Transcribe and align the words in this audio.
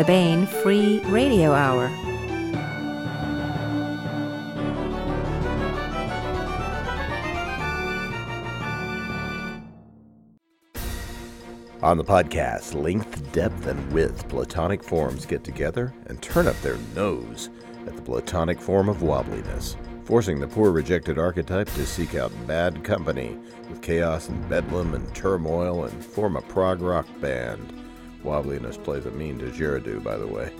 the 0.00 0.06
Baen 0.06 0.46
Free 0.46 1.00
Radio 1.08 1.52
Hour. 1.52 1.88
On 11.82 11.98
the 11.98 12.04
podcast, 12.04 12.72
length, 12.72 13.30
depth, 13.32 13.66
and 13.66 13.92
width 13.92 14.26
platonic 14.30 14.82
forms 14.82 15.26
get 15.26 15.44
together 15.44 15.92
and 16.06 16.22
turn 16.22 16.46
up 16.46 16.58
their 16.62 16.78
nose 16.94 17.50
at 17.86 17.94
the 17.94 18.00
platonic 18.00 18.58
form 18.58 18.88
of 18.88 19.02
wobbliness, 19.02 19.76
forcing 20.06 20.40
the 20.40 20.48
poor 20.48 20.70
rejected 20.70 21.18
archetype 21.18 21.68
to 21.74 21.84
seek 21.84 22.14
out 22.14 22.32
bad 22.46 22.82
company 22.84 23.38
with 23.68 23.82
chaos 23.82 24.30
and 24.30 24.48
bedlam 24.48 24.94
and 24.94 25.14
turmoil 25.14 25.84
and 25.84 26.02
form 26.02 26.36
a 26.36 26.42
prog 26.42 26.80
rock 26.80 27.06
band. 27.20 27.79
Wobbliness 28.24 28.82
plays 28.82 29.06
a 29.06 29.10
mean 29.10 29.38
didgeridoo, 29.38 30.02
by 30.02 30.16
the 30.16 30.26
way. 30.26 30.52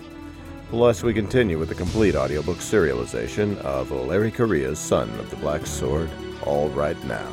Plus, 0.69 1.03
we 1.03 1.13
continue 1.13 1.59
with 1.59 1.69
the 1.69 1.75
complete 1.75 2.15
audiobook 2.15 2.57
serialization 2.57 3.57
of 3.57 3.91
Larry 3.91 4.31
Correia's 4.31 4.79
Son 4.79 5.09
of 5.19 5.29
the 5.29 5.35
Black 5.35 5.67
Sword, 5.67 6.09
All 6.45 6.69
Right 6.69 7.01
Now. 7.05 7.29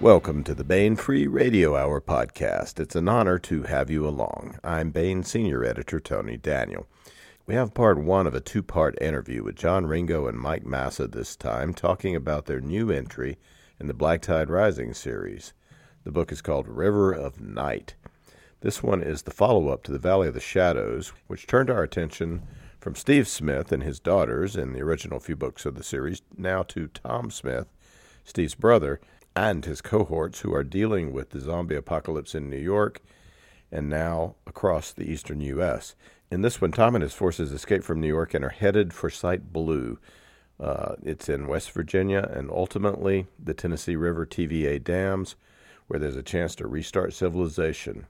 Welcome 0.00 0.44
to 0.44 0.54
the 0.54 0.64
Baen 0.64 0.96
Free 0.96 1.26
Radio 1.26 1.76
Hour 1.76 2.00
podcast. 2.00 2.78
It's 2.78 2.94
an 2.94 3.08
honor 3.08 3.38
to 3.40 3.62
have 3.62 3.90
you 3.90 4.06
along. 4.06 4.58
I'm 4.62 4.90
Baen 4.90 5.24
Senior 5.24 5.64
Editor 5.64 5.98
Tony 5.98 6.36
Daniel. 6.36 6.86
We 7.46 7.54
have 7.54 7.74
part 7.74 7.98
one 7.98 8.26
of 8.26 8.34
a 8.34 8.40
two 8.40 8.62
part 8.62 9.00
interview 9.00 9.42
with 9.42 9.56
John 9.56 9.86
Ringo 9.86 10.26
and 10.26 10.38
Mike 10.38 10.64
Massa 10.64 11.06
this 11.06 11.36
time, 11.36 11.74
talking 11.74 12.14
about 12.14 12.46
their 12.46 12.60
new 12.60 12.90
entry 12.90 13.36
in 13.84 13.88
the 13.88 13.92
Black 13.92 14.22
Tide 14.22 14.48
Rising 14.48 14.94
series. 14.94 15.52
The 16.04 16.10
book 16.10 16.32
is 16.32 16.40
called 16.40 16.66
River 16.66 17.12
of 17.12 17.42
Night. 17.42 17.96
This 18.62 18.82
one 18.82 19.02
is 19.02 19.20
the 19.20 19.30
follow 19.30 19.68
up 19.68 19.82
to 19.82 19.92
The 19.92 19.98
Valley 19.98 20.26
of 20.26 20.32
the 20.32 20.40
Shadows, 20.40 21.12
which 21.26 21.46
turned 21.46 21.68
our 21.68 21.82
attention 21.82 22.44
from 22.80 22.94
Steve 22.94 23.28
Smith 23.28 23.72
and 23.72 23.82
his 23.82 24.00
daughters 24.00 24.56
in 24.56 24.72
the 24.72 24.80
original 24.80 25.20
few 25.20 25.36
books 25.36 25.66
of 25.66 25.74
the 25.74 25.82
series, 25.82 26.22
now 26.34 26.62
to 26.62 26.86
Tom 26.86 27.30
Smith, 27.30 27.66
Steve's 28.24 28.54
brother, 28.54 29.02
and 29.36 29.66
his 29.66 29.82
cohorts 29.82 30.40
who 30.40 30.54
are 30.54 30.64
dealing 30.64 31.12
with 31.12 31.28
the 31.28 31.40
zombie 31.40 31.76
apocalypse 31.76 32.34
in 32.34 32.48
New 32.48 32.56
York 32.56 33.02
and 33.70 33.90
now 33.90 34.36
across 34.46 34.92
the 34.92 35.10
eastern 35.10 35.42
U.S. 35.42 35.94
In 36.30 36.40
this 36.40 36.58
one, 36.58 36.72
Tom 36.72 36.94
and 36.94 37.02
his 37.02 37.12
forces 37.12 37.52
escape 37.52 37.84
from 37.84 38.00
New 38.00 38.08
York 38.08 38.32
and 38.32 38.46
are 38.46 38.48
headed 38.48 38.94
for 38.94 39.10
Site 39.10 39.52
Blue. 39.52 39.98
Uh, 40.60 40.94
it's 41.02 41.28
in 41.28 41.46
West 41.46 41.72
Virginia 41.72 42.30
and 42.32 42.50
ultimately 42.50 43.26
the 43.42 43.54
Tennessee 43.54 43.96
River 43.96 44.24
TVA 44.24 44.82
dams, 44.82 45.34
where 45.88 45.98
there's 45.98 46.16
a 46.16 46.22
chance 46.22 46.54
to 46.56 46.66
restart 46.66 47.12
civilization. 47.12 48.06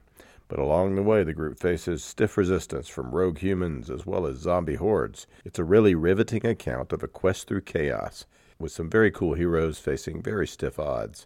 But 0.47 0.59
along 0.59 0.95
the 0.95 1.03
way, 1.03 1.23
the 1.23 1.33
group 1.33 1.57
faces 1.57 2.03
stiff 2.03 2.37
resistance 2.37 2.87
from 2.87 3.11
rogue 3.11 3.39
humans 3.39 3.89
as 3.89 4.05
well 4.05 4.27
as 4.27 4.37
zombie 4.37 4.75
hordes. 4.75 5.25
It's 5.43 5.57
a 5.57 5.63
really 5.63 5.95
riveting 5.95 6.45
account 6.45 6.93
of 6.93 7.01
a 7.01 7.07
quest 7.07 7.47
through 7.47 7.61
chaos 7.61 8.25
with 8.59 8.71
some 8.71 8.89
very 8.89 9.11
cool 9.11 9.33
heroes 9.33 9.79
facing 9.79 10.21
very 10.21 10.47
stiff 10.47 10.79
odds. 10.79 11.25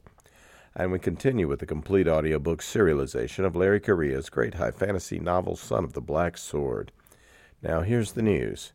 And 0.75 0.91
we 0.91 0.99
continue 0.99 1.47
with 1.47 1.59
the 1.59 1.65
complete 1.65 2.07
audiobook 2.07 2.61
serialization 2.61 3.45
of 3.45 3.55
Larry 3.55 3.81
Correia's 3.81 4.29
great 4.29 4.53
high 4.53 4.71
fantasy 4.71 5.19
novel 5.19 5.55
Son 5.55 5.83
of 5.83 5.93
the 5.93 6.01
Black 6.01 6.37
Sword. 6.37 6.91
Now, 7.61 7.81
here's 7.81 8.13
the 8.13 8.21
news. 8.21 8.71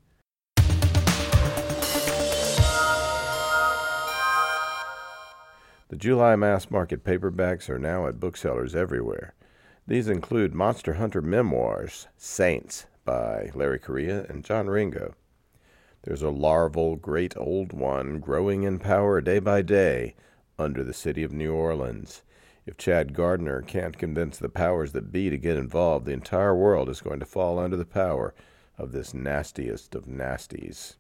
The 5.89 5.97
July 5.97 6.35
mass 6.35 6.71
market 6.71 7.05
paperbacks 7.05 7.69
are 7.69 7.79
now 7.79 8.07
at 8.07 8.19
booksellers 8.19 8.75
everywhere. 8.75 9.35
These 9.87 10.09
include 10.09 10.55
Monster 10.55 10.95
Hunter 10.95 11.21
Memoirs, 11.21 12.09
Saints 12.17 12.87
by 13.05 13.51
Larry 13.55 13.79
Correia 13.79 14.25
and 14.31 14.43
John 14.43 14.69
Ringo. 14.69 15.15
There's 16.03 16.23
a 16.23 16.31
larval 16.31 16.97
great 16.97 17.37
old 17.37 17.75
one 17.75 18.19
growing 18.19 18.63
in 18.63 18.79
power 18.79 19.21
day 19.21 19.41
by 19.41 19.61
day 19.61 20.15
under 20.59 20.83
the 20.83 20.95
city 20.95 21.23
of 21.23 21.33
New 21.33 21.53
Orleans. 21.53 22.23
If 22.65 22.79
Chad 22.79 23.13
Gardner 23.13 23.61
can't 23.61 23.99
convince 23.99 24.39
the 24.39 24.49
powers 24.49 24.93
that 24.93 25.13
be 25.13 25.29
to 25.29 25.37
get 25.37 25.59
involved, 25.59 26.07
the 26.07 26.13
entire 26.13 26.57
world 26.57 26.89
is 26.89 27.03
going 27.03 27.21
to 27.21 27.27
fall 27.27 27.59
under 27.59 27.77
the 27.77 27.85
power 27.85 28.35
of 28.79 28.93
this 28.93 29.13
nastiest 29.13 29.95
of 29.95 30.07
nasties. 30.07 30.97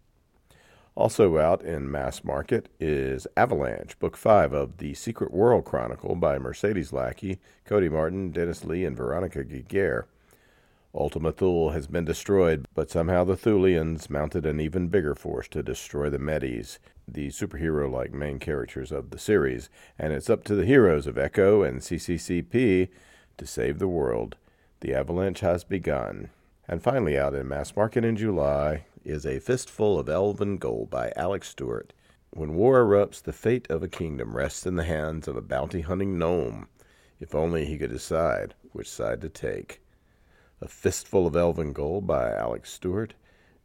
Also 0.96 1.38
out 1.38 1.60
in 1.64 1.90
mass 1.90 2.22
market 2.22 2.68
is 2.78 3.26
Avalanche, 3.36 3.98
Book 3.98 4.16
5 4.16 4.52
of 4.52 4.76
The 4.76 4.94
Secret 4.94 5.32
World 5.32 5.64
Chronicle 5.64 6.14
by 6.14 6.38
Mercedes 6.38 6.92
Lackey, 6.92 7.40
Cody 7.64 7.88
Martin, 7.88 8.30
Dennis 8.30 8.64
Lee, 8.64 8.84
and 8.84 8.96
Veronica 8.96 9.42
Giguere. 9.42 10.04
Ultima 10.94 11.32
Thule 11.32 11.70
has 11.70 11.88
been 11.88 12.04
destroyed, 12.04 12.68
but 12.76 12.92
somehow 12.92 13.24
the 13.24 13.36
Thulians 13.36 14.08
mounted 14.08 14.46
an 14.46 14.60
even 14.60 14.86
bigger 14.86 15.16
force 15.16 15.48
to 15.48 15.64
destroy 15.64 16.08
the 16.08 16.20
Metas, 16.20 16.78
the 17.08 17.26
superhero 17.28 17.90
like 17.90 18.12
main 18.12 18.38
characters 18.38 18.92
of 18.92 19.10
the 19.10 19.18
series, 19.18 19.68
and 19.98 20.12
it's 20.12 20.30
up 20.30 20.44
to 20.44 20.54
the 20.54 20.64
heroes 20.64 21.08
of 21.08 21.18
Echo 21.18 21.64
and 21.64 21.80
CCCP 21.80 22.88
to 23.36 23.46
save 23.46 23.80
the 23.80 23.88
world. 23.88 24.36
The 24.78 24.94
avalanche 24.94 25.40
has 25.40 25.64
begun. 25.64 26.30
And 26.68 26.80
finally, 26.80 27.18
out 27.18 27.34
in 27.34 27.48
mass 27.48 27.74
market 27.74 28.04
in 28.04 28.16
July 28.16 28.84
is 29.04 29.26
A 29.26 29.38
Fistful 29.38 29.98
of 29.98 30.08
Elven 30.08 30.56
Gold 30.56 30.88
by 30.88 31.12
Alex 31.14 31.50
Stewart. 31.50 31.92
When 32.30 32.54
war 32.54 32.82
erupts, 32.82 33.22
the 33.22 33.32
fate 33.32 33.70
of 33.70 33.82
a 33.82 33.88
kingdom 33.88 34.34
rests 34.34 34.66
in 34.66 34.76
the 34.76 34.84
hands 34.84 35.28
of 35.28 35.36
a 35.36 35.42
bounty 35.42 35.82
hunting 35.82 36.16
gnome. 36.18 36.68
If 37.20 37.34
only 37.34 37.66
he 37.66 37.76
could 37.76 37.90
decide 37.90 38.54
which 38.72 38.90
side 38.90 39.20
to 39.20 39.28
take. 39.28 39.82
A 40.60 40.68
Fistful 40.68 41.26
of 41.26 41.36
Elven 41.36 41.72
Gold 41.72 42.06
by 42.06 42.32
Alex 42.32 42.72
Stewart. 42.72 43.14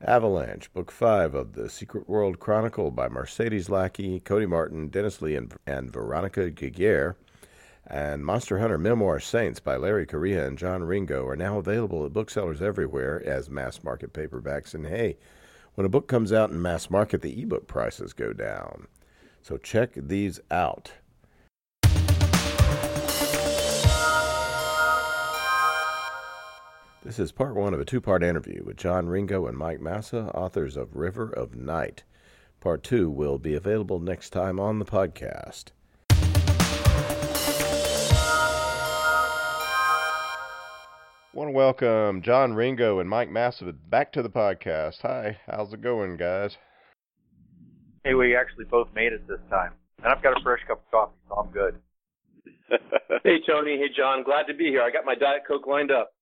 Avalanche, 0.02 0.72
Book 0.74 0.92
5 0.92 1.36
of 1.36 1.54
The 1.54 1.70
Secret 1.70 2.08
World 2.10 2.40
Chronicle 2.40 2.92
by 2.92 3.08
Mercedes 3.08 3.70
Lackey, 3.70 4.20
Cody 4.20 4.46
Martin, 4.46 4.90
Dennis 4.90 5.22
Lee, 5.22 5.36
and, 5.36 5.54
and 5.66 5.92
Veronica 5.92 6.52
Giguere. 6.52 7.16
And 7.90 8.24
Monster 8.24 8.60
Hunter 8.60 8.78
Memoir 8.78 9.20
Saints 9.20 9.60
by 9.60 9.76
Larry 9.76 10.06
Correia 10.06 10.46
and 10.46 10.60
John 10.60 10.84
Ringo 10.84 11.26
are 11.26 11.36
now 11.36 11.58
available 11.58 12.06
at 12.06 12.14
booksellers 12.14 12.62
everywhere 12.62 13.24
as 13.26 13.50
mass 13.50 13.84
market 13.84 14.14
paperbacks. 14.14 14.76
And 14.76 14.86
hey, 14.86 15.18
when 15.74 15.86
a 15.86 15.90
book 15.90 16.08
comes 16.08 16.32
out 16.32 16.52
in 16.52 16.62
mass 16.62 16.92
market, 16.92 17.24
the 17.24 17.42
ebook 17.42 17.66
prices 17.66 18.14
go 18.14 18.32
down. 18.32 18.88
So 19.42 19.58
check 19.58 19.94
these 19.96 20.40
out. 20.52 20.92
This 27.04 27.18
is 27.18 27.32
part 27.32 27.56
one 27.56 27.74
of 27.74 27.80
a 27.80 27.86
two 27.86 28.02
part 28.02 28.22
interview 28.22 28.62
with 28.64 28.78
John 28.78 29.08
Ringo 29.08 29.48
and 29.48 29.58
Mike 29.58 29.80
Massa, 29.80 30.26
authors 30.36 30.78
of 30.78 30.96
River 30.96 31.32
of 31.32 31.56
Night. 31.56 32.04
Part 32.60 32.84
two 32.84 33.10
will 33.10 33.40
be 33.40 33.56
available 33.56 34.00
next 34.00 34.30
time 34.30 34.60
on 34.60 34.78
the 34.78 34.86
podcast. 34.86 35.72
Want 41.34 41.48
to 41.48 41.52
welcome 41.52 42.22
John 42.24 42.54
Ringo 42.54 43.00
and 43.00 43.10
Mike 43.10 43.30
Massa 43.30 43.72
back 43.72 44.12
to 44.14 44.24
the 44.24 44.30
podcast. 44.30 45.02
Hi, 45.02 45.38
how's 45.46 45.72
it 45.74 45.82
going, 45.82 46.18
guys? 46.18 46.58
Hey, 48.04 48.16
we 48.16 48.36
actually 48.36 48.66
both 48.66 48.88
made 48.96 49.14
it 49.14 49.28
this 49.28 49.40
time. 49.50 49.74
And 50.00 50.08
I've 50.08 50.24
got 50.24 50.40
a 50.40 50.42
fresh 50.42 50.62
cup 50.68 50.82
of 50.86 50.92
coffee, 50.92 51.18
so 51.28 51.36
I'm 51.36 51.52
good. 51.52 51.76
hey, 53.24 53.38
Tony. 53.46 53.78
Hey, 53.78 53.94
John. 53.96 54.24
Glad 54.24 54.48
to 54.48 54.54
be 54.54 54.66
here. 54.66 54.82
I 54.82 54.90
got 54.90 55.06
my 55.06 55.16
Diet 55.16 55.44
Coke 55.48 55.68
lined 55.68 55.92
up. 55.92 56.14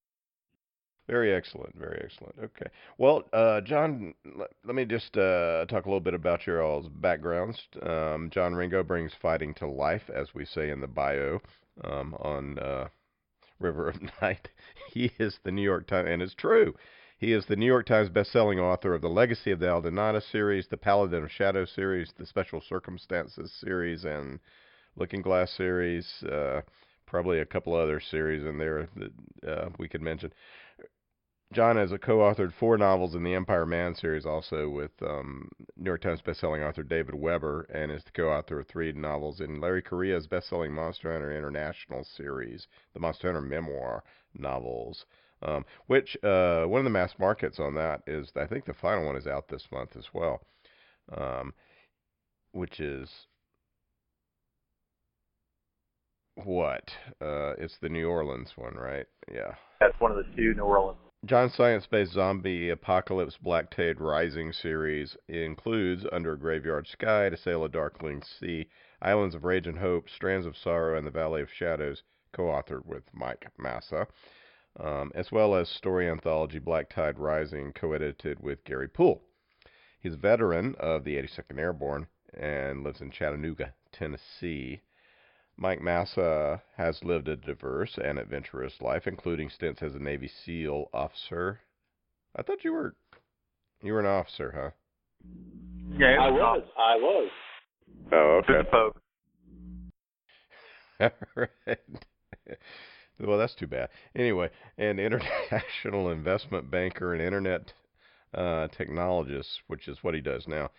Very 1.07 1.33
excellent. 1.33 1.77
Very 1.77 2.01
excellent. 2.03 2.35
Okay. 2.43 2.69
Well, 2.97 3.23
uh, 3.31 3.61
John, 3.61 4.13
let, 4.35 4.49
let, 4.65 4.75
me 4.75 4.83
just 4.83 5.15
uh, 5.15 5.65
talk 5.67 5.85
a 5.85 5.89
little 5.89 6.01
bit 6.01 6.15
about 6.15 6.45
your 6.45 6.61
all's 6.61 6.89
backgrounds. 6.89 7.57
Um, 7.81 8.29
John 8.33 8.55
Ringo 8.55 8.83
brings 8.83 9.13
fighting 9.21 9.53
to 9.55 9.67
life, 9.67 10.09
as 10.13 10.27
we 10.33 10.43
say 10.43 10.69
in 10.69 10.81
the 10.81 10.87
bio 10.87 11.39
um, 11.85 12.13
on 12.15 12.59
uh, 12.59 12.87
River 13.59 13.89
of 13.89 14.01
Night. 14.21 14.49
He 14.91 15.11
is 15.19 15.39
the 15.43 15.51
New 15.51 15.61
York 15.61 15.87
Times, 15.87 16.09
and 16.09 16.21
it's 16.21 16.33
true. 16.33 16.75
He 17.19 17.33
is 17.33 17.45
the 17.45 17.55
New 17.55 17.65
York 17.65 17.87
Times 17.87 18.09
best-selling 18.09 18.59
author 18.59 18.93
of 18.93 19.01
the 19.01 19.09
Legacy 19.09 19.51
of 19.51 19.59
the 19.59 19.65
Aldenata 19.67 20.21
series, 20.21 20.67
the 20.67 20.77
Paladin 20.77 21.23
of 21.23 21.31
Shadow 21.31 21.65
series, 21.65 22.13
the 22.17 22.25
Special 22.25 22.61
Circumstances 22.61 23.51
series, 23.51 24.05
and 24.05 24.39
Looking 24.95 25.21
Glass 25.21 25.51
series. 25.51 26.23
Uh, 26.23 26.61
probably 27.07 27.39
a 27.39 27.45
couple 27.45 27.73
other 27.73 27.99
series 27.99 28.45
in 28.45 28.59
there 28.59 28.87
that 28.95 29.49
uh, 29.49 29.69
we 29.79 29.87
could 29.87 30.01
mention. 30.01 30.31
John 31.53 31.77
has 31.77 31.91
co-authored 32.01 32.53
four 32.59 32.77
novels 32.77 33.15
in 33.15 33.23
the 33.23 33.33
Empire 33.33 33.65
Man 33.65 33.95
series, 33.95 34.25
also 34.25 34.67
with 34.67 34.91
um, 35.01 35.49
New 35.77 35.89
York 35.89 36.01
Times 36.01 36.21
bestselling 36.21 36.67
author 36.67 36.83
David 36.83 37.15
Weber, 37.15 37.61
and 37.73 37.89
is 37.89 38.03
the 38.03 38.11
co-author 38.11 38.59
of 38.59 38.67
three 38.67 38.91
novels 38.91 39.39
in 39.39 39.61
Larry 39.61 39.81
Correia's 39.81 40.27
bestselling 40.27 40.71
Monster 40.71 41.13
Hunter 41.13 41.35
International 41.35 42.03
series, 42.03 42.67
the 42.93 42.99
Monster 42.99 43.27
Hunter 43.27 43.41
Memoir 43.41 44.03
novels. 44.37 45.05
Um, 45.41 45.65
which 45.85 46.17
uh, 46.23 46.65
one 46.65 46.79
of 46.79 46.83
the 46.83 46.89
mass 46.89 47.13
markets 47.19 47.59
on 47.59 47.75
that 47.75 48.01
is, 48.07 48.31
I 48.35 48.47
think 48.47 48.65
the 48.65 48.73
final 48.73 49.05
one 49.05 49.15
is 49.15 49.27
out 49.27 49.47
this 49.47 49.67
month 49.71 49.95
as 49.95 50.05
well, 50.11 50.41
um, 51.15 51.53
which 52.53 52.79
is 52.79 53.09
what? 56.43 56.89
Uh, 57.21 57.53
it's 57.59 57.77
the 57.81 57.89
New 57.89 58.09
Orleans 58.09 58.53
one, 58.55 58.73
right? 58.73 59.05
Yeah. 59.31 59.53
That's 59.79 59.99
one 59.99 60.11
of 60.11 60.17
the 60.17 60.35
two 60.35 60.55
New 60.55 60.63
Orleans. 60.63 60.97
John 61.27 61.49
Science-based 61.49 62.13
zombie 62.13 62.69
apocalypse 62.69 63.35
Black 63.35 63.69
Tide 63.69 63.99
Rising 63.99 64.53
series 64.53 65.17
includes 65.27 66.05
Under 66.09 66.31
a 66.31 66.39
Graveyard 66.39 66.87
Sky, 66.87 67.27
To 67.27 67.35
Sail 67.35 67.65
a 67.65 67.69
Darkling 67.69 68.23
Sea, 68.23 68.69
Islands 69.01 69.35
of 69.35 69.43
Rage 69.43 69.67
and 69.67 69.77
Hope, 69.77 70.09
Strands 70.09 70.45
of 70.45 70.55
Sorrow, 70.55 70.97
and 70.97 71.05
The 71.05 71.11
Valley 71.11 71.41
of 71.41 71.51
Shadows, 71.51 72.03
co-authored 72.31 72.85
with 72.85 73.13
Mike 73.13 73.45
Massa, 73.57 74.07
um, 74.79 75.11
as 75.15 75.29
well 75.29 75.53
as 75.53 75.67
story 75.67 76.09
anthology 76.09 76.59
Black 76.59 76.89
Tide 76.89 77.19
Rising, 77.19 77.73
co-edited 77.73 78.39
with 78.39 78.63
Gary 78.63 78.87
Poole. 78.87 79.21
He's 79.99 80.13
a 80.13 80.17
veteran 80.17 80.75
of 80.79 81.03
the 81.03 81.17
82nd 81.17 81.59
Airborne 81.59 82.07
and 82.33 82.85
lives 82.85 83.01
in 83.01 83.11
Chattanooga, 83.11 83.73
Tennessee. 83.91 84.79
Mike 85.57 85.81
Massa 85.81 86.61
has 86.77 87.03
lived 87.03 87.27
a 87.27 87.35
diverse 87.35 87.97
and 87.97 88.19
adventurous 88.19 88.79
life, 88.79 89.07
including 89.07 89.49
stints 89.49 89.81
as 89.81 89.95
a 89.95 89.99
Navy 89.99 90.29
SEAL 90.45 90.89
officer. 90.93 91.59
I 92.35 92.43
thought 92.43 92.63
you 92.63 92.73
were 92.73 92.95
you 93.81 93.93
were 93.93 93.99
an 93.99 94.05
officer, 94.05 94.53
huh? 94.55 94.69
Yeah, 95.97 96.17
I 96.19 96.29
was. 96.29 96.63
I 96.77 96.95
was. 96.95 97.31
Oh, 98.11 98.41
okay. 98.43 98.69
folks. 98.69 99.01
right. 101.35 101.79
well, 103.19 103.37
that's 103.37 103.55
too 103.55 103.67
bad. 103.67 103.89
Anyway, 104.15 104.49
an 104.77 104.99
international 104.99 106.09
investment 106.11 106.69
banker 106.69 107.13
and 107.13 107.21
internet 107.21 107.73
uh, 108.33 108.67
technologist, 108.77 109.59
which 109.67 109.87
is 109.87 109.97
what 110.01 110.13
he 110.13 110.21
does 110.21 110.47
now. 110.47 110.69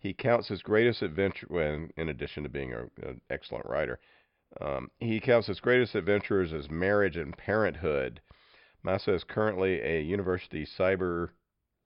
He 0.00 0.12
counts 0.12 0.48
his 0.48 0.62
greatest 0.62 1.02
adventure, 1.02 1.46
when, 1.48 1.90
in 1.96 2.08
addition 2.08 2.44
to 2.44 2.48
being 2.48 2.72
an 2.72 3.20
excellent 3.30 3.66
writer, 3.66 3.98
um, 4.60 4.90
he 4.98 5.20
counts 5.20 5.46
his 5.46 5.60
greatest 5.60 5.94
adventures 5.94 6.52
as 6.52 6.70
marriage 6.70 7.16
and 7.16 7.36
parenthood. 7.36 8.20
Massa 8.82 9.12
is 9.12 9.24
currently 9.24 9.80
a 9.80 10.00
university 10.00 10.64
cyber 10.64 11.30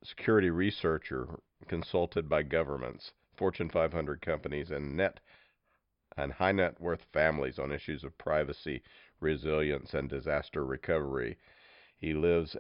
security 0.05 0.51
researcher 0.51 1.41
consulted 1.69 2.29
by 2.29 2.43
governments, 2.43 3.13
Fortune 3.37 3.69
500 3.69 4.21
companies, 4.21 4.71
and 4.71 4.97
net 4.97 5.21
and 6.17 6.33
high 6.33 6.53
net 6.53 6.81
worth 6.81 7.07
families 7.13 7.59
on 7.59 7.73
issues 7.73 8.05
of 8.05 8.17
privacy, 8.19 8.83
resilience, 9.21 9.95
and 9.95 10.09
disaster 10.11 10.65
recovery. 10.65 11.39
He 11.97 12.13
lives 12.13 12.57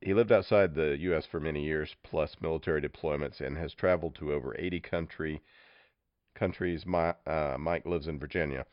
he 0.00 0.14
lived 0.14 0.32
outside 0.32 0.74
the 0.74 0.96
U.S. 0.98 1.26
for 1.26 1.38
many 1.38 1.64
years, 1.64 1.94
plus 2.02 2.36
military 2.40 2.82
deployments, 2.82 3.40
and 3.40 3.56
has 3.56 3.72
traveled 3.72 4.16
to 4.16 4.32
over 4.32 4.54
80 4.58 4.80
country 4.80 5.42
countries. 6.34 6.84
My, 6.84 7.14
uh, 7.24 7.56
Mike 7.58 7.86
lives 7.86 8.08
in 8.08 8.18
Virginia. 8.18 8.66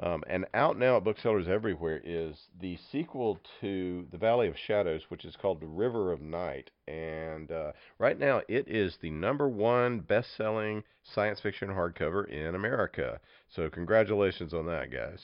Um, 0.00 0.24
and 0.26 0.44
out 0.54 0.76
now 0.76 0.96
at 0.96 1.04
booksellers 1.04 1.46
everywhere 1.48 2.00
is 2.04 2.36
the 2.60 2.76
sequel 2.90 3.38
to 3.60 4.06
The 4.10 4.18
Valley 4.18 4.48
of 4.48 4.54
Shadows, 4.66 5.02
which 5.08 5.24
is 5.24 5.36
called 5.36 5.60
The 5.60 5.66
River 5.66 6.12
of 6.12 6.20
Night. 6.20 6.70
And 6.88 7.50
uh, 7.52 7.72
right 7.98 8.18
now 8.18 8.42
it 8.48 8.66
is 8.66 8.98
the 9.00 9.10
number 9.10 9.48
one 9.48 10.00
best 10.00 10.36
selling 10.36 10.82
science 11.02 11.38
fiction 11.40 11.68
hardcover 11.68 12.28
in 12.28 12.56
America. 12.56 13.20
So 13.54 13.70
congratulations 13.70 14.52
on 14.52 14.66
that, 14.66 14.90
guys. 14.90 15.20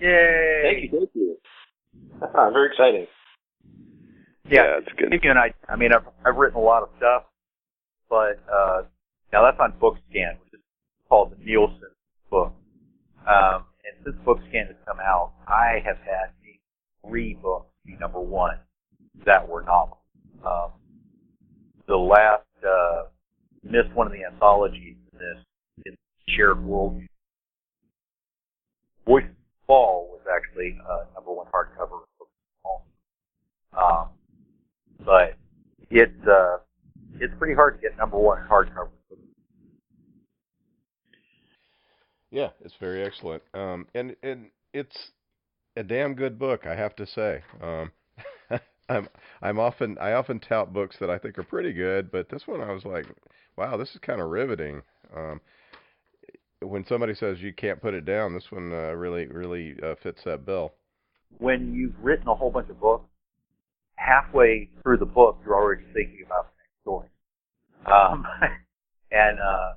Yay! 0.00 0.62
Thank 0.62 0.92
you. 0.92 0.98
Thank 0.98 1.10
you. 1.14 1.36
Very 2.32 2.68
exciting. 2.68 3.06
Yeah, 4.48 4.78
it's 4.78 4.88
good. 4.96 5.10
Give 5.10 5.24
you 5.24 5.30
an 5.32 5.38
idea. 5.38 5.56
I 5.68 5.74
mean, 5.74 5.92
I've, 5.92 6.06
I've 6.24 6.36
written 6.36 6.56
a 6.56 6.62
lot 6.62 6.84
of 6.84 6.90
stuff, 6.98 7.24
but 8.08 8.38
uh, 8.52 8.82
now 9.32 9.42
that's 9.42 9.58
on 9.58 9.72
Bookscan, 9.72 10.38
which 10.44 10.54
is 10.54 10.60
called 11.08 11.32
the 11.32 11.44
Nielsen 11.44 11.90
book. 12.30 12.52
Um, 13.26 13.64
and 13.84 14.04
since 14.04 14.16
Bookscan 14.24 14.68
has 14.68 14.76
come 14.86 14.98
out, 15.00 15.32
I 15.46 15.82
have 15.84 15.98
had 15.98 16.30
three 17.06 17.34
books 17.34 17.66
be 17.84 17.96
number 18.00 18.20
one 18.20 18.58
that 19.24 19.48
were 19.48 19.62
novels. 19.62 19.98
Um, 20.44 20.72
the 21.86 21.96
last 21.96 22.44
uh, 22.66 23.04
missed 23.62 23.92
one 23.94 24.06
of 24.06 24.12
the 24.12 24.24
anthologies 24.24 24.96
in 25.12 25.18
this 25.18 25.44
in 25.86 25.96
shared 26.28 26.62
world. 26.62 27.00
Voice 29.06 29.24
Fall 29.66 30.08
was 30.10 30.20
actually 30.32 30.78
uh, 30.88 31.04
number 31.14 31.32
one 31.32 31.46
hardcover. 31.52 32.02
Um, 33.76 34.08
but 35.04 35.36
it's 35.90 36.26
uh, 36.26 36.58
it's 37.20 37.34
pretty 37.38 37.54
hard 37.54 37.76
to 37.76 37.80
get 37.80 37.96
number 37.98 38.18
one 38.18 38.38
hardcover. 38.48 38.88
Yeah, 42.30 42.50
it's 42.64 42.74
very 42.80 43.04
excellent. 43.04 43.42
Um, 43.54 43.86
and 43.94 44.16
and 44.22 44.50
it's 44.72 45.12
a 45.76 45.82
damn 45.82 46.14
good 46.14 46.38
book, 46.38 46.66
I 46.66 46.74
have 46.74 46.96
to 46.96 47.06
say. 47.06 47.42
Um, 47.62 47.92
I'm 48.88 49.08
I'm 49.42 49.58
often 49.58 49.96
I 50.00 50.12
often 50.12 50.40
tout 50.40 50.72
books 50.72 50.96
that 51.00 51.10
I 51.10 51.18
think 51.18 51.38
are 51.38 51.44
pretty 51.44 51.72
good, 51.72 52.10
but 52.10 52.28
this 52.28 52.46
one 52.46 52.60
I 52.60 52.72
was 52.72 52.84
like, 52.84 53.06
wow, 53.56 53.76
this 53.76 53.90
is 53.90 54.00
kind 54.00 54.20
of 54.20 54.30
riveting. 54.30 54.82
Um, 55.14 55.40
when 56.60 56.84
somebody 56.86 57.14
says 57.14 57.40
you 57.40 57.52
can't 57.52 57.80
put 57.80 57.94
it 57.94 58.04
down, 58.04 58.34
this 58.34 58.50
one 58.50 58.72
uh, 58.72 58.92
really 58.92 59.26
really 59.26 59.76
uh, 59.82 59.94
fits 60.02 60.22
that 60.24 60.44
bill. 60.44 60.72
When 61.38 61.74
you've 61.74 61.94
written 62.02 62.28
a 62.28 62.34
whole 62.34 62.50
bunch 62.50 62.70
of 62.70 62.80
books, 62.80 63.08
halfway 63.96 64.70
through 64.82 64.98
the 64.98 65.06
book, 65.06 65.38
you're 65.44 65.54
already 65.54 65.84
thinking 65.92 66.22
about 66.24 66.46
the 66.46 66.62
next 66.62 66.82
story. 66.82 67.08
Um, 67.86 68.26
and 69.10 69.38
uh, 69.40 69.74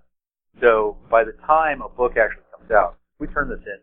so 0.61 0.97
by 1.09 1.23
the 1.23 1.33
time 1.45 1.81
a 1.81 1.89
book 1.89 2.13
actually 2.17 2.43
comes 2.57 2.71
out, 2.71 2.97
we 3.19 3.27
turn 3.27 3.49
this 3.49 3.59
in. 3.65 3.79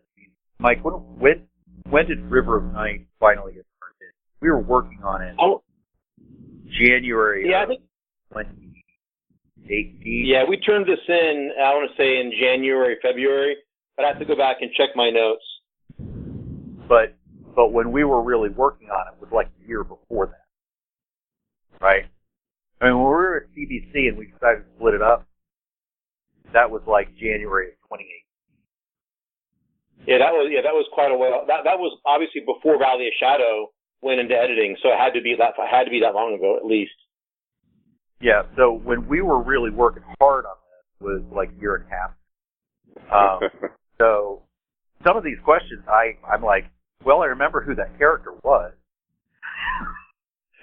Mike, 0.59 0.83
when 0.83 0.93
when, 1.19 1.43
when 1.89 2.05
did 2.07 2.19
River 2.21 2.57
of 2.57 2.63
Night 2.73 3.07
finally 3.19 3.53
get 3.53 3.65
turned 3.79 4.01
in? 4.01 4.11
We 4.41 4.49
were 4.49 4.59
working 4.59 4.99
on 5.03 5.21
it 5.21 5.35
Oh, 5.39 5.63
January 6.79 7.49
yeah, 7.49 7.63
I 7.63 7.65
think 7.67 7.81
2018. 8.33 10.25
yeah, 10.27 10.43
we 10.47 10.57
turned 10.57 10.85
this 10.85 10.99
in. 11.07 11.51
I 11.59 11.69
want 11.73 11.89
to 11.91 11.97
say 12.01 12.19
in 12.19 12.31
January, 12.39 12.97
February, 13.01 13.55
but 13.95 14.05
I 14.05 14.09
have 14.09 14.19
to 14.19 14.25
go 14.25 14.35
back 14.35 14.57
and 14.61 14.71
check 14.73 14.89
my 14.95 15.09
notes. 15.09 15.43
But 16.87 17.15
but 17.55 17.71
when 17.73 17.91
we 17.91 18.03
were 18.03 18.21
really 18.21 18.49
working 18.49 18.89
on 18.89 19.13
it 19.13 19.19
was 19.19 19.29
like 19.31 19.49
a 19.63 19.67
year 19.67 19.83
before 19.83 20.27
that. 20.27 20.45
Right? 21.85 22.05
I 22.81 22.85
mean 22.85 22.95
when 22.95 23.03
we 23.05 23.09
were 23.11 23.37
at 23.37 23.55
CBC 23.55 24.07
and 24.09 24.17
we 24.17 24.27
decided 24.27 24.59
to 24.59 24.65
split 24.77 24.93
it 24.93 25.01
up, 25.01 25.26
that 26.53 26.69
was 26.69 26.81
like 26.87 27.15
January 27.15 27.69
of 27.69 27.77
2018. 27.89 28.27
Yeah, 30.07 30.19
that 30.19 30.31
was 30.31 30.47
yeah, 30.51 30.61
that 30.63 30.73
was 30.73 30.87
quite 30.93 31.11
a 31.11 31.17
while. 31.17 31.43
That 31.47 31.65
that 31.65 31.79
was 31.79 31.91
obviously 32.05 32.41
before 32.41 32.79
Valley 32.79 33.07
of 33.07 33.13
Shadow 33.19 33.73
went 34.01 34.19
into 34.19 34.35
editing, 34.35 34.77
so 34.81 34.89
it 34.89 34.97
had 34.97 35.13
to 35.13 35.21
be 35.21 35.35
that 35.35 35.53
had 35.57 35.83
to 35.83 35.91
be 35.91 35.99
that 36.01 36.15
long 36.15 36.35
ago 36.35 36.55
at 36.55 36.65
least. 36.65 36.95
Yeah, 38.21 38.43
so 38.55 38.71
when 38.71 39.07
we 39.07 39.21
were 39.21 39.41
really 39.41 39.69
working 39.69 40.03
hard 40.19 40.45
on 40.45 40.55
this 40.55 40.85
was 41.01 41.21
like 41.31 41.49
a 41.57 41.61
year 41.61 41.75
and 41.75 41.85
a 41.85 41.93
half. 41.93 42.11
Um, 43.11 43.69
so 43.99 44.43
some 45.05 45.17
of 45.17 45.23
these 45.23 45.37
questions, 45.43 45.83
I 45.87 46.17
I'm 46.25 46.41
like, 46.41 46.65
well, 47.03 47.21
I 47.21 47.27
remember 47.27 47.61
who 47.61 47.75
that 47.75 47.97
character 47.97 48.31
was. 48.43 48.73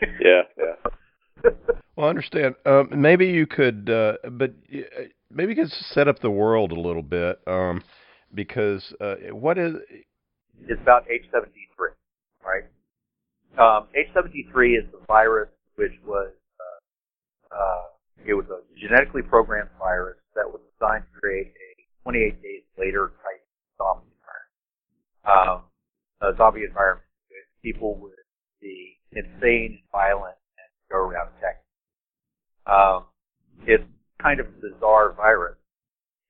Yeah, 0.02 0.42
yeah. 0.58 0.90
Well, 1.96 2.06
I 2.06 2.10
understand. 2.10 2.56
Um, 2.66 2.88
maybe 2.90 3.26
you 3.26 3.46
could, 3.46 3.88
uh, 3.88 4.14
but 4.32 4.50
uh, 4.74 5.02
maybe 5.30 5.54
you 5.54 5.62
could 5.62 5.70
set 5.70 6.08
up 6.08 6.18
the 6.18 6.30
world 6.30 6.72
a 6.72 6.80
little 6.80 7.02
bit, 7.02 7.38
um, 7.46 7.84
because 8.34 8.92
uh, 9.00 9.14
what 9.30 9.58
is 9.58 9.74
It's 10.66 10.82
about 10.82 11.04
H73, 11.06 11.94
right? 12.44 12.64
Um, 13.56 13.86
H73 13.94 14.78
is 14.78 14.84
the 14.90 14.98
virus 15.06 15.50
which 15.76 15.92
was 16.04 16.32
uh, 16.60 17.54
uh, 17.54 17.82
it 18.26 18.34
was 18.34 18.46
a 18.50 18.58
genetically 18.78 19.22
programmed 19.22 19.70
virus 19.78 20.18
that 20.34 20.46
was 20.46 20.60
designed 20.72 21.04
to 21.14 21.20
create 21.20 21.48
a 21.48 22.02
28 22.02 22.42
days 22.42 22.62
later 22.76 23.12
type 23.22 23.44
zombie 23.78 24.10
environment. 25.24 25.62
Um, 26.22 26.28
a 26.28 26.36
zombie 26.36 26.64
environment 26.64 27.06
with 27.30 27.46
people 27.62 27.96
would 27.98 28.12
be 28.60 28.98
insane 29.12 29.78
and 29.78 29.90
violent 29.92 30.36
go 30.94 31.00
around 31.02 31.28
attacking. 31.38 31.66
Um, 32.66 33.04
it's 33.66 33.84
kind 34.22 34.38
of 34.40 34.46
a 34.46 34.56
bizarre 34.62 35.12
virus 35.12 35.58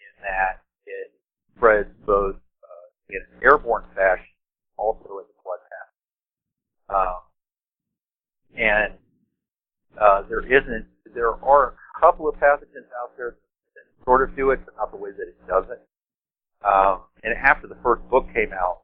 in 0.00 0.12
that 0.24 0.64
it 0.86 1.12
spreads 1.56 1.90
both 2.06 2.36
uh, 2.36 2.86
in 3.10 3.20
an 3.20 3.42
airborne 3.44 3.84
fashion, 3.94 4.32
also 4.76 5.20
in 5.20 5.26
the 5.28 5.36
blood 5.44 5.60
path. 5.68 5.90
Um, 6.96 7.20
and 8.56 8.92
uh, 10.00 10.22
there 10.28 10.40
isn't, 10.40 10.86
there 11.14 11.34
are 11.34 11.76
a 11.76 12.00
couple 12.00 12.28
of 12.28 12.34
pathogens 12.36 12.88
out 13.02 13.16
there 13.16 13.36
that 13.74 14.04
sort 14.04 14.28
of 14.28 14.34
do 14.34 14.50
it, 14.50 14.60
but 14.64 14.74
not 14.76 14.90
the 14.90 14.96
way 14.96 15.10
that 15.10 15.28
it 15.28 15.46
does 15.46 15.64
it. 15.70 15.82
Um, 16.64 17.02
and 17.22 17.34
after 17.36 17.68
the 17.68 17.76
first 17.82 18.02
book 18.08 18.26
came 18.32 18.52
out, 18.52 18.80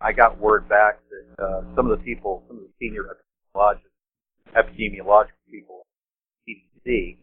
I 0.00 0.12
got 0.12 0.38
word 0.38 0.68
back 0.68 0.98
that 1.08 1.42
uh, 1.42 1.62
some 1.76 1.90
of 1.90 1.98
the 1.98 2.04
people, 2.04 2.42
some 2.48 2.58
of 2.58 2.64
the 2.64 2.70
senior 2.80 3.04
epidemiologists, 3.04 3.93
epidemiological 4.56 5.42
people, 5.50 5.86
CDC, 6.48 7.18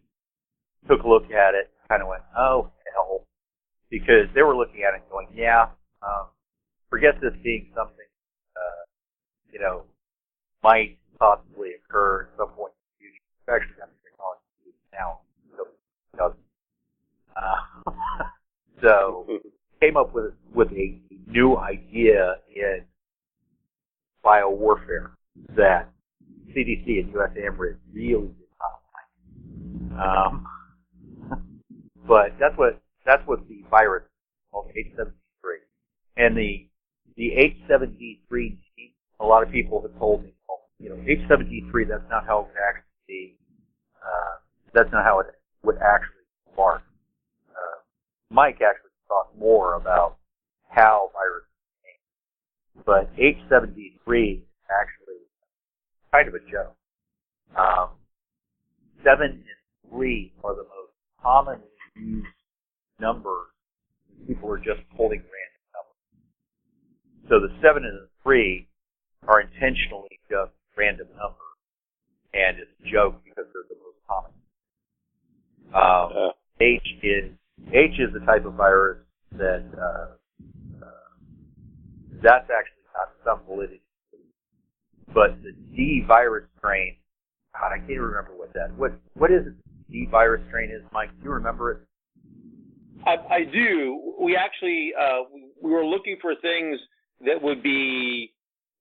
took 0.87 1.03
a 1.03 1.07
look 1.07 1.25
at 1.31 1.55
it, 1.55 1.69
kind 1.89 2.01
of 2.01 2.07
went, 2.07 2.23
oh 2.37 2.71
hell, 2.93 3.25
because 3.89 4.27
they 4.35 4.41
were 4.41 4.55
looking 4.55 4.81
at 4.87 4.95
it 4.95 5.03
going, 5.09 5.27
yeah, 5.35 5.67
um, 6.01 6.27
forget 6.89 7.15
this 7.21 7.33
being 7.43 7.71
something, 7.75 8.09
uh, 8.55 8.83
you 9.51 9.59
know, 9.59 9.83
might 10.63 10.97
possibly 11.19 11.69
occur 11.77 12.23
at 12.23 12.37
some 12.37 12.49
point 12.49 12.73
in 12.73 12.83
the 12.87 12.95
future. 12.99 13.23
It's 13.39 13.49
actually 13.49 13.77
got 13.79 13.89
technology 14.03 14.45
to 14.65 14.71
now, 14.93 15.19
so. 16.17 16.35
Uh, 17.35 17.91
so 18.81 19.25
came 19.81 19.97
up 19.97 20.13
with 20.13 20.33
with 20.53 20.71
a 20.73 20.99
new 21.27 21.57
idea 21.57 22.35
in 22.55 22.81
biowarfare 24.23 25.11
that 25.55 25.90
CDC 26.55 26.99
and 26.99 27.13
USAMRIID 27.13 27.77
really 27.93 28.27
did 28.27 28.51
not 28.59 28.81
like. 28.93 29.99
Um, 29.99 30.47
but 32.07 32.33
that's 32.39 32.57
what 32.57 32.81
that's 33.05 33.25
what 33.27 33.47
the 33.47 33.63
virus 33.69 34.03
called 34.51 34.71
H7D3, 34.77 35.53
and 36.17 36.37
the 36.37 36.67
the 37.17 37.31
H7D3 37.69 38.57
A 39.19 39.25
lot 39.25 39.43
of 39.43 39.51
people 39.51 39.81
have 39.81 39.97
told 39.99 40.23
me, 40.23 40.33
well, 40.47 40.61
you 40.79 40.89
know, 40.89 40.95
H7D3. 40.95 41.87
That's 41.87 42.09
not 42.09 42.25
how 42.25 42.41
it 42.41 42.55
actually. 42.67 43.37
Uh, 44.01 44.39
that's 44.73 44.91
not 44.91 45.03
how 45.03 45.19
it 45.19 45.27
would 45.63 45.77
actually 45.77 46.25
work. 46.57 46.81
Uh, 47.49 47.79
Mike 48.29 48.61
actually 48.61 48.89
talk 49.07 49.29
more 49.37 49.75
about 49.75 50.17
how 50.69 51.11
viruses 51.13 51.47
change. 51.83 52.85
But 52.85 53.13
H7D3 53.15 54.41
actually 54.71 55.00
kind 56.11 56.27
of 56.27 56.33
a 56.35 56.39
joke. 56.39 56.75
Um, 57.57 57.89
7 59.03 59.25
and 59.25 59.43
3 59.89 60.33
are 60.43 60.55
the 60.55 60.63
most 60.63 60.93
commonly 61.21 61.67
used 61.95 62.27
numbers 62.99 63.51
people 64.27 64.49
are 64.51 64.57
just 64.57 64.81
pulling 64.95 65.21
random 65.21 65.63
numbers. 65.73 66.01
So 67.29 67.39
the 67.39 67.51
7 67.61 67.83
and 67.85 67.97
the 67.97 68.09
3 68.23 68.67
are 69.27 69.41
intentionally 69.41 70.19
just 70.29 70.51
random 70.77 71.07
numbers, 71.15 71.57
and 72.33 72.57
it's 72.59 72.71
a 72.81 72.91
joke 72.91 73.21
because 73.23 73.45
they're 73.53 73.69
the 73.69 73.77
most 73.81 73.99
common. 74.07 74.31
Um, 75.73 76.29
uh. 76.29 76.31
H 76.59 76.87
is 77.01 77.31
H 77.73 77.97
is 77.97 78.13
the 78.13 78.23
type 78.25 78.45
of 78.45 78.53
virus 78.53 78.99
that 79.33 79.63
uh, 79.77 80.13
uh, 80.83 81.09
that's 82.21 82.49
actually 82.49 82.85
got 82.93 83.09
some 83.25 83.39
validity. 83.47 83.81
But 85.13 85.41
the 85.43 85.51
D 85.75 86.03
virus 86.07 86.45
strain, 86.57 86.95
God, 87.53 87.73
I 87.73 87.77
can't 87.79 87.99
remember 87.99 88.31
what 88.35 88.53
that. 88.53 88.71
What 88.77 88.93
what 89.13 89.31
is 89.31 89.47
it? 89.47 89.53
D 89.91 90.07
virus 90.09 90.41
strain 90.47 90.71
is, 90.71 90.81
Mike? 90.93 91.09
Do 91.19 91.25
you 91.25 91.31
remember 91.31 91.71
it? 91.71 91.77
I, 93.05 93.15
I 93.33 93.43
do. 93.51 94.15
We 94.19 94.35
actually 94.35 94.91
uh, 94.99 95.23
we 95.61 95.71
were 95.71 95.85
looking 95.85 96.17
for 96.21 96.33
things 96.41 96.79
that 97.25 97.41
would 97.41 97.61
be 97.61 98.33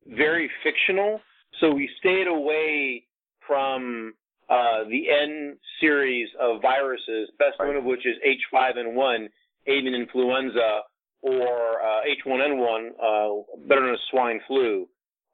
very 0.07 0.51
fictional, 0.63 1.21
so 1.61 1.71
we 1.73 1.89
stayed 1.99 2.27
away 2.27 3.05
from 3.47 4.15
uh, 4.49 4.85
the 4.89 5.11
N 5.11 5.57
series 5.81 6.29
of 6.41 6.61
viruses, 6.63 7.31
best 7.39 7.59
known 7.59 7.77
of 7.77 7.85
which 7.85 8.07
is 8.07 8.17
H5N1, 8.55 9.29
avian 9.67 9.95
influenza, 9.95 10.81
or 11.23 11.83
uh, 11.83 12.01
H1N1, 12.27 12.89
uh, 12.89 13.43
better 13.69 13.83
known 13.83 13.95
as 13.95 14.01
swine 14.11 14.41
flu, 14.47 14.89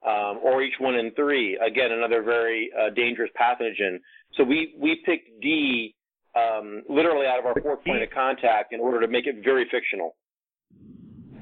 um, 0.05 0.41
or 0.43 0.63
H1N3, 0.63 1.55
again 1.67 1.93
another 1.93 2.23
very 2.23 2.71
uh, 2.79 2.91
dangerous 2.95 3.31
pathogen. 3.41 3.99
So 4.37 4.45
we 4.45 4.75
we 4.79 5.03
picked 5.05 5.41
D 5.41 5.95
um, 6.37 6.83
literally 6.89 7.27
out 7.27 7.39
of 7.39 7.47
our 7.47 7.55
fourth 7.61 7.85
point 7.85 8.03
of 8.03 8.11
contact 8.11 8.73
in 8.73 8.81
order 8.81 9.01
to 9.01 9.09
make 9.09 9.27
it 9.27 9.37
very 9.43 9.67
fictional. 9.71 10.17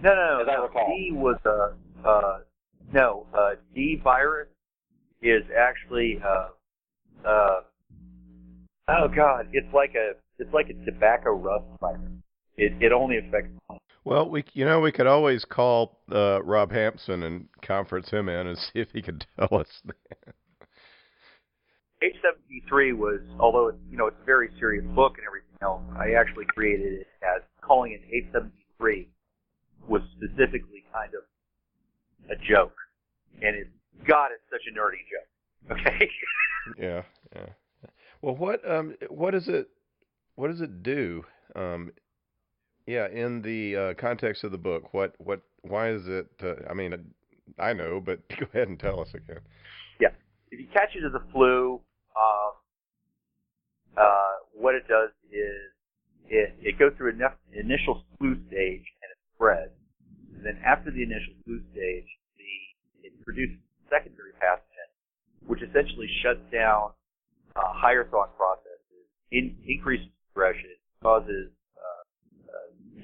No, 0.02 0.14
no, 0.14 0.36
no. 0.36 0.42
As 0.42 0.48
I 0.48 0.62
recall. 0.62 0.86
D 0.86 1.10
was 1.12 1.38
a 1.44 1.74
uh, 2.08 2.38
no. 2.92 3.26
Uh, 3.34 3.52
D 3.74 4.00
virus 4.02 4.48
is 5.22 5.42
actually 5.56 6.20
uh, 6.24 6.48
uh, 7.26 7.60
oh 8.88 9.08
god, 9.14 9.48
it's 9.52 9.72
like 9.74 9.94
a 9.94 10.12
it's 10.38 10.52
like 10.52 10.66
a 10.68 10.84
tobacco 10.84 11.32
rust 11.32 11.64
virus. 11.80 12.00
It 12.56 12.72
it 12.80 12.92
only 12.92 13.18
affects. 13.18 13.50
Well, 14.04 14.28
we 14.28 14.44
you 14.52 14.64
know 14.66 14.80
we 14.80 14.92
could 14.92 15.06
always 15.06 15.44
call 15.44 15.98
uh, 16.12 16.42
Rob 16.42 16.70
Hampson 16.72 17.22
and 17.22 17.48
conference 17.62 18.10
him 18.10 18.28
in 18.28 18.46
and 18.46 18.58
see 18.72 18.80
if 18.80 18.90
he 18.92 19.00
could 19.02 19.26
tell 19.38 19.58
us. 19.58 19.68
H7D3 22.02 22.96
was, 22.98 23.20
although 23.40 23.68
it's 23.68 23.78
you 23.90 23.96
know 23.96 24.06
it's 24.08 24.16
a 24.20 24.24
very 24.26 24.50
serious 24.58 24.84
book 24.94 25.14
and 25.16 25.26
everything 25.26 25.56
else, 25.62 25.82
I 25.98 26.12
actually 26.12 26.44
created 26.44 27.00
it 27.00 27.06
as 27.22 27.40
calling 27.62 27.92
it 27.92 28.02
H7D3 28.32 29.06
was 29.88 30.02
specifically 30.16 30.84
kind 30.92 31.12
of 31.14 31.22
a 32.30 32.36
joke, 32.36 32.74
and 33.40 33.56
it's 33.56 33.70
God, 34.06 34.30
it's 34.32 34.42
such 34.50 34.66
a 34.68 34.72
nerdy 34.78 35.00
joke. 35.10 35.28
Okay. 35.70 36.10
yeah, 36.78 37.02
yeah. 37.34 37.46
Well, 38.20 38.36
what 38.36 38.70
um, 38.70 38.96
what 39.08 39.30
does 39.30 39.48
it, 39.48 39.70
what 40.34 40.48
does 40.48 40.60
it 40.60 40.82
do? 40.82 41.24
Um, 41.56 41.90
yeah, 42.86 43.08
in 43.08 43.42
the 43.42 43.76
uh, 43.76 43.94
context 43.94 44.44
of 44.44 44.52
the 44.52 44.58
book, 44.58 44.92
what 44.92 45.14
what 45.18 45.40
why 45.62 45.90
is 45.90 46.06
it? 46.06 46.28
Uh, 46.42 46.54
I 46.68 46.74
mean, 46.74 46.94
I 47.58 47.72
know, 47.72 48.00
but 48.04 48.28
go 48.28 48.46
ahead 48.52 48.68
and 48.68 48.78
tell 48.78 49.00
us 49.00 49.08
again. 49.14 49.40
Yeah, 50.00 50.08
if 50.50 50.60
you 50.60 50.66
catch 50.72 50.94
it 50.94 51.04
as 51.04 51.14
a 51.14 51.32
flu, 51.32 51.80
um, 52.16 52.52
uh, 53.96 54.34
what 54.52 54.74
it 54.74 54.86
does 54.88 55.10
is 55.32 55.72
it 56.28 56.54
it 56.60 56.78
goes 56.78 56.92
through 56.96 57.12
an 57.12 57.22
initial 57.52 58.04
flu 58.18 58.34
stage 58.48 58.84
and 58.84 59.08
it 59.10 59.20
spreads. 59.34 59.72
And 60.36 60.44
then 60.44 60.60
after 60.64 60.90
the 60.90 61.02
initial 61.02 61.34
flu 61.44 61.60
stage, 61.72 62.08
the 62.36 63.08
it 63.08 63.12
produces 63.24 63.56
secondary 63.88 64.32
pathogen, 64.42 64.88
which 65.46 65.62
essentially 65.62 66.08
shuts 66.22 66.44
down 66.52 66.92
uh, 67.56 67.72
higher 67.72 68.04
thought 68.10 68.36
processes, 68.36 69.08
in, 69.30 69.56
increases 69.66 70.08
aggression, 70.34 70.76
causes 71.02 71.53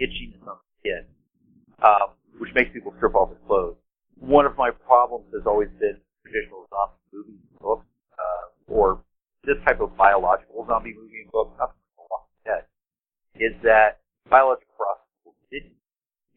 itchiness 0.01 0.41
on 0.49 0.57
the 0.57 0.69
skin, 0.81 1.03
um, 1.85 2.17
which 2.41 2.51
makes 2.55 2.73
people 2.73 2.93
strip 2.97 3.15
off 3.15 3.31
their 3.31 3.45
clothes. 3.47 3.77
One 4.19 4.47
of 4.47 4.57
my 4.57 4.71
problems 4.71 5.29
has 5.33 5.45
always 5.47 5.69
been 5.79 6.01
traditional 6.25 6.67
zombie 6.73 7.01
movies 7.13 7.41
and 7.51 7.59
books, 7.61 7.87
uh, 8.17 8.73
or 8.73 9.05
this 9.45 9.57
type 9.65 9.81
of 9.81 9.97
biological 9.97 10.67
zombie 10.67 10.95
movie 10.97 11.29
book, 11.33 11.53
not 11.59 11.73
the 11.97 12.05
Walking 12.11 12.43
Dead, 12.45 12.65
is 13.37 13.55
that 13.63 14.01
biological 14.29 14.73
processes 14.77 15.37
continue, 15.49 15.77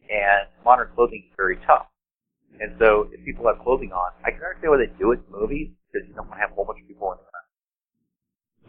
and 0.08 0.48
modern 0.64 0.88
clothing 0.94 1.24
is 1.28 1.34
very 1.36 1.56
tough. 1.66 1.88
And 2.60 2.76
so, 2.78 3.10
if 3.10 3.24
people 3.24 3.46
have 3.50 3.58
clothing 3.64 3.92
on, 3.92 4.12
I 4.24 4.30
can 4.30 4.40
understand 4.40 4.70
why 4.70 4.78
they 4.78 4.92
do 4.96 5.12
it 5.12 5.20
in 5.26 5.32
movies 5.32 5.68
because 5.90 6.06
you 6.08 6.14
don't 6.14 6.28
want 6.28 6.38
to 6.38 6.42
have 6.42 6.52
a 6.52 6.54
whole 6.54 6.64
bunch 6.64 6.80
of 6.80 6.88
people 6.88 7.08
running 7.10 7.26
around. 7.26 7.48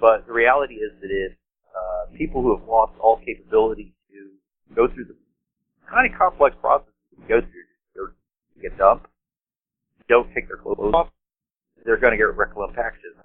But 0.02 0.28
the 0.28 0.34
reality 0.34 0.76
is 0.76 0.92
that 1.00 1.12
if 1.12 1.34
uh, 1.72 2.12
people 2.18 2.42
who 2.42 2.58
have 2.58 2.68
lost 2.68 2.94
all 3.00 3.22
capability 3.24 3.95
go 4.74 4.88
through 4.88 5.06
the 5.06 5.16
kind 5.90 6.12
of 6.12 6.18
complex 6.18 6.56
process 6.62 6.94
to 7.12 7.28
go 7.28 7.42
through. 7.42 8.14
They 8.56 8.70
get 8.70 8.78
dumped, 8.78 9.08
don't 10.08 10.34
take 10.34 10.48
their 10.48 10.58
clothes 10.58 10.94
off, 10.94 11.10
they're 11.86 12.00
going 12.00 12.12
to 12.12 12.18
get 12.18 12.36
rectal 12.36 12.64
impactions. 12.64 13.16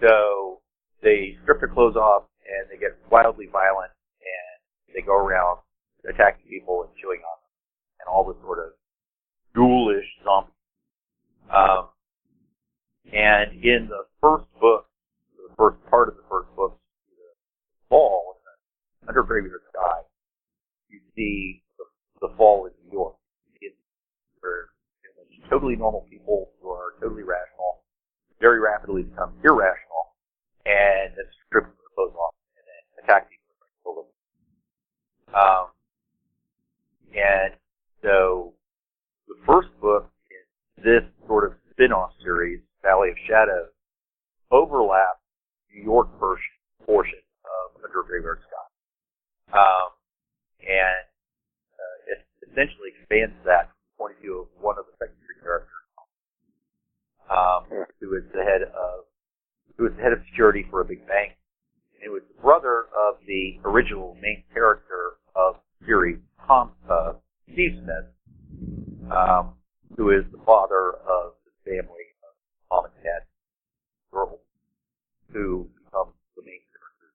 So 0.00 0.60
they 1.02 1.36
strip 1.42 1.60
their 1.60 1.68
clothes 1.68 1.96
off 1.96 2.24
and 2.46 2.70
they 2.70 2.78
get 2.78 2.96
wildly 3.10 3.46
violent 3.50 3.90
and 4.22 4.94
they 4.94 5.02
go 5.02 5.16
around 5.16 5.58
attacking 6.08 6.46
people 6.48 6.82
and 6.82 6.90
chewing 7.02 7.20
on 7.20 7.36
them 7.42 7.50
and 8.00 8.06
all 8.08 8.24
this 8.24 8.40
sort 8.42 8.58
of 8.58 8.72
ghoulish 9.54 10.06
zombie. 10.22 10.52
Um, 11.50 11.88
and 13.12 13.64
in 13.64 13.88
the 13.88 14.06
first 14.20 14.44
book, 14.60 14.86
the 15.36 15.54
first 15.56 15.78
part 15.90 16.08
of 16.08 16.16
the 16.16 16.24
first 16.28 16.54
book, 16.54 16.78
the 17.08 17.24
fall, 17.88 18.37
under 19.08 19.22
Graveyard 19.22 19.62
Sky, 19.72 20.00
you 20.88 21.00
see 21.16 21.62
the, 21.78 22.28
the 22.28 22.34
fall 22.36 22.66
in 22.66 22.72
New 22.84 22.92
York. 22.92 23.16
It's 23.60 23.74
where 24.40 24.68
you 25.02 25.10
know, 25.16 25.48
totally 25.48 25.76
normal 25.76 26.06
people 26.10 26.50
who 26.60 26.68
are 26.70 26.92
totally 27.00 27.22
rational 27.22 27.82
very 28.40 28.60
rapidly 28.60 29.02
become 29.02 29.32
irrational 29.42 30.14
and 30.64 31.10
then 31.16 31.26
strip 31.46 31.64
their 31.64 31.90
clothes 31.94 32.14
off 32.14 32.34
and 32.56 32.64
then 32.66 33.04
attack 33.04 33.28
people 33.30 33.54
and 33.62 33.72
kill 33.82 33.94
them. 33.98 34.10
Um, 35.34 35.66
and 37.14 37.54
so 38.02 38.54
the 39.26 39.34
first 39.46 39.68
book 39.80 40.10
in 40.30 40.84
this 40.84 41.02
sort 41.26 41.44
of 41.44 41.52
spin-off 41.72 42.12
series, 42.22 42.60
Valley 42.82 43.10
of 43.10 43.16
Shadows, 43.26 43.70
overlaps 44.50 45.20
New 45.74 45.82
York 45.82 46.08
version 46.20 46.54
portion 46.86 47.20
of 47.44 47.82
Under 47.82 48.02
Graveyard. 48.06 48.40
Um, 49.52 49.88
and 50.60 51.04
uh, 51.76 52.12
it 52.12 52.18
essentially 52.50 52.92
expands 52.98 53.34
that 53.44 53.72
from 53.72 53.78
the 53.80 53.96
point 53.96 54.14
of 54.16 54.20
view 54.20 54.36
of 54.44 54.48
one 54.60 54.76
of 54.78 54.84
the 54.86 54.96
secondary 54.98 55.38
characters, 55.40 55.84
um, 57.30 57.64
who 58.00 58.16
is 58.16 58.24
the 58.32 58.44
head 58.44 58.62
of 58.62 59.04
who 59.76 59.86
is 59.86 59.92
the 59.96 60.02
head 60.02 60.12
of 60.12 60.18
security 60.30 60.66
for 60.70 60.80
a 60.80 60.84
big 60.84 61.06
bank. 61.06 61.32
And 61.94 62.02
it 62.04 62.10
was 62.10 62.22
the 62.28 62.42
brother 62.42 62.86
of 62.92 63.16
the 63.26 63.58
original 63.64 64.16
main 64.20 64.42
character 64.52 65.18
of 65.36 65.56
the 65.80 65.86
series, 65.86 66.18
Tom 66.46 66.72
uh, 66.90 67.12
Steve 67.52 67.78
Smith, 67.82 68.06
um, 69.10 69.54
who 69.96 70.10
is 70.10 70.24
the 70.32 70.42
father 70.44 70.98
of 71.06 71.34
the 71.46 71.54
family 71.64 72.10
of 72.26 72.34
mom 72.70 72.84
and 72.86 72.94
dad 73.04 73.22
girls, 74.12 74.40
who 75.32 75.68
become 75.84 76.12
the 76.36 76.42
main 76.42 76.60
characters. 76.74 77.14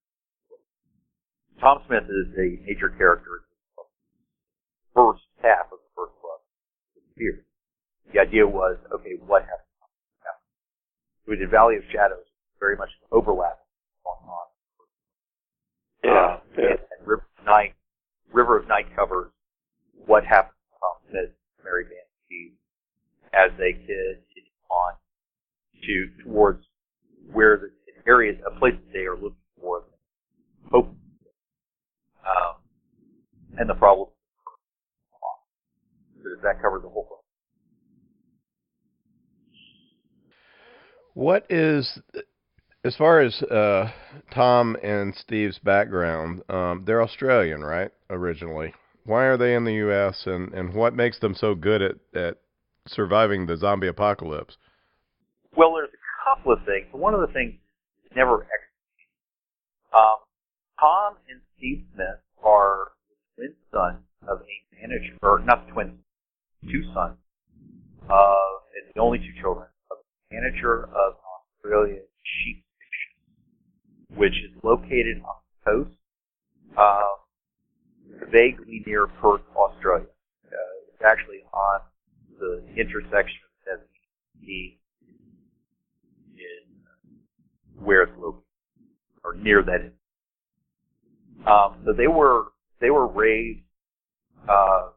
Tom 1.64 1.80
Smith 1.88 2.04
is 2.12 2.28
a 2.36 2.60
major 2.68 2.90
character 2.90 3.40
in 3.40 3.44
the 3.78 3.84
first 4.94 5.24
half 5.42 5.72
of 5.72 5.80
the 5.80 5.92
first 5.96 6.12
book, 6.20 6.44
Fear. 7.16 7.46
The 8.12 8.20
idea 8.20 8.46
was, 8.46 8.76
okay, 8.94 9.16
what 9.26 9.44
happened? 9.44 9.64
We 11.26 11.38
did 11.38 11.50
Valley 11.50 11.78
of 11.78 11.84
Shadows, 11.90 12.28
very 12.60 12.76
much 12.76 12.90
overlap 13.14 13.60
going 14.04 14.28
on. 14.28 14.48
Yeah, 16.04 16.12
Uh, 16.12 16.40
yeah. 16.58 16.64
And, 16.68 16.80
and 17.00 17.08
River 17.08 17.24
of 17.40 17.46
Night, 17.46 17.76
River 18.34 18.58
of 18.60 18.68
Night 18.68 18.94
covers 18.94 19.32
what 20.06 20.26
happened 20.26 20.60
to 20.68 20.80
Tom 20.84 20.96
Smith, 21.10 21.32
Mary 21.64 21.86
Banshee, 21.86 22.60
as 23.32 23.52
they 23.58 23.72
continue 23.72 24.52
on 24.70 24.96
to 25.88 26.24
towards 26.26 26.66
where 27.32 27.56
the 27.56 27.72
areas, 28.06 28.36
a 28.46 28.60
place 28.60 28.76
that 28.76 28.92
they 28.92 29.06
are 29.06 29.16
looking 29.16 29.38
for 29.62 29.84
hope, 30.70 30.94
um, 32.26 32.56
and 33.58 33.70
the 33.70 33.74
problem. 33.74 34.10
So 36.22 36.30
does 36.30 36.40
that 36.44 36.62
cover 36.62 36.80
the 36.80 36.90
whole 36.90 37.08
book? 37.10 37.20
What 41.14 41.46
is, 41.50 42.00
as 42.84 42.96
far 42.96 43.22
as 43.22 43.42
uh, 43.44 43.92
Tom 44.34 44.76
and 44.82 45.14
Steve's 45.16 45.60
background, 45.60 46.42
um, 46.50 46.84
they're 46.86 47.04
Australian, 47.04 47.62
right? 47.62 47.92
Originally, 48.10 48.74
why 49.06 49.26
are 49.26 49.38
they 49.38 49.54
in 49.54 49.66
the 49.66 49.74
U.S. 49.74 50.24
and 50.26 50.54
and 50.54 50.74
what 50.74 50.96
makes 50.96 51.20
them 51.20 51.36
so 51.36 51.56
good 51.56 51.82
at 51.82 51.96
at 52.16 52.38
surviving 52.88 53.46
the 53.46 53.58
zombie 53.58 53.88
apocalypse? 53.88 54.58
Well, 55.56 55.74
there's 55.76 55.90
a 55.90 56.36
couple 56.36 56.54
of 56.54 56.60
things. 56.66 56.88
One 56.92 57.14
of 57.14 57.22
the 57.22 57.28
things 57.28 57.54
is 58.06 58.12
never 58.16 58.42
executed. 58.42 58.64
Um, 59.94 60.23
Tom 60.84 61.16
and 61.30 61.40
Steve 61.56 61.86
Smith 61.96 62.20
are 62.44 62.92
twin 63.36 63.54
sons 63.72 64.04
of 64.28 64.42
a 64.42 64.56
manager, 64.76 65.16
or 65.22 65.40
not 65.40 65.66
the 65.66 65.72
twins, 65.72 65.98
two 66.62 66.84
sons 66.94 67.16
of, 68.10 68.48
and 68.76 68.92
the 68.94 69.00
only 69.00 69.18
two 69.18 69.32
children 69.42 69.68
of 69.90 69.98
a 70.04 70.36
manager 70.36 70.84
of 70.84 71.14
an 71.16 71.24
Australian 71.64 72.04
sheep 72.22 72.66
station, 72.76 74.20
which 74.20 74.34
is 74.44 74.52
located 74.62 75.24
on 75.24 75.36
the 75.40 75.72
coast, 75.72 75.96
uh, 76.76 77.16
vaguely 78.30 78.84
near 78.86 79.08
Perth, 79.08 79.40
Australia. 79.56 80.08
Uh, 80.52 80.92
it's 80.92 81.02
actually 81.02 81.48
on 81.54 81.80
the 82.40 82.62
intersection 82.76 83.40
of 83.72 83.80
70 84.44 84.80
in 86.36 87.82
where 87.82 88.04
it's 88.04 88.18
located, 88.20 88.44
or 89.24 89.34
near 89.36 89.64
that. 89.64 89.94
Um, 91.46 91.76
so 91.86 91.94
they 91.94 92.08
were 92.08 92.46
they 92.80 92.90
were 92.90 93.08
raised 93.08 93.64
uh, 94.48 94.90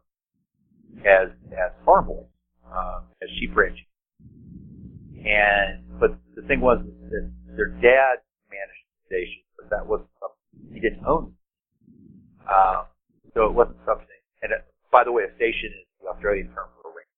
as 1.05 1.29
as 1.53 1.73
farm 1.85 2.07
boys, 2.07 2.27
uh, 2.73 3.01
as 3.23 3.29
sheep 3.39 3.55
ranching, 3.55 3.87
and 5.25 5.83
but 5.99 6.19
the 6.35 6.43
thing 6.43 6.61
was 6.61 6.79
that 7.11 7.33
their 7.57 7.69
dad 7.69 8.23
managed 8.51 8.87
the 8.93 9.07
station, 9.07 9.43
but 9.57 9.71
that 9.71 9.87
wasn't 9.87 10.09
something 10.21 10.75
he 10.75 10.81
didn't 10.81 11.05
own. 11.07 11.33
Um, 12.47 12.87
so 13.35 13.47
it 13.47 13.53
wasn't 13.55 13.79
something. 13.85 14.07
And 14.43 14.53
it, 14.53 14.65
by 14.93 15.05
the 15.05 15.13
way, 15.13 15.25
a 15.25 15.35
station 15.37 15.71
is 15.75 15.87
the 16.01 16.09
Australian 16.09 16.47
term 16.49 16.69
for 16.81 16.91
a 16.91 16.95
ranch. 16.95 17.15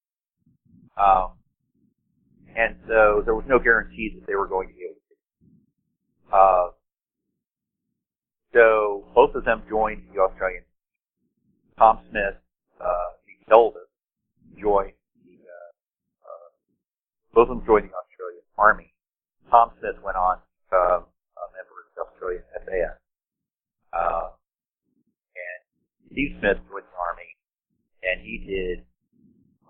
Um, 0.96 1.30
and 2.56 2.76
so 2.88 3.22
there 3.24 3.34
was 3.34 3.44
no 3.46 3.58
guarantee 3.58 4.16
that 4.18 4.26
they 4.26 4.34
were 4.34 4.48
going 4.48 4.68
to 4.68 4.74
be 4.74 4.82
able 4.84 4.94
to. 4.94 6.36
Uh, 6.36 6.70
so 8.58 9.04
both 9.14 9.34
of 9.36 9.44
them 9.44 9.62
joined 9.70 10.02
the 10.12 10.20
Australian. 10.20 10.64
Tom 11.78 12.00
Smith, 12.10 12.34
uh, 12.80 13.10
the 13.22 13.54
eldest, 13.54 13.86
joined 14.58 14.98
the. 15.22 15.38
Uh, 15.38 15.70
uh, 16.26 16.48
both 17.32 17.48
of 17.50 17.58
them 17.58 17.66
joined 17.66 17.86
the 17.86 17.94
Australian 17.94 18.42
Army. 18.58 18.92
Tom 19.48 19.70
Smith 19.78 19.94
went 20.02 20.16
on 20.16 20.38
to 20.38 20.42
become 20.66 21.06
a 21.38 21.46
member 21.54 21.76
of 21.78 21.86
the 21.94 22.02
Australian 22.02 22.42
SAS. 22.66 22.98
Uh, 23.94 24.34
and 25.38 25.60
Steve 26.10 26.34
Smith 26.42 26.58
joined 26.66 26.90
the 26.90 26.98
Army, 26.98 27.30
and 28.02 28.20
he 28.26 28.42
did. 28.42 28.84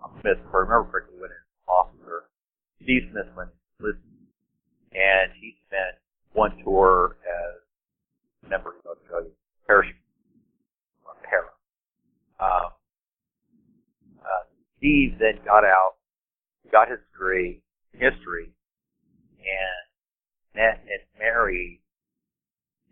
Tom 0.00 0.16
Smith, 0.24 0.40
if 0.40 0.54
I 0.54 0.64
remember 0.64 0.88
correctly, 0.88 1.20
went 1.20 1.36
as 1.36 1.44
officer. 1.68 2.32
Steve 2.82 3.04
Smith 3.12 3.28
went 3.36 3.50
enlisted, 3.80 4.00
and 4.96 5.28
he 5.36 5.60
spent 5.68 6.00
one 6.32 6.56
tour 6.64 7.18
as 7.20 7.60
a 8.44 8.48
member 8.48 8.70
of 8.70 8.82
the 8.82 8.90
Australian 8.90 9.32
parachute 9.66 9.96
or 11.04 11.14
para. 11.22 11.52
Um, 12.40 12.70
uh, 14.22 14.44
Steve 14.78 15.18
then 15.18 15.37
got 15.48 15.64
out, 15.64 15.96
got 16.70 16.90
his 16.90 17.00
degree 17.10 17.62
in 17.94 18.00
history, 18.00 18.52
and 19.40 19.82
met 20.54 20.84
and 20.84 21.00
married 21.18 21.80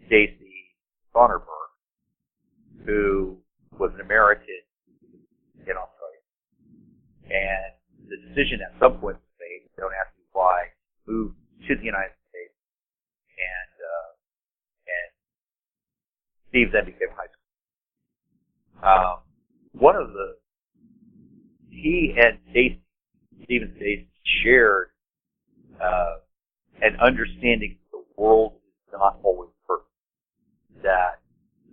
Stacy 0.06 0.72
Sonnerberg, 1.14 1.68
who 2.86 3.36
was 3.78 3.92
an 3.94 4.00
American 4.00 4.64
in 5.68 5.76
Australia. 5.76 6.24
And 7.28 7.76
the 8.08 8.16
decision 8.28 8.64
at 8.64 8.72
some 8.80 8.96
point 9.04 9.20
was 9.20 9.36
made, 9.36 9.68
don't 9.76 9.92
ask 9.92 10.16
me 10.16 10.24
why, 10.32 10.72
moved 11.06 11.36
to 11.68 11.76
the 11.76 11.84
United 11.84 12.16
States, 12.32 12.56
and 13.36 13.72
uh, 13.84 14.10
and 14.88 15.08
Steve 16.48 16.72
then 16.72 16.86
became 16.86 17.12
high 17.12 17.28
school. 17.28 17.52
Um, 18.80 19.16
one 19.76 19.96
of 19.96 20.08
the 20.16 20.25
he 21.86 22.14
and 22.18 22.38
Stacy, 22.50 22.82
Steve 23.44 23.62
and 23.62 23.72
Stacy 23.76 24.08
shared 24.42 24.88
uh, 25.80 26.18
an 26.82 26.96
understanding 27.00 27.78
that 27.78 27.98
the 27.98 28.22
world 28.22 28.54
is 28.88 28.92
not 28.92 29.18
always 29.22 29.50
perfect. 29.66 29.90
That 30.82 31.20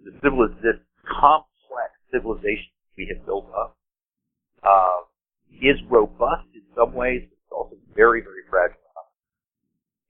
the 0.05 0.11
civil 0.23 0.47
this 0.61 0.77
complex 1.19 1.97
civilization 2.11 2.69
we 2.95 3.11
have 3.13 3.25
built 3.25 3.49
up 3.57 3.75
uh, 4.61 5.09
is 5.61 5.77
robust 5.89 6.45
in 6.53 6.61
some 6.75 6.93
ways, 6.93 7.23
but 7.29 7.37
it's 7.41 7.51
also 7.51 7.75
very, 7.95 8.21
very 8.21 8.45
fragile. 8.49 8.77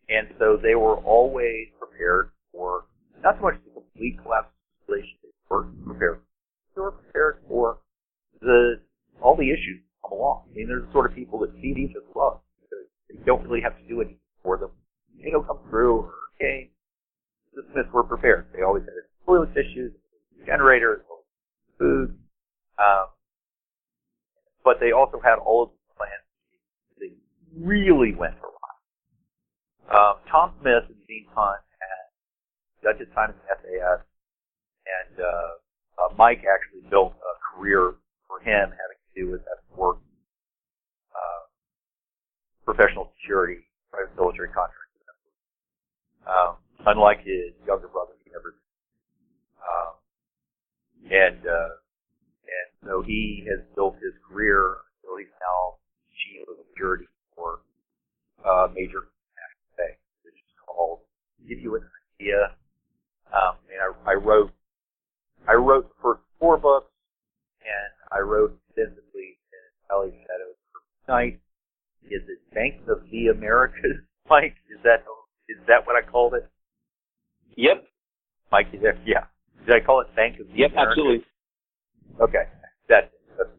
And 0.09 0.27
so 0.37 0.57
they 0.61 0.75
were 0.75 0.97
always 0.97 1.67
prepared 1.79 2.31
for 2.51 2.85
not 3.23 3.37
so 3.37 3.43
much 3.43 3.55
the 3.63 3.71
complete 3.71 4.21
collapse 4.21 4.51
of 4.51 4.85
civilization, 4.85 5.17
they 5.23 5.29
were 5.49 5.63
prepared. 5.85 6.19
They 6.75 6.81
were 6.81 6.91
prepared 6.91 7.37
for 7.47 7.77
the 8.41 8.81
all 9.21 9.37
the 9.37 9.49
issues 9.49 9.79
come 10.03 10.17
along. 10.17 10.43
I 10.51 10.55
mean, 10.55 10.67
they're 10.67 10.81
the 10.81 10.91
sort 10.91 11.09
of 11.09 11.15
people 11.15 11.39
that 11.39 11.55
each 11.57 11.95
other 11.95 12.05
love 12.15 12.39
because 12.61 12.85
they 13.09 13.17
don't 13.25 13.43
really 13.47 13.61
have 13.61 13.77
to 13.77 13.87
do 13.87 14.01
anything 14.01 14.19
for 14.43 14.57
them. 14.57 14.71
They 15.23 15.31
don't 15.31 15.47
come 15.47 15.59
through 15.69 15.95
or 15.97 16.13
okay. 16.35 16.69
The 17.53 17.63
Smiths 17.71 17.89
were 17.93 18.03
prepared. 18.03 18.47
They 18.55 18.63
always 18.63 18.83
had 18.83 18.93
toilet 19.25 19.53
tissues, 19.53 19.93
generators, 20.45 21.01
food, 21.77 22.17
um, 22.79 23.07
but 24.63 24.79
they 24.79 24.91
also 24.91 25.19
had 25.23 25.37
all 25.37 25.63
of 25.63 25.69
these 25.69 25.95
plans. 25.95 26.25
They 26.99 27.11
really 27.55 28.15
went 28.15 28.35
awry. 28.41 28.73
Um, 29.93 30.15
Tom 30.29 30.53
Smith, 30.61 30.89
in 30.89 30.95
the 30.97 31.05
meantime, 31.07 31.61
had 32.83 32.99
his 32.99 33.07
time 33.15 33.31
in 33.31 33.35
the 33.39 33.47
SAS, 33.47 34.03
and 34.83 35.13
uh, 35.23 35.51
uh, 36.03 36.09
Mike 36.17 36.43
actually 36.43 36.83
built 36.91 37.15
a 37.15 37.33
career 37.39 37.95
for 38.27 38.39
him 38.43 38.69
having 38.75 38.99
do 39.15 39.31
with 39.31 39.41
that 39.45 39.61
work, 39.75 39.97
uh, 41.13 41.41
professional 42.65 43.11
security, 43.21 43.65
private 43.91 44.15
military 44.15 44.49
contracting. 44.49 44.83
Um, 46.25 46.55
unlike 46.85 47.19
his 47.19 47.51
younger 47.67 47.87
brother, 47.87 48.13
he 48.23 48.31
never. 48.31 48.55
Um, 49.59 49.93
and 51.11 51.45
uh, 51.45 51.73
and 52.47 52.67
so 52.87 53.01
he 53.01 53.45
has 53.49 53.59
built 53.75 53.95
his 53.95 54.13
career 54.27 54.77
until 55.03 55.17
he's 55.17 55.33
now 55.41 55.75
chief 56.15 56.47
of 56.47 56.55
security 56.71 57.07
for 57.35 57.59
uh, 58.45 58.67
major 58.73 59.11
national 59.35 59.71
bank, 59.77 59.97
which 60.23 60.35
is 60.35 60.53
called. 60.65 60.99
Give 61.47 61.59
you 61.59 61.75
an 61.75 61.83
idea. 62.19 62.55
Um, 63.33 63.55
and 63.67 63.79
I, 63.81 64.11
I 64.11 64.15
wrote, 64.15 64.51
I 65.47 65.53
wrote 65.53 65.89
the 65.89 65.95
first 66.01 66.21
four 66.39 66.57
books, 66.57 66.91
and 67.59 67.91
I 68.11 68.19
wrote 68.21 68.57
extensively 68.69 69.01
in 69.01 69.02
Valley 69.93 70.11
Shadows 70.11 70.57
for 70.71 71.11
Night. 71.11 71.39
Is 72.05 72.21
it 72.27 72.39
Bank 72.53 72.81
of 72.87 73.09
the 73.11 73.27
Americas, 73.27 74.01
Mike? 74.29 74.55
Is 74.73 74.81
that 74.83 75.03
is 75.49 75.57
that 75.67 75.85
what 75.85 75.95
I 75.95 76.01
called 76.09 76.33
it? 76.33 76.49
Yep. 77.55 77.85
Mike, 78.51 78.67
is 78.73 78.81
that, 78.81 78.97
yeah. 79.05 79.25
Did 79.65 79.75
I 79.75 79.85
call 79.85 80.01
it 80.01 80.07
Bank 80.15 80.39
of 80.39 80.47
the 80.47 80.53
Yep. 80.55 80.71
Americas? 80.71 80.91
Absolutely. 80.91 81.25
Okay, 82.21 82.43
that's, 82.87 83.07
that's 83.37 83.49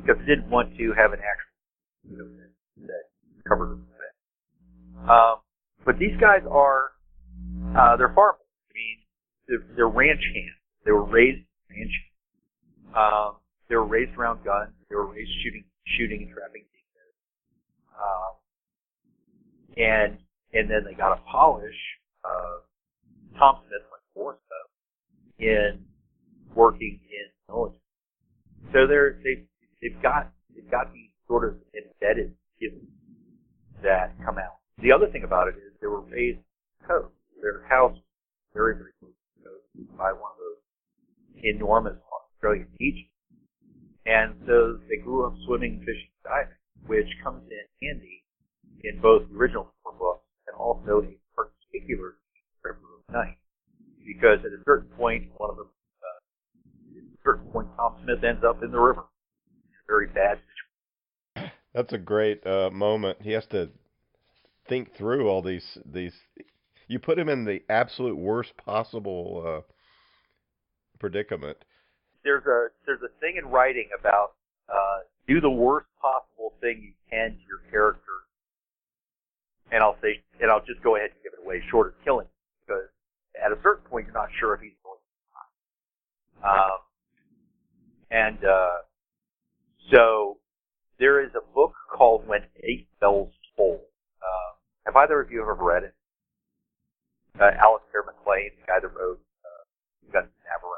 because 0.00 0.20
it 0.22 0.26
didn't 0.26 0.50
want 0.50 0.76
to 0.76 0.92
have 0.96 1.12
an 1.12 1.18
actual 1.20 2.10
you 2.10 2.16
know, 2.18 2.24
that, 2.24 2.86
that 2.86 3.48
covered 3.48 3.78
it. 3.78 5.08
Um, 5.08 5.36
but 5.84 5.98
these 5.98 6.16
guys 6.20 6.42
are 6.50 6.92
uh, 7.76 7.96
they're 7.96 8.12
farmers. 8.14 8.40
I 8.70 8.72
mean, 8.74 8.98
they're, 9.46 9.76
they're 9.76 9.88
ranch 9.88 10.22
hands. 10.34 10.58
They 10.84 10.92
were 10.92 11.04
raised 11.04 11.44
ranch. 11.70 11.92
Um, 12.96 13.36
they 13.68 13.76
were 13.76 13.86
raised 13.86 14.16
around 14.16 14.44
guns. 14.44 14.72
They 14.88 14.96
were 14.96 15.06
raised 15.06 15.30
shooting, 15.42 15.64
shooting 15.84 16.22
and 16.22 16.30
trapping 16.32 16.64
deer. 16.72 17.08
Um, 17.96 18.32
and 19.76 20.18
and 20.52 20.70
then 20.70 20.84
they 20.84 20.94
got 20.94 21.12
a 21.12 21.20
polish 21.30 21.76
of 22.24 22.62
Tom 23.38 23.60
Smith 23.66 23.82
like 23.90 24.00
Forrest 24.14 24.40
in 25.38 25.84
working 26.54 27.00
in 27.10 27.26
military. 27.48 27.78
So 28.72 28.86
they're 28.86 29.18
they 29.22 29.44
they've 29.80 30.02
got 30.02 30.32
they've 30.54 30.70
got 30.70 30.92
these 30.92 31.10
sort 31.26 31.44
of 31.44 31.56
embedded 31.74 32.34
skills 32.56 32.82
that 33.82 34.14
come 34.24 34.38
out. 34.38 34.58
The 34.82 34.92
other 34.92 35.06
thing 35.06 35.24
about 35.24 35.48
it 35.48 35.54
is 35.56 35.72
they 35.80 35.86
were 35.86 36.00
raised 36.00 36.40
coast. 36.86 37.14
Their 37.40 37.64
house 37.68 37.92
was 37.92 38.02
very 38.54 38.74
very 38.74 38.90
close 38.98 39.12
to 39.12 39.42
the 39.42 39.48
coast 39.48 39.96
by 39.96 40.12
one 40.12 40.32
of 40.32 40.38
those 40.38 41.44
enormous 41.44 41.96
Australian 42.34 42.68
beaches, 42.78 43.06
and 44.08 44.34
so 44.46 44.78
they 44.88 44.96
grew 44.96 45.26
up 45.26 45.34
swimming, 45.44 45.80
fishing, 45.80 46.08
diving, 46.24 46.54
which 46.86 47.06
comes 47.22 47.42
in 47.50 47.86
handy 47.86 48.24
in 48.84 49.00
both 49.00 49.28
the 49.28 49.36
original 49.36 49.72
four 49.82 49.92
books 49.92 50.24
and 50.46 50.56
also 50.56 51.04
a 51.04 51.16
particular 51.36 52.16
River 52.64 52.78
of 53.06 53.14
Night, 53.14 53.36
because 54.06 54.38
at 54.40 54.52
a 54.52 54.62
certain 54.64 54.88
point, 54.96 55.24
one 55.36 55.50
of 55.50 55.56
them, 55.56 55.68
uh, 55.68 56.98
at 56.98 57.04
a 57.04 57.22
certain 57.22 57.50
point, 57.52 57.68
Tom 57.76 57.96
Smith 58.02 58.24
ends 58.24 58.42
up 58.44 58.62
in 58.62 58.70
the 58.70 58.80
river. 58.80 59.04
In 59.52 59.74
a 59.74 59.86
very 59.86 60.06
bad 60.06 60.38
situation. 61.34 61.52
That's 61.74 61.92
a 61.92 61.98
great 61.98 62.46
uh, 62.46 62.70
moment. 62.70 63.18
He 63.20 63.32
has 63.32 63.46
to 63.48 63.70
think 64.68 64.94
through 64.96 65.28
all 65.28 65.42
these 65.42 65.78
these. 65.84 66.14
You 66.86 66.98
put 66.98 67.18
him 67.18 67.28
in 67.28 67.44
the 67.44 67.62
absolute 67.68 68.16
worst 68.16 68.56
possible 68.56 69.44
uh, 69.46 69.72
predicament. 70.98 71.58
There's 72.28 72.44
a 72.44 72.68
there's 72.84 73.00
a 73.00 73.08
thing 73.20 73.40
in 73.40 73.48
writing 73.48 73.88
about 73.98 74.36
uh, 74.68 75.08
do 75.26 75.40
the 75.40 75.48
worst 75.48 75.86
possible 75.96 76.52
thing 76.60 76.82
you 76.84 76.92
can 77.08 77.30
to 77.30 77.44
your 77.48 77.64
character, 77.70 78.28
and 79.72 79.82
I'll 79.82 79.96
say 80.02 80.20
and 80.38 80.50
I'll 80.50 80.60
just 80.60 80.82
go 80.82 80.96
ahead 80.96 81.08
and 81.16 81.22
give 81.24 81.32
it 81.32 81.42
away, 81.42 81.62
short 81.70 81.86
of 81.86 81.94
killing, 82.04 82.26
because 82.66 82.84
at 83.42 83.50
a 83.50 83.56
certain 83.62 83.82
point 83.88 84.04
you're 84.04 84.14
not 84.14 84.28
sure 84.38 84.52
if 84.52 84.60
he's 84.60 84.76
going 84.84 84.98
to 85.00 85.08
die. 86.44 86.52
Um, 86.52 86.80
and 88.10 88.44
uh, 88.44 88.78
so 89.90 90.36
there 90.98 91.24
is 91.24 91.30
a 91.34 91.54
book 91.54 91.72
called 91.90 92.28
When 92.28 92.42
Eight 92.62 92.88
Bells 93.00 93.32
Toll. 93.56 93.80
Uh, 94.20 94.52
have 94.84 94.96
either 94.96 95.18
of 95.18 95.30
you 95.30 95.40
ever 95.40 95.54
read 95.54 95.84
it? 95.84 95.94
Uh, 97.40 97.56
Alistair 97.56 98.04
MacLean, 98.04 98.50
the 98.60 98.66
guy 98.66 98.80
that 98.82 98.94
wrote 98.94 99.20
uh, 99.46 99.64
Guns 100.12 100.28
of 100.28 100.44
Navarone. 100.44 100.77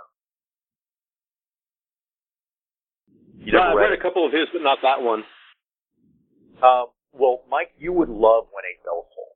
You 3.41 3.53
No, 3.53 3.73
I've 3.73 3.77
read 3.77 3.91
read 3.91 3.99
a 3.99 4.03
couple 4.03 4.27
of 4.27 4.33
his, 4.33 4.49
but 4.53 4.63
not 4.63 4.79
that 4.83 5.01
one. 5.01 5.25
Um, 6.63 6.93
well, 7.13 7.41
Mike, 7.49 7.73
you 7.79 7.93
would 7.93 8.09
love 8.09 8.53
When 8.53 8.65
Eight 8.69 8.85
Bells 8.85 9.09
Toll. 9.17 9.33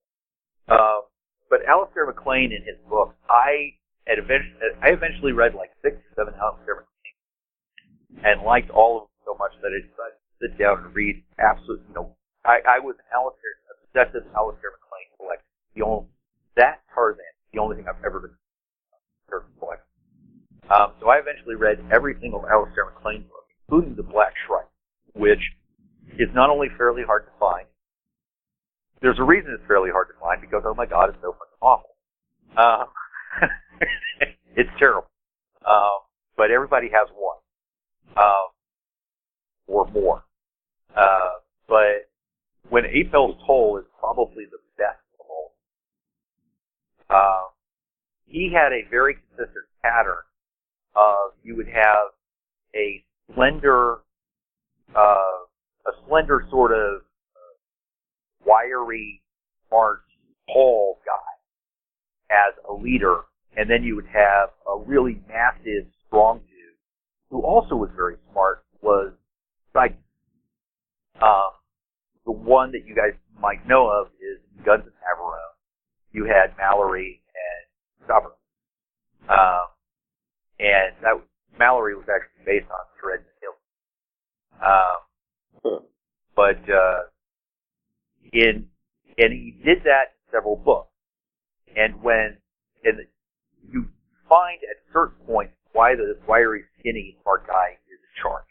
Um, 0.77 1.03
but 1.49 1.65
Alistair 1.65 2.07
MacLean 2.07 2.53
in 2.53 2.63
his 2.63 2.77
books, 2.89 3.17
I 3.29 3.81
had 4.07 4.19
eventually, 4.21 4.61
I 4.85 4.93
eventually 4.93 5.33
read 5.33 5.55
like 5.55 5.73
six 5.81 5.97
or 5.97 6.13
seven 6.15 6.35
Alistair 6.37 6.85
MacLean 6.85 7.17
and 8.25 8.45
liked 8.45 8.71
all 8.71 8.97
of 8.97 9.03
them 9.09 9.17
so 9.25 9.33
much 9.41 9.57
that 9.65 9.73
I 9.73 9.81
decided 9.81 10.21
to 10.21 10.35
sit 10.41 10.53
down 10.61 10.85
and 10.85 10.95
read 10.95 11.25
absolutely, 11.41 11.89
you 11.89 11.95
know, 11.97 12.13
I, 12.45 12.61
I 12.69 12.79
was 12.79 12.97
an 13.01 13.09
Alistair, 13.09 13.57
obsessive 13.89 14.29
Alistair 14.37 14.77
MacLean 14.77 15.09
collector. 15.17 15.49
The 15.75 15.83
only, 15.83 16.07
that 16.61 16.85
Tarzan, 16.93 17.25
the 17.53 17.59
only 17.59 17.81
thing 17.81 17.89
I've 17.89 18.05
ever 18.05 18.21
been 18.21 18.37
a 19.33 19.59
collector. 19.59 19.89
Um, 20.71 20.93
so 21.01 21.09
I 21.09 21.19
eventually 21.19 21.57
read 21.57 21.81
every 21.93 22.17
single 22.21 22.45
Alistair 22.47 22.87
MacLean 22.93 23.25
book, 23.29 23.44
including 23.69 23.97
The 23.97 24.03
Black 24.03 24.35
Shrike, 24.47 24.69
which 25.15 25.41
is 26.19 26.29
not 26.35 26.51
only 26.51 26.69
fairly 26.77 27.03
hard 27.05 27.27
to 27.27 27.33
find, 27.39 27.67
there's 29.01 29.19
a 29.19 29.25
reason 29.25 29.53
it's 29.53 29.67
fairly 29.67 29.91
hard 29.91 30.09
to 30.09 30.15
find 30.21 30.41
because, 30.41 30.63
oh 30.65 30.75
my 30.75 30.87
god, 30.87 31.11
it's 31.11 31.19
so 31.21 31.33
fucking 31.33 31.61
awful. 31.61 31.91
Um, 32.57 32.87
it's 34.57 34.71
terrible. 34.79 35.11
Um, 35.67 36.01
but 36.37 36.51
everybody 36.51 36.89
has 36.89 37.09
one. 37.15 37.39
Um, 38.17 38.49
or 39.67 39.87
more. 39.89 40.25
Uh, 40.97 41.41
but 41.69 42.09
when 42.69 42.85
Bells 43.11 43.37
Toll 43.47 43.79
is 43.79 43.85
probably 43.99 44.45
the 44.45 44.59
best 44.79 45.01
of 45.21 45.27
all. 45.29 45.53
He 48.27 48.53
had 48.53 48.73
a 48.73 48.83
very 48.91 49.15
consistent 49.15 49.67
pattern 49.83 50.27
of 50.97 51.33
you 51.45 51.57
would 51.57 51.69
have 51.69 52.11
a 52.75 53.05
slender, 53.33 53.99
uh, 54.95 55.45
a 55.87 55.93
slender 56.07 56.47
sort 56.51 56.73
of 56.73 57.03
uh, 57.35 58.45
wiry, 58.45 59.23
smart, 59.69 60.03
tall 60.53 60.99
guy 61.05 62.35
as 62.35 62.55
a 62.69 62.73
leader, 62.73 63.23
and 63.57 63.71
then 63.71 63.83
you 63.83 63.95
would 63.95 64.07
have 64.07 64.51
a 64.69 64.79
really 64.85 65.21
massive, 65.29 65.87
strong 66.07 66.39
dude 66.39 66.77
who 67.31 67.43
also 67.43 67.77
was 67.77 67.91
very 67.97 68.17
smart. 68.33 68.65
Was 68.83 69.13
like 69.75 69.97
um, 71.23 71.51
the 72.27 72.33
one 72.33 72.73
that 72.73 72.87
you 72.87 72.95
guys 72.95 73.15
might 73.41 73.67
know 73.67 73.89
of 73.89 74.09
is 74.21 74.41
Guns 74.65 74.85
of 74.87 74.93
Navarone. 74.93 75.55
You 76.13 76.25
had 76.25 76.57
Mallory 76.57 77.23
and 77.35 78.05
Stavros. 78.05 78.35
Um, 79.29 79.69
and 80.61 80.95
that 81.03 81.17
was, 81.17 81.25
Mallory 81.59 81.95
was 81.95 82.07
actually 82.09 82.45
based 82.45 82.71
on 82.71 82.81
Thread 83.01 83.25
Hill. 83.41 83.57
Um, 84.63 84.97
Huh. 85.65 85.81
but 86.37 86.61
uh, 86.69 87.09
in 88.33 88.67
and 89.17 89.33
he 89.33 89.57
did 89.65 89.79
that 89.85 90.13
in 90.19 90.33
several 90.33 90.57
books. 90.57 90.91
And 91.77 92.03
when 92.03 92.37
and 92.85 93.07
you 93.71 93.89
find 94.29 94.59
at 94.69 94.77
certain 94.93 95.17
points 95.27 95.55
why 95.73 95.95
the 95.97 96.19
wiry, 96.29 96.65
skinny, 96.79 97.17
smart 97.23 97.47
guy 97.47 97.79
is 97.89 97.99
in 97.99 98.23
charge 98.23 98.45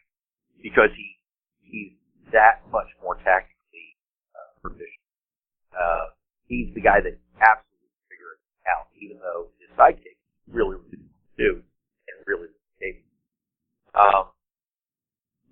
because 0.61 0.89
he 0.95 1.17
he's 1.61 1.91
that 2.31 2.63
much 2.71 2.87
more 3.01 3.15
tactically 3.15 3.93
uh, 4.33 4.59
proficient. 4.61 5.05
Uh, 5.71 6.05
he's 6.47 6.73
the 6.73 6.81
guy 6.81 6.99
that 6.99 7.13
absolutely 7.39 7.93
figures 8.09 8.39
it 8.41 8.65
out, 8.71 8.87
even 8.99 9.17
though 9.19 9.47
his 9.59 9.69
sidekick 9.77 10.17
really 10.49 10.77
didn't 10.89 11.11
do 11.37 11.61
and 11.61 12.17
really. 12.25 12.47
Um, 13.95 14.25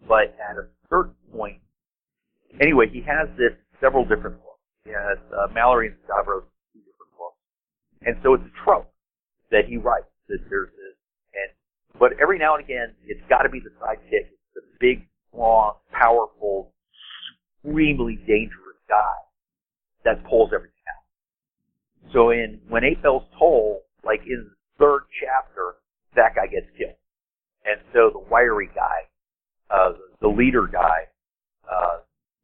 but 0.08 0.36
at 0.42 0.58
a 0.58 0.68
certain 0.90 1.16
point, 1.32 1.60
anyway, 2.60 2.88
he 2.92 3.02
has 3.02 3.30
this 3.38 3.54
several 3.80 4.04
different 4.04 4.38
books. 4.42 4.60
He 4.84 4.92
has 4.92 5.18
uh, 5.32 5.48
Mallory 5.54 5.88
and 5.88 5.98
Stavros 6.06 6.44
two 6.74 6.80
different 6.80 7.14
books, 7.18 7.38
and 8.02 8.18
so 8.24 8.34
it's 8.34 8.44
a 8.44 8.64
trope 8.64 8.92
that 9.52 9.66
he 9.68 9.78
writes 9.78 10.10
that 10.28 10.40
there's 10.50 10.70
this, 10.70 10.98
and 11.36 12.00
but 12.00 12.14
every 12.22 12.40
now 12.40 12.56
and 12.56 12.64
again, 12.64 12.96
it's 13.06 13.22
got 13.30 13.44
to 13.44 13.50
be 13.50 13.60
the 13.60 13.70
sidekick, 13.78 14.32
the 14.56 14.62
big, 14.80 15.08
strong, 15.30 15.76
powerful, 15.92 16.74
extremely 17.64 18.16
dangerous 18.28 18.80
guy 18.90 19.18
that 20.04 20.24
pulls 20.26 20.52
everything 20.54 20.82
out. 20.90 22.12
So 22.14 22.32
in 22.32 22.60
when 22.68 22.84
Eight 22.84 23.04
Bells 23.04 23.24
Toll, 23.38 23.84
like 24.04 24.22
in 24.26 24.50
the 24.50 24.56
third 24.80 25.02
chapter, 25.22 25.76
that 26.16 26.36
guy 26.36 26.48
gets 26.48 26.68
killed, 26.78 26.98
and 27.66 27.80
so 27.94 28.10
the 28.12 28.20
wiry 28.30 28.70
guy, 28.74 29.08
uh, 29.70 29.94
the 30.22 30.28
leader 30.28 30.68
guy, 30.72 31.08
uh, 31.72 32.00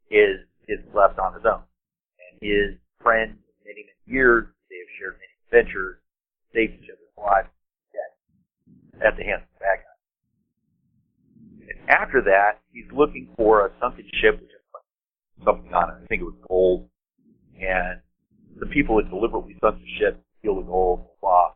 is 0.09 0.39
is 0.67 0.79
left 0.93 1.19
on 1.19 1.33
his 1.33 1.43
own, 1.45 1.63
and 2.19 2.39
his 2.41 2.77
friends, 3.01 3.31
of 3.31 3.65
many 3.65 3.83
many 3.83 4.17
years, 4.17 4.47
they 4.69 4.77
have 4.77 4.91
shared 4.99 5.15
many 5.19 5.35
adventures, 5.47 5.97
saved 6.53 6.73
each 6.83 6.89
other's 6.89 7.15
lives, 7.17 7.49
dead 7.91 9.07
at 9.07 9.17
the 9.17 9.23
hands 9.23 9.43
of 9.43 9.49
the 9.55 9.63
bad 9.63 9.79
guy. 9.83 9.97
And 11.71 11.89
after 11.89 12.21
that, 12.23 12.59
he's 12.71 12.89
looking 12.91 13.29
for 13.35 13.65
a 13.65 13.71
sunken 13.79 14.05
ship 14.21 14.39
which 14.41 14.51
has 14.51 14.61
something 15.45 15.73
on 15.73 15.89
it. 15.89 16.03
I 16.03 16.05
think 16.07 16.21
it 16.21 16.25
was 16.25 16.39
gold, 16.47 16.89
and 17.59 18.01
the 18.59 18.65
people 18.67 18.97
that 18.97 19.09
deliberately 19.09 19.55
sunk 19.61 19.79
the 19.79 19.91
ship 19.99 20.19
steal 20.39 20.55
the 20.55 20.61
gold, 20.61 21.05
blah. 21.21 21.53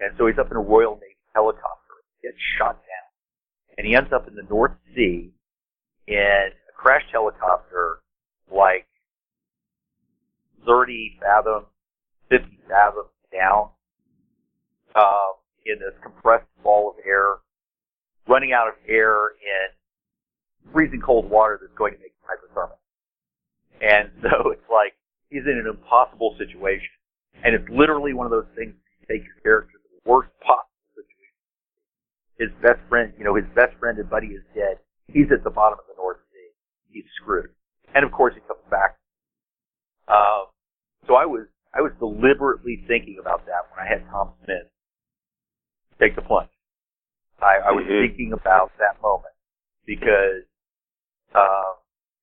And 0.00 0.12
so 0.18 0.26
he's 0.26 0.38
up 0.38 0.50
in 0.50 0.56
a 0.56 0.60
Royal 0.60 0.94
Navy 0.96 1.16
helicopter, 1.34 1.81
gets 2.22 2.36
shot 2.58 2.74
down, 2.74 3.08
and 3.76 3.86
he 3.86 3.94
ends 3.94 4.12
up 4.12 4.28
in 4.28 4.34
the 4.34 4.46
North 4.48 4.72
Sea 4.94 5.32
in 6.06 6.16
a 6.16 6.72
crashed 6.76 7.10
helicopter, 7.12 8.00
like 8.50 8.86
30 10.66 11.18
fathoms, 11.20 11.66
50 12.30 12.58
fathoms 12.68 13.10
down, 13.32 13.70
um, 14.94 15.34
in 15.66 15.78
this 15.78 15.94
compressed 16.02 16.46
ball 16.62 16.90
of 16.90 16.96
air, 17.06 17.36
running 18.28 18.52
out 18.52 18.68
of 18.68 18.74
air 18.88 19.28
in 19.30 20.72
freezing 20.72 21.00
cold 21.00 21.28
water 21.28 21.58
that's 21.60 21.76
going 21.76 21.92
to 21.94 21.98
make 21.98 22.12
him 22.12 22.26
hypothermic. 22.26 22.78
And 23.80 24.10
so 24.22 24.50
it's 24.50 24.68
like 24.70 24.94
he's 25.30 25.46
in 25.46 25.58
an 25.58 25.66
impossible 25.66 26.34
situation. 26.38 26.90
And 27.44 27.54
it's 27.54 27.68
literally 27.70 28.12
one 28.14 28.26
of 28.26 28.30
those 28.30 28.50
things 28.54 28.74
you 29.00 29.06
take 29.08 29.24
your 29.24 29.40
character 29.42 29.78
to 29.78 29.88
the 29.90 30.10
worst 30.10 30.30
possible. 30.40 30.71
His 32.42 32.50
best 32.60 32.80
friend, 32.88 33.12
you 33.16 33.24
know, 33.24 33.36
his 33.36 33.46
best 33.54 33.76
friend 33.78 33.96
and 33.98 34.10
buddy 34.10 34.34
is 34.34 34.42
dead. 34.52 34.78
He's 35.06 35.30
at 35.30 35.44
the 35.44 35.50
bottom 35.50 35.78
of 35.78 35.86
the 35.86 35.94
North 35.96 36.18
Sea. 36.32 36.50
He's 36.90 37.04
screwed. 37.22 37.50
And 37.94 38.04
of 38.04 38.10
course 38.10 38.34
he 38.34 38.40
comes 38.40 38.64
back. 38.68 38.98
Um, 40.08 40.46
so 41.06 41.14
I 41.14 41.24
was, 41.24 41.46
I 41.72 41.80
was 41.80 41.92
deliberately 42.00 42.82
thinking 42.88 43.18
about 43.20 43.46
that 43.46 43.70
when 43.70 43.86
I 43.86 43.88
had 43.88 44.02
Tom 44.10 44.32
Smith 44.44 44.66
take 46.00 46.16
the 46.16 46.22
plunge. 46.22 46.50
I, 47.40 47.58
I 47.58 47.70
was 47.70 47.84
Mhm. 47.84 48.08
thinking 48.08 48.32
about 48.32 48.72
that 48.78 49.00
moment 49.00 49.34
because, 49.86 50.42
uh, 51.34 51.74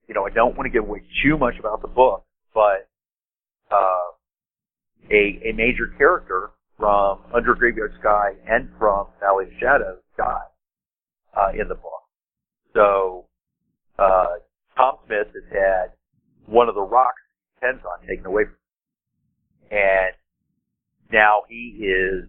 you 0.08 0.14
know, 0.14 0.26
I 0.26 0.32
don't 0.32 0.56
want 0.58 0.66
to 0.66 0.70
give 0.70 0.84
away 0.84 1.02
too 1.24 1.38
much 1.38 1.58
about 1.60 1.82
the 1.82 1.88
book, 1.88 2.26
but 2.54 2.90
uh, 3.72 4.12
a 5.12 5.50
a 5.50 5.52
major 5.54 5.88
character 5.98 6.52
from 6.78 7.20
Under 7.34 7.54
Graveyard 7.56 7.94
Sky 8.00 8.36
and 8.48 8.70
from 8.78 9.08
Valley 9.20 9.46
of 9.46 9.54
Shadows 9.60 10.00
died 10.20 10.52
uh, 11.38 11.52
in 11.56 11.68
the 11.70 11.76
book. 11.76 12.04
So 12.76 13.26
uh, 13.98 14.44
Tom 14.76 14.96
Smith 15.08 15.28
has 15.34 15.48
had 15.52 15.86
one 16.46 16.68
of 16.68 16.76
the 16.76 16.82
rocks 16.82 17.22
he 17.32 17.66
depends 17.66 17.84
on 17.86 18.06
taken 18.08 18.26
away 18.26 18.44
from 18.46 18.54
him, 19.78 19.80
and 19.80 20.12
now 21.12 21.44
he 21.48 21.80
is 21.80 22.28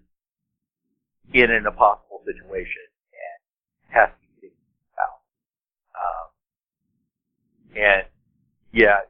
in 1.35 1.50
an 1.50 1.66
impossible 1.66 2.22
situation 2.24 2.87
and 3.14 3.37
has 3.94 4.09
to 4.11 4.18
be 4.20 4.48
figured 4.48 4.98
out. 4.98 5.20
Um, 5.98 6.26
and 7.76 8.03
yeah, 8.72 9.00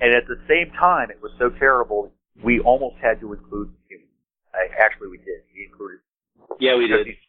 and 0.00 0.14
at 0.14 0.26
the 0.26 0.36
same 0.48 0.72
time, 0.78 1.10
it 1.10 1.20
was 1.22 1.32
so 1.38 1.50
terrible, 1.58 2.12
we 2.42 2.60
almost 2.60 2.96
had 3.02 3.20
to 3.20 3.32
include 3.32 3.72
humans. 3.88 4.08
Actually, 4.78 5.08
we 5.08 5.18
did. 5.18 5.44
We 5.54 5.64
included 5.70 6.00
Yeah, 6.60 6.76
we 6.76 6.88
did. 6.88 7.06
he's 7.06 7.16
like, 7.16 7.21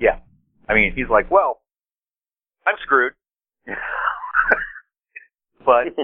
yeah. 0.00 0.18
I 0.68 0.74
mean, 0.74 0.92
he's 0.96 1.08
like, 1.10 1.30
well, 1.30 1.60
I'm 2.66 2.74
screwed, 2.82 3.12
but 5.64 5.94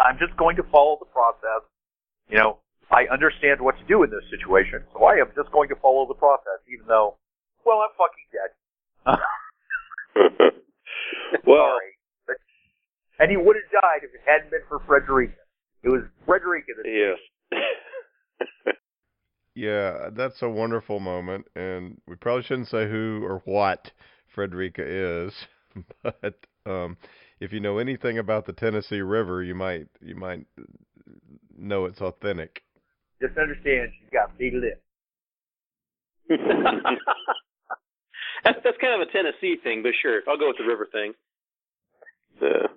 I'm 0.00 0.18
just 0.18 0.36
going 0.36 0.56
to 0.56 0.64
follow 0.72 0.96
the 0.98 1.06
process. 1.06 1.62
You 2.28 2.38
know, 2.38 2.58
I 2.90 3.04
understand 3.12 3.60
what 3.60 3.78
to 3.78 3.84
do 3.84 4.02
in 4.02 4.10
this 4.10 4.24
situation, 4.30 4.82
so 4.92 5.04
I 5.04 5.20
am 5.20 5.28
just 5.36 5.52
going 5.52 5.68
to 5.68 5.76
follow 5.76 6.06
the 6.06 6.14
process, 6.14 6.58
even 6.72 6.86
though, 6.86 7.18
well, 7.64 7.80
I'm 7.84 7.90
fucking 7.98 8.28
dead. 8.32 8.50
well. 11.46 11.78
But, 12.26 12.36
and 13.18 13.30
he 13.30 13.36
would 13.36 13.56
have 13.56 13.70
died 13.70 14.02
if 14.02 14.14
it 14.14 14.20
hadn't 14.24 14.50
been 14.50 14.62
for 14.68 14.80
Frederica. 14.86 15.36
It 15.82 15.90
was 15.90 16.02
Frederica 16.24 16.72
that 16.76 16.86
yes. 16.88 17.18
Yeah, 19.58 20.10
that's 20.12 20.40
a 20.42 20.48
wonderful 20.48 21.00
moment, 21.00 21.48
and 21.56 22.00
we 22.06 22.14
probably 22.14 22.44
shouldn't 22.44 22.68
say 22.68 22.88
who 22.88 23.24
or 23.24 23.42
what 23.44 23.90
Frederica 24.32 24.84
is, 24.86 25.32
but 26.04 26.34
um, 26.64 26.96
if 27.40 27.52
you 27.52 27.58
know 27.58 27.78
anything 27.78 28.18
about 28.18 28.46
the 28.46 28.52
Tennessee 28.52 29.00
River, 29.00 29.42
you 29.42 29.56
might 29.56 29.88
you 30.00 30.14
might 30.14 30.46
know 31.58 31.86
it's 31.86 32.00
authentic. 32.00 32.62
just 33.20 33.36
understand 33.36 33.90
she's 33.98 34.10
got 34.12 34.38
big 34.38 34.54
lips. 34.54 34.80
that's 38.44 38.60
that's 38.62 38.78
kind 38.80 39.02
of 39.02 39.08
a 39.08 39.10
Tennessee 39.10 39.56
thing, 39.60 39.82
but 39.82 39.90
sure, 40.00 40.20
I'll 40.28 40.38
go 40.38 40.46
with 40.46 40.58
the 40.58 40.66
river 40.66 40.86
thing. 40.92 41.14
Yeah. 42.40 42.68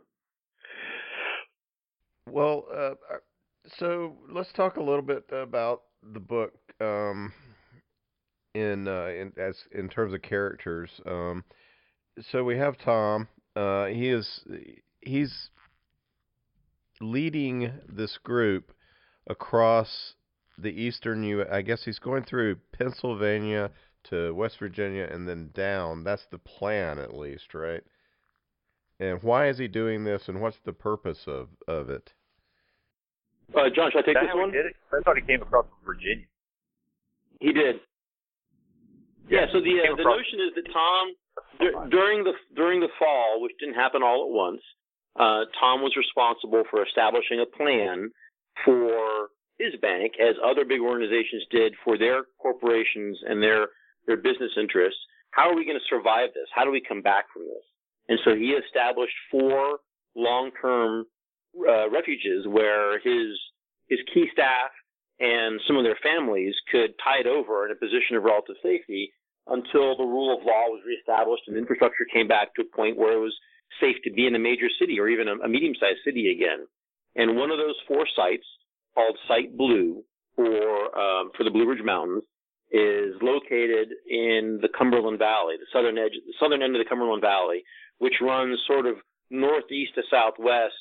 Well, 2.27 2.65
uh, 2.75 2.95
so 3.77 4.17
let's 4.31 4.51
talk 4.53 4.77
a 4.77 4.83
little 4.83 5.03
bit 5.03 5.25
about 5.31 5.83
the 6.01 6.19
book 6.19 6.53
um, 6.79 7.33
in 8.53 8.87
uh, 8.87 9.07
in 9.07 9.33
as 9.37 9.55
in 9.71 9.89
terms 9.89 10.13
of 10.13 10.21
characters. 10.21 10.89
Um, 11.05 11.43
so 12.31 12.43
we 12.43 12.57
have 12.57 12.77
Tom. 12.77 13.27
Uh, 13.55 13.85
he 13.85 14.09
is 14.09 14.41
he's 15.01 15.49
leading 16.99 17.71
this 17.87 18.17
group 18.17 18.71
across 19.27 20.13
the 20.57 20.69
eastern 20.69 21.23
U. 21.23 21.45
I 21.51 21.61
guess 21.61 21.83
he's 21.83 21.99
going 21.99 22.23
through 22.23 22.57
Pennsylvania 22.77 23.71
to 24.09 24.33
West 24.33 24.57
Virginia 24.59 25.07
and 25.11 25.27
then 25.27 25.51
down. 25.53 26.03
That's 26.03 26.25
the 26.31 26.37
plan, 26.37 26.99
at 26.99 27.15
least, 27.15 27.53
right? 27.53 27.83
And 28.99 29.21
why 29.23 29.47
is 29.47 29.57
he 29.57 29.67
doing 29.67 30.03
this, 30.03 30.27
and 30.27 30.41
what's 30.41 30.59
the 30.63 30.73
purpose 30.73 31.23
of 31.27 31.49
of 31.67 31.89
it? 31.89 32.13
Uh, 33.55 33.69
John, 33.75 33.91
should 33.91 34.03
I 34.03 34.05
take 34.07 34.15
that 34.15 34.31
this 34.31 34.35
one? 34.35 34.51
did 34.51 34.65
it? 34.67 34.75
I 34.93 35.01
thought 35.03 35.15
he 35.17 35.23
came 35.23 35.41
across 35.41 35.65
from 35.67 35.83
Virginia. 35.85 36.25
He 37.39 37.51
did. 37.51 37.77
Yeah. 39.29 39.45
So 39.51 39.59
the 39.59 39.75
uh, 39.83 39.95
the 39.95 40.01
across- 40.03 40.17
notion 40.23 40.39
is 40.47 40.51
that 40.55 40.67
Tom 40.71 41.03
dur- 41.59 41.87
during 41.89 42.23
the 42.23 42.33
during 42.55 42.79
the 42.79 42.89
fall, 42.99 43.41
which 43.41 43.53
didn't 43.59 43.75
happen 43.75 44.03
all 44.03 44.27
at 44.27 44.31
once, 44.31 44.61
uh, 45.19 45.45
Tom 45.59 45.81
was 45.81 45.95
responsible 45.97 46.63
for 46.69 46.83
establishing 46.85 47.39
a 47.41 47.45
plan 47.45 48.11
for 48.65 49.29
his 49.59 49.75
bank, 49.81 50.13
as 50.19 50.35
other 50.43 50.65
big 50.65 50.81
organizations 50.81 51.43
did 51.51 51.73
for 51.83 51.97
their 51.97 52.23
corporations 52.39 53.19
and 53.27 53.41
their 53.41 53.67
their 54.07 54.17
business 54.17 54.51
interests. 54.59 54.99
How 55.31 55.49
are 55.49 55.55
we 55.55 55.65
going 55.65 55.79
to 55.79 55.85
survive 55.89 56.29
this? 56.35 56.47
How 56.53 56.65
do 56.65 56.71
we 56.71 56.81
come 56.81 57.01
back 57.01 57.25
from 57.31 57.43
this? 57.43 57.63
And 58.09 58.19
so 58.25 58.35
he 58.35 58.51
established 58.51 59.13
four 59.29 59.79
long-term 60.15 61.05
uh, 61.57 61.89
refuges 61.89 62.47
where 62.47 62.99
his 62.99 63.37
his 63.87 63.99
key 64.13 64.27
staff 64.31 64.71
and 65.19 65.59
some 65.67 65.77
of 65.77 65.83
their 65.83 65.99
families 66.01 66.55
could 66.71 66.95
tide 67.03 67.27
over 67.27 67.65
in 67.65 67.71
a 67.71 67.75
position 67.75 68.15
of 68.15 68.23
relative 68.23 68.55
safety 68.63 69.11
until 69.47 69.97
the 69.97 70.03
rule 70.03 70.35
of 70.35 70.45
law 70.45 70.69
was 70.69 70.81
reestablished 70.85 71.43
and 71.47 71.57
infrastructure 71.57 72.05
came 72.13 72.27
back 72.27 72.53
to 72.55 72.61
a 72.61 72.75
point 72.75 72.97
where 72.97 73.13
it 73.13 73.21
was 73.21 73.35
safe 73.79 73.95
to 74.03 74.11
be 74.11 74.27
in 74.27 74.35
a 74.35 74.39
major 74.39 74.67
city 74.79 74.99
or 74.99 75.07
even 75.09 75.27
a, 75.27 75.35
a 75.45 75.49
medium-sized 75.49 75.99
city 76.05 76.31
again. 76.31 76.65
And 77.15 77.35
one 77.35 77.51
of 77.51 77.57
those 77.57 77.75
four 77.87 78.07
sites, 78.15 78.45
called 78.95 79.17
Site 79.27 79.55
Blue, 79.57 80.03
for 80.35 80.97
um, 80.97 81.31
for 81.35 81.43
the 81.43 81.51
Blue 81.51 81.67
Ridge 81.67 81.83
Mountains, 81.83 82.23
is 82.71 83.15
located 83.21 83.89
in 84.07 84.59
the 84.61 84.69
Cumberland 84.77 85.19
Valley, 85.19 85.55
the 85.59 85.67
southern 85.73 85.97
edge, 85.97 86.13
the 86.25 86.33
southern 86.39 86.61
end 86.61 86.75
of 86.75 86.79
the 86.79 86.87
Cumberland 86.87 87.21
Valley, 87.21 87.63
which 87.99 88.15
runs 88.21 88.59
sort 88.67 88.85
of 88.85 88.95
northeast 89.29 89.95
to 89.95 90.03
southwest, 90.09 90.79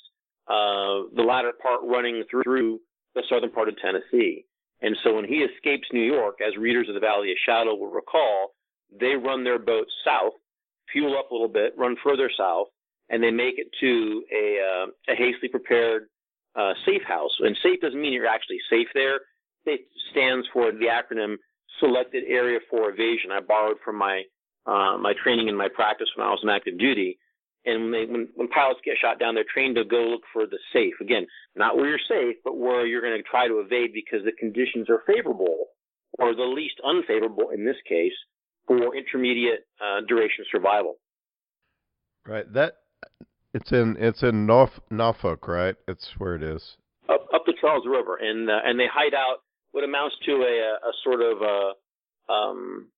uh, 0.50 1.06
the 1.14 1.22
latter 1.22 1.52
part 1.62 1.80
running 1.84 2.24
through 2.28 2.80
the 3.14 3.22
southern 3.30 3.50
part 3.50 3.68
of 3.68 3.76
Tennessee. 3.78 4.44
And 4.82 4.96
so 5.04 5.14
when 5.14 5.24
he 5.24 5.46
escapes 5.46 5.86
New 5.92 6.02
York, 6.02 6.36
as 6.46 6.56
readers 6.56 6.88
of 6.88 6.94
the 6.94 7.00
Valley 7.00 7.30
of 7.30 7.38
Shadow 7.46 7.74
will 7.74 7.90
recall, 7.90 8.54
they 8.98 9.14
run 9.14 9.44
their 9.44 9.58
boat 9.58 9.86
south, 10.04 10.32
fuel 10.92 11.16
up 11.18 11.30
a 11.30 11.34
little 11.34 11.48
bit, 11.48 11.74
run 11.76 11.96
further 12.02 12.30
south, 12.36 12.68
and 13.10 13.22
they 13.22 13.30
make 13.30 13.54
it 13.58 13.68
to 13.80 14.24
a, 14.32 14.58
uh, 14.58 15.12
a 15.12 15.16
hastily 15.16 15.48
prepared 15.48 16.04
uh, 16.56 16.72
safe 16.86 17.02
house. 17.06 17.30
And 17.40 17.56
safe 17.62 17.80
doesn't 17.80 18.00
mean 18.00 18.12
you're 18.12 18.26
actually 18.26 18.58
safe 18.68 18.88
there. 18.94 19.20
It 19.66 19.82
stands 20.10 20.46
for 20.52 20.72
the 20.72 20.86
acronym 20.90 21.36
Selected 21.78 22.24
Area 22.26 22.58
for 22.68 22.90
Evasion. 22.90 23.30
I 23.30 23.40
borrowed 23.40 23.76
from 23.84 23.96
my 23.96 24.22
uh, 24.66 24.98
my 24.98 25.14
training 25.22 25.48
and 25.48 25.56
my 25.56 25.68
practice 25.74 26.08
when 26.14 26.26
I 26.26 26.30
was 26.30 26.40
in 26.42 26.48
active 26.48 26.78
duty. 26.78 27.18
And 27.66 27.82
when, 27.82 27.92
they, 27.92 28.06
when, 28.10 28.28
when 28.34 28.48
pilots 28.48 28.80
get 28.84 28.96
shot 29.00 29.18
down, 29.18 29.34
they're 29.34 29.44
trained 29.52 29.76
to 29.76 29.84
go 29.84 29.98
look 29.98 30.22
for 30.32 30.46
the 30.46 30.58
safe. 30.72 30.94
Again, 31.00 31.26
not 31.54 31.76
where 31.76 31.88
you're 31.88 31.98
safe, 32.08 32.36
but 32.42 32.56
where 32.56 32.86
you're 32.86 33.02
going 33.02 33.16
to 33.16 33.22
try 33.22 33.48
to 33.48 33.60
evade 33.60 33.92
because 33.92 34.24
the 34.24 34.32
conditions 34.32 34.88
are 34.88 35.02
favorable, 35.06 35.66
or 36.18 36.34
the 36.34 36.42
least 36.42 36.80
unfavorable 36.84 37.50
in 37.50 37.64
this 37.66 37.76
case, 37.86 38.14
for 38.66 38.96
intermediate 38.96 39.66
uh, 39.80 40.00
duration 40.08 40.44
survival. 40.50 40.94
Right. 42.26 42.50
That 42.52 42.74
it's 43.52 43.72
in 43.72 43.96
it's 43.98 44.22
in 44.22 44.46
North 44.46 44.78
Norfolk, 44.90 45.48
right? 45.48 45.74
It's 45.88 46.12
where 46.18 46.36
it 46.36 46.42
is. 46.42 46.76
Up, 47.08 47.26
up 47.34 47.42
the 47.46 47.54
Charles 47.60 47.84
River, 47.86 48.16
and 48.16 48.48
uh, 48.48 48.60
and 48.64 48.78
they 48.78 48.86
hide 48.92 49.14
out 49.14 49.38
what 49.72 49.84
amounts 49.84 50.16
to 50.26 50.32
a, 50.32 50.88
a 50.88 50.92
sort 51.04 51.20
of 51.20 51.42
a, 51.42 52.32
um, 52.32 52.88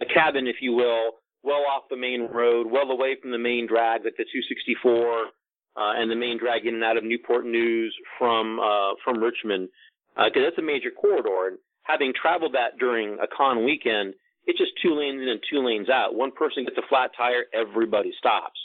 a 0.00 0.06
cabin, 0.06 0.46
if 0.46 0.56
you 0.60 0.72
will, 0.72 1.21
well 1.42 1.64
off 1.70 1.84
the 1.90 1.96
main 1.96 2.28
road, 2.32 2.66
well 2.70 2.90
away 2.90 3.16
from 3.20 3.30
the 3.30 3.38
main 3.38 3.66
drag, 3.66 4.04
like 4.04 4.16
the 4.16 4.24
264, 4.24 5.26
uh, 5.74 6.00
and 6.00 6.10
the 6.10 6.16
main 6.16 6.38
drag 6.38 6.66
in 6.66 6.74
and 6.74 6.84
out 6.84 6.96
of 6.96 7.04
Newport 7.04 7.46
News 7.46 7.94
from 8.18 8.60
uh, 8.60 8.94
from 9.04 9.22
Richmond, 9.22 9.68
because 10.14 10.42
that's 10.44 10.58
a 10.58 10.62
major 10.62 10.90
corridor. 10.90 11.48
And 11.48 11.58
having 11.82 12.12
traveled 12.14 12.54
that 12.54 12.78
during 12.78 13.18
a 13.20 13.26
con 13.26 13.64
weekend, 13.64 14.14
it's 14.46 14.58
just 14.58 14.72
two 14.82 14.94
lanes 14.94 15.22
in 15.22 15.28
and 15.28 15.40
two 15.50 15.64
lanes 15.64 15.88
out. 15.88 16.14
One 16.14 16.32
person 16.32 16.64
gets 16.64 16.76
a 16.78 16.86
flat 16.88 17.10
tire, 17.16 17.44
everybody 17.54 18.12
stops. 18.18 18.58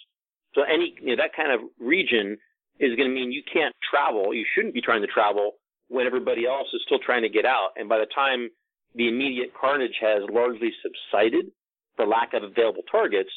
So 0.55 0.61
any 0.63 0.95
you 1.01 1.15
know, 1.15 1.21
that 1.21 1.35
kind 1.35 1.51
of 1.51 1.69
region 1.79 2.37
is 2.79 2.95
going 2.95 3.09
to 3.09 3.13
mean 3.13 3.31
you 3.31 3.43
can't 3.51 3.73
travel. 3.89 4.33
You 4.33 4.45
shouldn't 4.55 4.73
be 4.73 4.81
trying 4.81 5.01
to 5.01 5.07
travel 5.07 5.53
when 5.87 6.05
everybody 6.05 6.45
else 6.45 6.67
is 6.73 6.81
still 6.85 6.99
trying 6.99 7.21
to 7.21 7.29
get 7.29 7.45
out. 7.45 7.69
And 7.77 7.87
by 7.87 7.99
the 7.99 8.07
time 8.13 8.49
the 8.95 9.07
immediate 9.07 9.51
carnage 9.59 9.97
has 10.01 10.23
largely 10.31 10.71
subsided 10.81 11.51
for 11.97 12.07
lack 12.07 12.33
of 12.33 12.43
available 12.43 12.83
targets, 12.89 13.31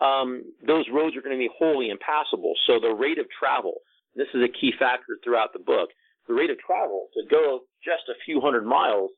um, 0.00 0.44
those 0.66 0.84
roads 0.92 1.16
are 1.16 1.22
going 1.22 1.36
to 1.36 1.40
be 1.40 1.50
wholly 1.56 1.90
impassable. 1.90 2.54
So 2.66 2.80
the 2.80 2.92
rate 2.92 3.18
of 3.18 3.26
travel, 3.30 3.80
this 4.14 4.28
is 4.34 4.42
a 4.42 4.48
key 4.48 4.72
factor 4.78 5.16
throughout 5.24 5.52
the 5.52 5.58
book, 5.58 5.90
the 6.28 6.34
rate 6.34 6.50
of 6.50 6.58
travel 6.58 7.08
to 7.14 7.22
go 7.30 7.60
just 7.84 8.08
a 8.08 8.18
few 8.24 8.40
hundred 8.40 8.66
miles, 8.66 9.10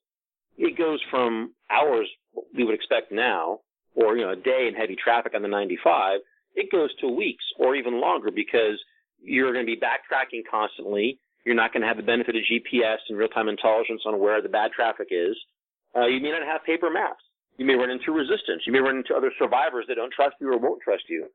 it 0.56 0.76
goes 0.76 1.00
from 1.10 1.54
hours 1.70 2.08
we 2.54 2.64
would 2.64 2.74
expect 2.74 3.12
now, 3.12 3.60
or 3.94 4.16
you 4.16 4.24
know 4.24 4.32
a 4.32 4.36
day 4.36 4.66
in 4.68 4.74
heavy 4.74 4.96
traffic 4.96 5.34
on 5.34 5.42
the 5.42 5.48
95, 5.48 6.20
it 6.54 6.70
goes 6.70 6.94
to 7.00 7.08
weeks 7.08 7.44
or 7.58 7.74
even 7.74 8.00
longer 8.00 8.30
because 8.30 8.80
you're 9.22 9.52
going 9.52 9.66
to 9.66 9.72
be 9.72 9.80
backtracking 9.80 10.42
constantly. 10.50 11.18
You're 11.44 11.54
not 11.54 11.72
going 11.72 11.82
to 11.82 11.88
have 11.88 11.96
the 11.96 12.02
benefit 12.02 12.36
of 12.36 12.42
GPS 12.42 12.98
and 13.08 13.18
real-time 13.18 13.48
intelligence 13.48 14.02
on 14.06 14.18
where 14.20 14.40
the 14.42 14.48
bad 14.48 14.70
traffic 14.72 15.08
is. 15.10 15.36
Uh, 15.96 16.06
you 16.06 16.20
may 16.20 16.30
not 16.30 16.42
have 16.46 16.64
paper 16.64 16.90
maps. 16.90 17.22
You 17.58 17.66
may 17.66 17.74
run 17.74 17.90
into 17.90 18.12
resistance. 18.12 18.62
You 18.66 18.72
may 18.72 18.80
run 18.80 18.96
into 18.96 19.14
other 19.14 19.32
survivors 19.38 19.84
that 19.88 19.96
don't 19.96 20.12
trust 20.12 20.36
you 20.40 20.52
or 20.52 20.58
won't 20.58 20.82
trust 20.82 21.04
you. 21.08 21.28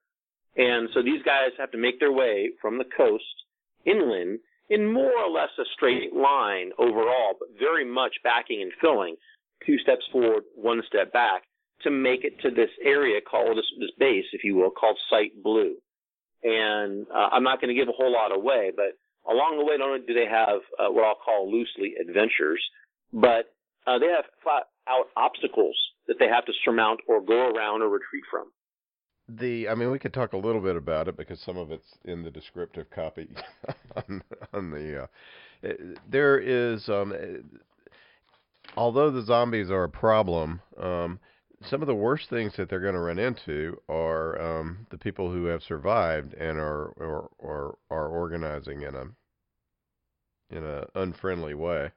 And 0.55 0.89
so 0.93 1.03
these 1.03 1.21
guys 1.23 1.51
have 1.57 1.71
to 1.71 1.77
make 1.77 1.99
their 1.99 2.11
way 2.11 2.51
from 2.61 2.77
the 2.77 2.85
coast 2.85 3.23
inland 3.85 4.39
in 4.69 4.91
more 4.91 5.13
or 5.13 5.29
less 5.29 5.49
a 5.59 5.63
straight 5.75 6.13
line 6.13 6.71
overall, 6.77 7.35
but 7.39 7.49
very 7.59 7.85
much 7.85 8.15
backing 8.23 8.61
and 8.61 8.71
filling, 8.81 9.15
two 9.65 9.77
steps 9.77 10.03
forward, 10.11 10.43
one 10.55 10.81
step 10.87 11.13
back, 11.13 11.43
to 11.83 11.91
make 11.91 12.23
it 12.23 12.39
to 12.41 12.49
this 12.49 12.71
area 12.83 13.21
called 13.21 13.57
this, 13.57 13.65
this 13.79 13.91
base, 13.99 14.25
if 14.33 14.43
you 14.43 14.55
will, 14.55 14.71
called 14.71 14.97
Site 15.09 15.41
Blue. 15.43 15.75
And 16.43 17.05
uh, 17.13 17.29
I'm 17.31 17.43
not 17.43 17.61
going 17.61 17.73
to 17.73 17.79
give 17.79 17.87
a 17.87 17.95
whole 17.95 18.11
lot 18.11 18.35
away, 18.35 18.71
but 18.75 18.97
along 19.29 19.57
the 19.57 19.65
way, 19.65 19.77
not 19.77 19.89
only 19.89 20.05
do 20.05 20.13
they 20.13 20.29
have 20.29 20.59
uh, 20.79 20.91
what 20.91 21.05
I'll 21.05 21.15
call 21.23 21.51
loosely 21.51 21.93
adventures, 22.01 22.63
but 23.13 23.53
uh, 23.85 23.99
they 23.99 24.07
have 24.07 24.25
flat 24.43 24.63
out 24.89 25.07
obstacles 25.15 25.77
that 26.07 26.17
they 26.19 26.27
have 26.27 26.45
to 26.45 26.53
surmount 26.63 26.99
or 27.07 27.21
go 27.21 27.49
around 27.49 27.81
or 27.81 27.89
retreat 27.89 28.23
from. 28.29 28.51
The, 29.29 29.67
I 29.67 29.75
mean, 29.75 29.91
we 29.91 29.99
could 29.99 30.13
talk 30.13 30.33
a 30.33 30.37
little 30.37 30.61
bit 30.61 30.77
about 30.77 31.09
it 31.09 31.17
because 31.17 31.41
some 31.41 31.57
of 31.57 31.71
it's 31.71 31.97
in 32.05 32.23
the 32.23 32.31
descriptive 32.31 32.89
copy 32.89 33.27
on, 33.95 34.23
on 34.53 34.71
the. 34.71 35.03
Uh, 35.03 35.67
there 36.09 36.39
is, 36.39 36.87
um, 36.87 37.13
although 38.77 39.11
the 39.11 39.23
zombies 39.23 39.69
are 39.69 39.83
a 39.83 39.89
problem, 39.89 40.61
um, 40.77 41.19
some 41.63 41.81
of 41.81 41.87
the 41.87 41.95
worst 41.95 42.29
things 42.29 42.53
that 42.55 42.69
they're 42.69 42.79
going 42.79 42.93
to 42.93 42.99
run 42.99 43.19
into 43.19 43.77
are 43.89 44.39
um, 44.39 44.85
the 44.91 44.97
people 44.97 45.31
who 45.31 45.45
have 45.45 45.63
survived 45.63 46.33
and 46.35 46.57
are 46.57 46.87
or, 46.97 47.29
or 47.39 47.77
are 47.89 48.07
organizing 48.07 48.83
in 48.83 48.95
a 48.95 49.05
in 50.49 50.63
a 50.63 50.85
unfriendly 50.95 51.53
way. 51.53 51.91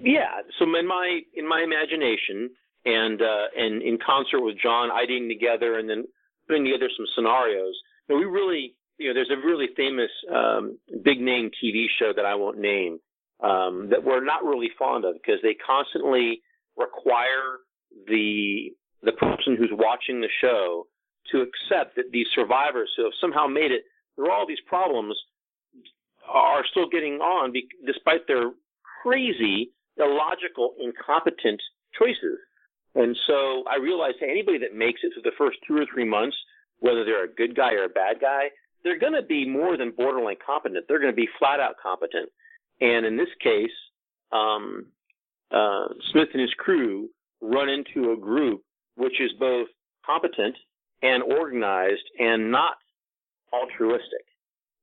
Yeah. 0.00 0.42
So 0.58 0.64
in 0.64 0.86
my 0.86 1.20
in 1.34 1.48
my 1.48 1.62
imagination 1.62 2.50
and 2.84 3.20
uh, 3.20 3.46
and 3.56 3.82
in 3.82 3.98
concert 4.04 4.40
with 4.40 4.56
John 4.62 4.90
ideating 4.90 5.28
together 5.28 5.78
and 5.78 5.88
then 5.88 6.04
putting 6.48 6.64
together 6.64 6.88
some 6.96 7.06
scenarios, 7.14 7.74
know, 8.08 8.16
we 8.16 8.24
really 8.24 8.74
you 8.98 9.08
know 9.08 9.14
there's 9.14 9.30
a 9.30 9.46
really 9.46 9.68
famous 9.76 10.10
um, 10.32 10.78
big 11.02 11.20
name 11.20 11.50
TV 11.62 11.86
show 11.98 12.12
that 12.14 12.24
I 12.24 12.34
won't 12.34 12.58
name 12.58 13.00
um, 13.42 13.88
that 13.90 14.04
we're 14.04 14.24
not 14.24 14.44
really 14.44 14.70
fond 14.78 15.04
of 15.04 15.14
because 15.14 15.40
they 15.42 15.54
constantly 15.54 16.42
require 16.76 17.58
the 18.06 18.70
the 19.02 19.12
person 19.12 19.56
who's 19.56 19.70
watching 19.72 20.20
the 20.20 20.28
show 20.40 20.86
to 21.32 21.42
accept 21.42 21.96
that 21.96 22.10
these 22.12 22.26
survivors 22.34 22.90
who 22.96 23.04
have 23.04 23.12
somehow 23.20 23.46
made 23.46 23.72
it 23.72 23.84
through 24.14 24.30
all 24.30 24.46
these 24.46 24.60
problems 24.66 25.16
are 26.28 26.64
still 26.70 26.88
getting 26.88 27.14
on 27.20 27.52
be, 27.52 27.66
despite 27.86 28.26
their 28.26 28.50
crazy, 29.02 29.72
illogical, 29.98 30.74
incompetent 30.80 31.60
choices. 31.98 32.38
And 32.94 33.16
so 33.26 33.64
I 33.70 33.76
realized, 33.76 34.16
anybody 34.22 34.58
that 34.58 34.74
makes 34.74 35.00
it 35.02 35.12
through 35.14 35.22
the 35.22 35.36
first 35.38 35.58
two 35.66 35.76
or 35.76 35.86
three 35.92 36.04
months, 36.04 36.36
whether 36.80 37.04
they're 37.04 37.24
a 37.24 37.32
good 37.32 37.54
guy 37.54 37.72
or 37.74 37.84
a 37.84 37.88
bad 37.88 38.20
guy, 38.20 38.48
they're 38.82 38.98
going 38.98 39.12
to 39.12 39.22
be 39.22 39.46
more 39.46 39.76
than 39.76 39.92
borderline 39.92 40.36
competent. 40.44 40.86
They're 40.88 41.00
going 41.00 41.12
to 41.12 41.16
be 41.16 41.28
flat 41.38 41.60
out 41.60 41.74
competent. 41.80 42.30
And 42.80 43.04
in 43.04 43.16
this 43.16 43.28
case, 43.42 43.70
um, 44.32 44.86
uh, 45.50 45.88
Smith 46.10 46.28
and 46.32 46.40
his 46.40 46.54
crew 46.54 47.08
run 47.40 47.68
into 47.68 48.12
a 48.12 48.16
group 48.16 48.62
which 48.96 49.20
is 49.20 49.30
both 49.38 49.68
competent 50.04 50.56
and 51.02 51.22
organized 51.22 52.04
and 52.18 52.50
not 52.50 52.76
altruistic. 53.52 54.26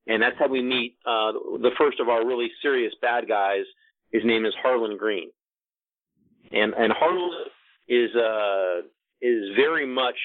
And 0.07 0.21
that's 0.21 0.37
how 0.39 0.47
we 0.47 0.61
meet 0.61 0.97
uh, 1.05 1.33
the 1.61 1.71
first 1.77 1.99
of 1.99 2.09
our 2.09 2.25
really 2.25 2.49
serious 2.61 2.93
bad 3.01 3.27
guys. 3.27 3.65
His 4.11 4.23
name 4.23 4.45
is 4.45 4.53
Harlan 4.61 4.97
Green, 4.97 5.29
and 6.51 6.73
and 6.73 6.93
Harlan 6.93 7.31
is 7.87 8.09
uh, 8.15 8.87
is 9.21 9.55
very 9.55 9.85
much 9.85 10.17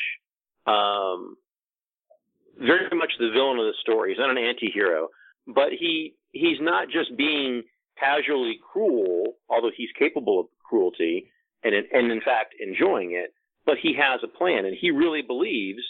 um, 0.66 1.36
very 2.58 2.96
much 2.96 3.12
the 3.18 3.30
villain 3.32 3.58
of 3.58 3.66
the 3.66 3.74
story. 3.80 4.10
He's 4.10 4.18
not 4.18 4.30
an 4.30 4.38
anti-hero, 4.38 5.08
but 5.46 5.70
he 5.78 6.14
he's 6.30 6.58
not 6.60 6.88
just 6.88 7.16
being 7.16 7.62
casually 7.98 8.58
cruel, 8.72 9.34
although 9.48 9.70
he's 9.76 9.90
capable 9.98 10.40
of 10.40 10.46
cruelty 10.64 11.30
and 11.64 11.74
and 11.74 12.12
in 12.12 12.20
fact 12.20 12.54
enjoying 12.60 13.12
it. 13.12 13.34
But 13.64 13.78
he 13.82 13.94
has 13.94 14.20
a 14.22 14.38
plan, 14.38 14.64
and 14.64 14.76
he 14.80 14.90
really 14.90 15.22
believes 15.22 15.82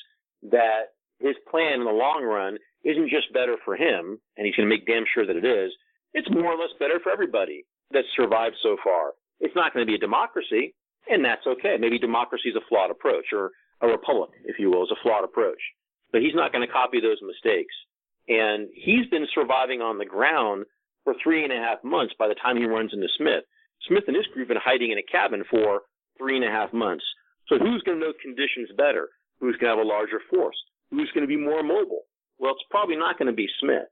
that 0.50 0.92
his 1.20 1.36
plan 1.50 1.80
in 1.80 1.84
the 1.84 1.90
long 1.90 2.22
run 2.24 2.58
isn't 2.84 3.10
just 3.10 3.32
better 3.32 3.56
for 3.64 3.76
him, 3.76 4.18
and 4.36 4.46
he's 4.46 4.56
going 4.56 4.68
to 4.68 4.74
make 4.74 4.86
damn 4.86 5.04
sure 5.14 5.26
that 5.26 5.36
it 5.36 5.44
is. 5.44 5.72
It's 6.12 6.28
more 6.30 6.52
or 6.52 6.58
less 6.58 6.72
better 6.78 6.98
for 7.02 7.10
everybody 7.10 7.64
that's 7.92 8.08
survived 8.16 8.56
so 8.62 8.76
far. 8.82 9.12
It's 9.40 9.56
not 9.56 9.72
going 9.72 9.84
to 9.86 9.90
be 9.90 9.96
a 9.96 9.98
democracy, 9.98 10.74
and 11.08 11.24
that's 11.24 11.46
okay. 11.46 11.76
Maybe 11.78 11.98
democracy 11.98 12.50
is 12.50 12.56
a 12.56 12.66
flawed 12.68 12.90
approach, 12.90 13.26
or 13.32 13.50
a 13.80 13.88
republic, 13.88 14.30
if 14.44 14.58
you 14.58 14.70
will, 14.70 14.84
is 14.84 14.92
a 14.92 15.02
flawed 15.02 15.24
approach. 15.24 15.60
But 16.12 16.22
he's 16.22 16.34
not 16.34 16.52
going 16.52 16.66
to 16.66 16.72
copy 16.72 17.00
those 17.00 17.18
mistakes. 17.22 17.74
And 18.28 18.68
he's 18.74 19.06
been 19.10 19.26
surviving 19.34 19.80
on 19.80 19.98
the 19.98 20.04
ground 20.04 20.66
for 21.04 21.14
three 21.22 21.42
and 21.42 21.52
a 21.52 21.56
half 21.56 21.82
months 21.82 22.14
by 22.18 22.28
the 22.28 22.36
time 22.36 22.56
he 22.56 22.66
runs 22.66 22.92
into 22.92 23.08
Smith. 23.18 23.42
Smith 23.88 24.04
and 24.06 24.16
his 24.16 24.26
crew 24.32 24.42
have 24.42 24.48
been 24.48 24.62
hiding 24.62 24.92
in 24.92 24.98
a 24.98 25.10
cabin 25.10 25.42
for 25.50 25.82
three 26.18 26.36
and 26.36 26.44
a 26.44 26.50
half 26.50 26.72
months. 26.72 27.04
So 27.48 27.58
who's 27.58 27.82
going 27.82 27.98
to 27.98 28.06
know 28.06 28.12
conditions 28.22 28.70
better? 28.76 29.08
Who's 29.40 29.56
going 29.56 29.74
to 29.74 29.78
have 29.78 29.84
a 29.84 29.88
larger 29.88 30.20
force? 30.30 30.54
Who's 30.90 31.10
going 31.12 31.26
to 31.26 31.28
be 31.28 31.36
more 31.36 31.64
mobile? 31.64 32.06
Well, 32.38 32.52
it's 32.52 32.70
probably 32.70 32.96
not 32.96 33.18
going 33.18 33.26
to 33.26 33.34
be 33.34 33.48
Smith. 33.60 33.90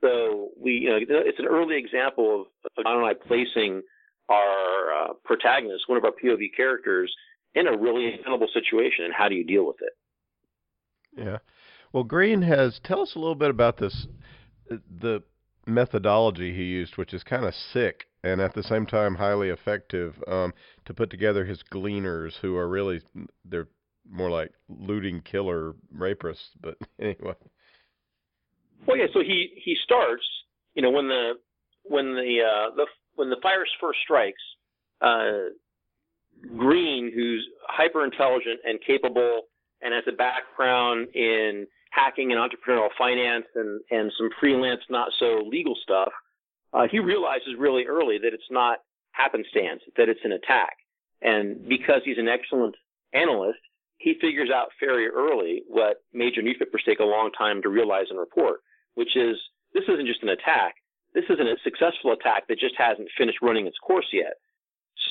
So 0.00 0.50
we, 0.58 0.72
you 0.72 0.90
know, 0.90 0.98
it's 1.00 1.38
an 1.38 1.46
early 1.46 1.76
example 1.76 2.46
of 2.64 2.84
John 2.84 2.98
and 2.98 3.06
I 3.06 3.14
placing 3.14 3.82
our 4.28 4.94
uh, 4.94 5.12
protagonist, 5.24 5.88
one 5.88 5.98
of 5.98 6.04
our 6.04 6.12
POV 6.12 6.54
characters, 6.56 7.12
in 7.54 7.66
a 7.66 7.76
really 7.76 8.12
untenable 8.12 8.48
situation, 8.52 9.04
and 9.04 9.14
how 9.14 9.28
do 9.28 9.34
you 9.34 9.44
deal 9.44 9.66
with 9.66 9.76
it? 9.80 9.92
Yeah. 11.16 11.38
Well, 11.92 12.04
Green 12.04 12.42
has 12.42 12.80
tell 12.84 13.02
us 13.02 13.14
a 13.16 13.18
little 13.18 13.34
bit 13.34 13.50
about 13.50 13.78
this, 13.78 14.06
the 14.68 15.22
methodology 15.66 16.54
he 16.54 16.62
used, 16.62 16.96
which 16.96 17.12
is 17.12 17.24
kind 17.24 17.44
of 17.44 17.54
sick 17.54 18.06
and 18.22 18.40
at 18.40 18.54
the 18.54 18.62
same 18.62 18.86
time 18.86 19.14
highly 19.14 19.48
effective 19.48 20.14
um, 20.28 20.52
to 20.84 20.94
put 20.94 21.10
together 21.10 21.44
his 21.44 21.62
gleaners, 21.62 22.34
who 22.40 22.56
are 22.56 22.68
really 22.68 23.00
they're 23.44 23.68
more 24.08 24.30
like 24.30 24.52
looting 24.68 25.20
killer 25.22 25.74
rapists. 25.96 26.50
But 26.60 26.76
anyway. 27.00 27.34
Well, 28.86 28.96
yeah. 28.96 29.06
So 29.12 29.20
he 29.20 29.50
he 29.62 29.76
starts, 29.84 30.24
you 30.74 30.82
know, 30.82 30.90
when 30.90 31.08
the 31.08 31.32
when 31.84 32.14
the 32.14 32.38
uh, 32.42 32.74
the 32.76 32.86
when 33.14 33.30
the 33.30 33.36
virus 33.42 33.70
first 33.80 33.98
strikes, 34.04 34.42
uh, 35.00 35.52
Green, 36.56 37.12
who's 37.14 37.46
hyper 37.68 38.04
intelligent 38.04 38.60
and 38.64 38.78
capable, 38.86 39.42
and 39.82 39.92
has 39.92 40.04
a 40.08 40.16
background 40.16 41.08
in 41.14 41.66
hacking 41.90 42.32
and 42.32 42.40
entrepreneurial 42.40 42.88
finance 42.96 43.46
and 43.54 43.80
and 43.90 44.12
some 44.16 44.30
freelance, 44.40 44.80
not 44.88 45.10
so 45.18 45.42
legal 45.46 45.74
stuff 45.82 46.12
uh, 46.72 46.86
he 46.90 46.98
realizes 46.98 47.54
really 47.58 47.84
early 47.86 48.18
that 48.18 48.32
it's 48.32 48.50
not 48.50 48.78
happenstance, 49.12 49.82
that 49.96 50.08
it's 50.08 50.20
an 50.24 50.32
attack. 50.32 50.76
And 51.20 51.68
because 51.68 52.02
he's 52.04 52.18
an 52.18 52.28
excellent 52.28 52.76
analyst, 53.12 53.58
he 53.98 54.14
figures 54.20 54.50
out 54.54 54.68
very 54.80 55.08
early 55.08 55.62
what 55.66 55.98
major 56.12 56.42
newspapers 56.42 56.82
take 56.86 57.00
a 57.00 57.04
long 57.04 57.30
time 57.36 57.60
to 57.62 57.68
realize 57.68 58.06
and 58.08 58.18
report, 58.18 58.60
which 58.94 59.16
is 59.16 59.36
this 59.74 59.84
isn't 59.88 60.06
just 60.06 60.22
an 60.22 60.30
attack. 60.30 60.74
This 61.14 61.24
isn't 61.28 61.46
a 61.46 61.56
successful 61.64 62.12
attack 62.12 62.46
that 62.48 62.58
just 62.58 62.74
hasn't 62.78 63.08
finished 63.18 63.38
running 63.42 63.66
its 63.66 63.78
course 63.78 64.06
yet. 64.12 64.34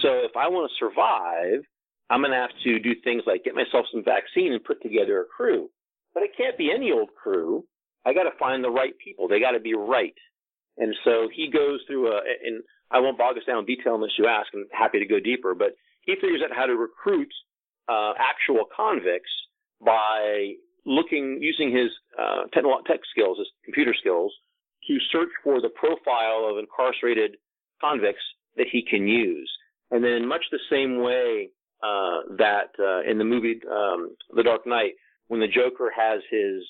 So 0.02 0.24
if 0.24 0.36
I 0.38 0.48
want 0.48 0.72
to 0.72 0.86
survive, 0.86 1.64
I'm 2.10 2.22
going 2.22 2.32
to 2.32 2.38
have 2.38 2.56
to 2.64 2.80
do 2.80 2.96
things 3.04 3.24
like 3.28 3.44
get 3.44 3.56
myself 3.56 3.86
some 3.92 4.04
vaccine 4.04 4.54
and 4.54 4.64
put 4.64 4.82
together 4.82 5.22
a 5.22 5.26
crew. 5.26 5.70
But 6.14 6.24
it 6.24 6.32
can't 6.38 6.58
be 6.58 6.72
any 6.74 6.92
old 6.92 7.10
crew. 7.22 7.66
I 8.06 8.14
got 8.14 8.24
to 8.24 8.38
find 8.40 8.64
the 8.64 8.70
right 8.70 8.94
people. 9.04 9.28
They 9.28 9.40
got 9.40 9.52
to 9.52 9.60
be 9.60 9.76
right. 9.76 10.16
And 10.78 10.96
so 11.04 11.28
he 11.34 11.52
goes 11.52 11.82
through 11.88 12.08
a, 12.08 12.22
and 12.46 12.64
I 12.90 13.00
won't 13.00 13.18
bog 13.18 13.38
us 13.38 13.44
down 13.46 13.60
in 13.60 13.66
detail 13.66 13.96
unless 13.96 14.18
you 14.18 14.26
ask. 14.26 14.48
I'm 14.54 14.66
happy 14.72 15.00
to 15.00 15.06
go 15.06 15.20
deeper, 15.20 15.54
but 15.54 15.76
he 16.02 16.16
figures 16.16 16.42
out 16.44 16.56
how 16.56 16.66
to 16.66 16.76
recruit 16.76 17.30
uh, 17.88 18.14
actual 18.18 18.66
convicts 18.76 19.32
by 19.84 20.54
looking, 20.90 21.38
using 21.40 21.72
his 21.72 21.90
uh, 22.18 22.50
tech 22.52 23.00
skills, 23.12 23.38
his 23.38 23.48
computer 23.64 23.94
skills, 23.98 24.34
to 24.88 24.98
search 25.12 25.30
for 25.44 25.62
the 25.62 25.70
profile 25.70 26.50
of 26.50 26.58
incarcerated 26.58 27.38
convicts 27.80 28.24
that 28.58 28.66
he 28.72 28.84
can 28.84 29.08
use. 29.08 29.50
And 29.92 30.04
then, 30.04 30.12
in 30.14 30.28
much 30.28 30.44
the 30.52 30.60
same 30.70 31.02
way 31.02 31.50
uh, 31.82 32.36
that 32.38 32.74
uh, 32.80 33.10
in 33.10 33.18
the 33.18 33.24
movie 33.24 33.62
um, 33.72 34.16
The 34.36 34.44
Dark 34.44 34.68
Knight 34.68 34.94
when 35.28 35.40
the 35.40 35.48
Joker 35.48 35.92
has 35.96 36.22
his 36.30 36.66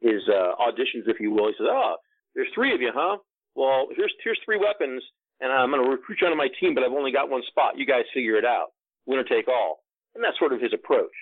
his 0.00 0.20
uh, 0.28 0.52
auditions, 0.60 1.06
if 1.06 1.18
you 1.20 1.30
will. 1.30 1.46
He 1.46 1.54
says, 1.56 1.68
"Oh, 1.70 1.96
there's 2.34 2.48
three 2.54 2.74
of 2.74 2.80
you, 2.80 2.90
huh? 2.92 3.18
Well, 3.54 3.86
here's 3.96 4.12
here's 4.22 4.38
three 4.44 4.58
weapons, 4.58 5.02
and 5.40 5.50
I'm 5.52 5.70
going 5.70 5.82
to 5.82 5.88
recruit 5.88 6.18
you 6.20 6.26
onto 6.26 6.36
my 6.36 6.48
team, 6.60 6.74
but 6.74 6.84
I've 6.84 6.92
only 6.92 7.12
got 7.12 7.30
one 7.30 7.42
spot. 7.48 7.78
You 7.78 7.86
guys 7.86 8.04
figure 8.12 8.36
it 8.36 8.44
out. 8.44 8.74
Winner 9.06 9.24
take 9.24 9.48
all." 9.48 9.80
And 10.14 10.22
that's 10.22 10.38
sort 10.38 10.52
of 10.52 10.60
his 10.60 10.72
approach. 10.72 11.14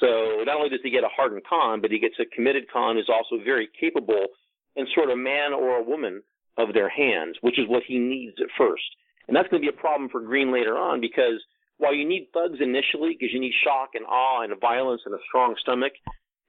So 0.00 0.42
not 0.44 0.56
only 0.56 0.68
does 0.68 0.80
he 0.82 0.90
get 0.90 1.04
a 1.04 1.08
hardened 1.14 1.42
con, 1.48 1.80
but 1.80 1.90
he 1.90 1.98
gets 1.98 2.16
a 2.20 2.26
committed 2.34 2.70
con 2.70 2.96
who's 2.96 3.10
also 3.12 3.42
very 3.42 3.68
capable 3.78 4.26
and 4.76 4.86
sort 4.94 5.10
of 5.10 5.18
man 5.18 5.52
or 5.52 5.78
a 5.78 5.82
woman 5.82 6.22
of 6.58 6.74
their 6.74 6.88
hands, 6.88 7.36
which 7.40 7.58
is 7.58 7.68
what 7.68 7.82
he 7.86 7.98
needs 7.98 8.36
at 8.40 8.48
first. 8.58 8.84
And 9.26 9.36
that's 9.36 9.48
going 9.48 9.62
to 9.62 9.68
be 9.70 9.74
a 9.74 9.80
problem 9.80 10.08
for 10.08 10.20
Green 10.20 10.52
later 10.52 10.76
on 10.76 11.00
because 11.00 11.42
while 11.78 11.94
you 11.94 12.06
need 12.06 12.28
thugs 12.32 12.58
initially 12.60 13.16
because 13.18 13.32
you 13.32 13.40
need 13.40 13.52
shock 13.64 13.90
and 13.94 14.06
awe 14.06 14.42
and 14.42 14.52
violence 14.60 15.02
and 15.04 15.14
a 15.14 15.18
strong 15.28 15.56
stomach, 15.60 15.92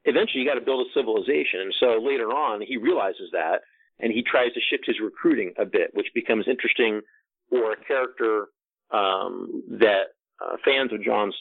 eventually 0.05 0.41
you 0.41 0.47
got 0.47 0.59
to 0.59 0.65
build 0.65 0.85
a 0.85 0.93
civilization. 0.93 1.61
And 1.61 1.73
so 1.79 1.99
later 2.03 2.29
on, 2.31 2.61
he 2.61 2.77
realizes 2.77 3.31
that 3.31 3.61
and 3.99 4.13
he 4.13 4.21
tries 4.21 4.53
to 4.53 4.61
shift 4.69 4.85
his 4.85 4.99
recruiting 5.01 5.53
a 5.57 5.65
bit, 5.65 5.91
which 5.93 6.07
becomes 6.13 6.47
interesting 6.47 7.01
for 7.49 7.73
a 7.73 7.85
character 7.85 8.47
um, 8.91 9.63
that 9.79 10.13
uh, 10.39 10.57
fans 10.63 10.93
of 10.93 11.03
John's 11.03 11.35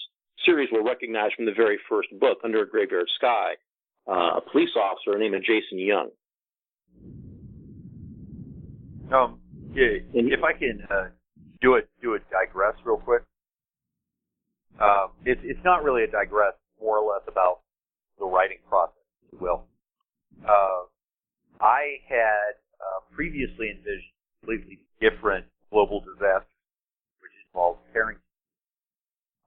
series 0.45 0.69
will 0.73 0.85
recognize 0.85 1.31
from 1.35 1.47
the 1.47 1.53
very 1.53 1.79
first 1.89 2.09
book, 2.21 2.39
Under 2.45 2.63
a 2.63 2.69
Graveyard 2.69 3.09
Sky, 3.17 3.55
uh, 4.09 4.39
a 4.39 4.41
police 4.53 4.71
officer 4.77 5.19
named 5.19 5.35
Jason 5.41 5.79
Young. 5.79 6.11
Um, 9.13 9.39
yeah, 9.73 10.03
if 10.13 10.43
I 10.43 10.53
can 10.53 10.81
uh, 10.91 11.09
do 11.61 11.75
it, 11.75 11.89
do 12.03 12.15
a 12.15 12.19
digress 12.31 12.75
real 12.85 12.97
quick. 12.97 13.23
Uh, 14.81 15.09
it's 15.25 15.41
it's 15.45 15.61
not 15.65 15.85
really 15.85 16.03
a 16.03 16.11
digress, 16.11 16.55
more 16.81 16.99
or 16.99 17.13
less 17.13 17.23
about 17.29 17.61
the 18.19 18.27
writing 18.27 18.59
process, 18.69 18.95
if 19.25 19.33
you 19.33 19.39
will. 19.39 19.65
Uh, 20.45 20.85
I 21.61 21.97
had 22.09 22.59
uh, 22.81 23.01
previously 23.15 23.71
envisioned 23.71 24.13
completely 24.41 24.81
different 25.01 25.47
global 25.71 26.01
disasters, 26.01 26.51
which 27.21 27.33
involved 27.49 27.81
Carrington. 27.93 28.26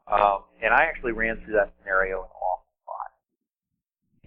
Um, 0.10 0.44
and 0.62 0.74
I 0.74 0.84
actually 0.90 1.12
ran 1.12 1.38
through 1.46 1.54
that 1.54 1.74
scenario 1.80 2.24
an 2.26 2.34
awful 2.34 2.74
lot. 2.90 3.12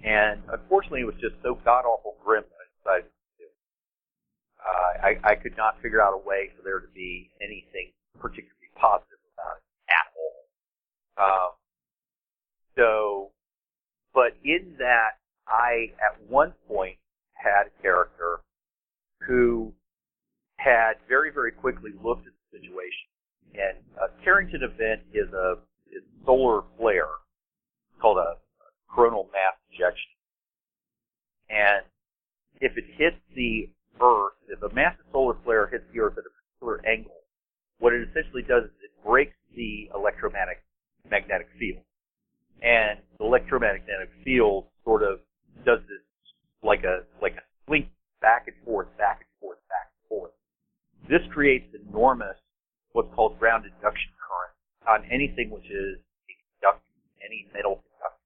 And 0.05 0.43
unfortunately, 0.53 1.01
it 1.01 1.11
was 1.11 1.19
just 1.21 1.35
so 1.43 1.59
god 1.65 1.85
awful 1.85 2.15
grim 2.25 2.45
that 2.47 2.55
I 2.55 2.67
decided 2.79 3.11
to 3.11 3.31
do. 3.43 3.49
Uh, 4.63 4.91
I, 5.03 5.33
I 5.33 5.35
could 5.35 5.57
not 5.57 5.83
figure 5.83 6.01
out 6.01 6.15
a 6.15 6.23
way 6.23 6.51
for 6.57 6.63
there 6.63 6.79
to 6.79 6.89
be 6.95 7.31
anything 7.43 7.91
particularly 8.21 8.71
positive 8.79 9.19
about 9.35 9.59
it 9.59 9.65
at 9.91 10.07
all. 10.15 10.39
Um, 11.19 11.51
so, 12.77 13.31
but 14.15 14.39
in 14.45 14.77
that, 14.79 15.19
I 15.49 15.91
at 15.99 16.23
one 16.29 16.55
point 16.69 16.97
had 17.35 17.67
a 17.67 17.83
character 17.83 18.41
who 19.27 19.73
had 20.59 20.95
very, 21.09 21.31
very 21.33 21.51
quickly 21.51 21.91
looked 22.03 22.27
at 22.27 22.33
the 22.33 22.59
situation. 22.59 23.11
And 23.55 23.79
a 23.99 24.09
Carrington 24.23 24.63
event 24.63 25.03
is 25.13 25.33
a 25.35 25.57
solar 26.25 26.63
flare 26.79 27.09
called 28.01 28.19
a, 28.19 28.37
coronal 28.95 29.29
mass 29.33 29.57
ejection. 29.73 30.13
And 31.49 31.85
if 32.61 32.77
it 32.77 32.85
hits 32.97 33.17
the 33.35 33.71
Earth, 34.01 34.37
if 34.49 34.63
a 34.63 34.75
massive 34.75 35.05
solar 35.13 35.37
flare 35.45 35.67
hits 35.67 35.85
the 35.93 36.01
Earth 36.01 36.15
at 36.19 36.25
a 36.25 36.33
particular 36.33 36.87
angle, 36.87 37.25
what 37.79 37.93
it 37.93 38.09
essentially 38.09 38.43
does 38.43 38.65
is 38.65 38.71
it 38.85 38.93
breaks 39.05 39.37
the 39.57 39.91
electromagnetic 39.95 40.63
magnetic 41.11 41.49
field. 41.59 41.83
And 42.63 43.01
the 43.19 43.25
electromagnetic 43.25 44.11
field 44.25 44.67
sort 44.85 45.03
of 45.03 45.21
does 45.65 45.81
this 45.89 46.05
like 46.63 46.85
a 46.85 47.03
like 47.21 47.35
a 47.35 47.45
slink 47.67 47.89
back 48.21 48.47
and 48.47 48.57
forth, 48.65 48.87
back 48.97 49.27
and 49.27 49.33
forth, 49.41 49.59
back 49.69 49.91
and 49.91 50.09
forth. 50.09 50.31
This 51.09 51.23
creates 51.33 51.67
enormous 51.75 52.37
what's 52.93 53.13
called 53.15 53.39
ground 53.39 53.65
induction 53.65 54.12
on 54.89 55.05
anything 55.11 55.51
which 55.51 55.67
is 55.67 55.99
a 56.29 56.35
conductor, 56.59 56.93
any 57.25 57.47
metal 57.55 57.83
conductor. 57.83 58.23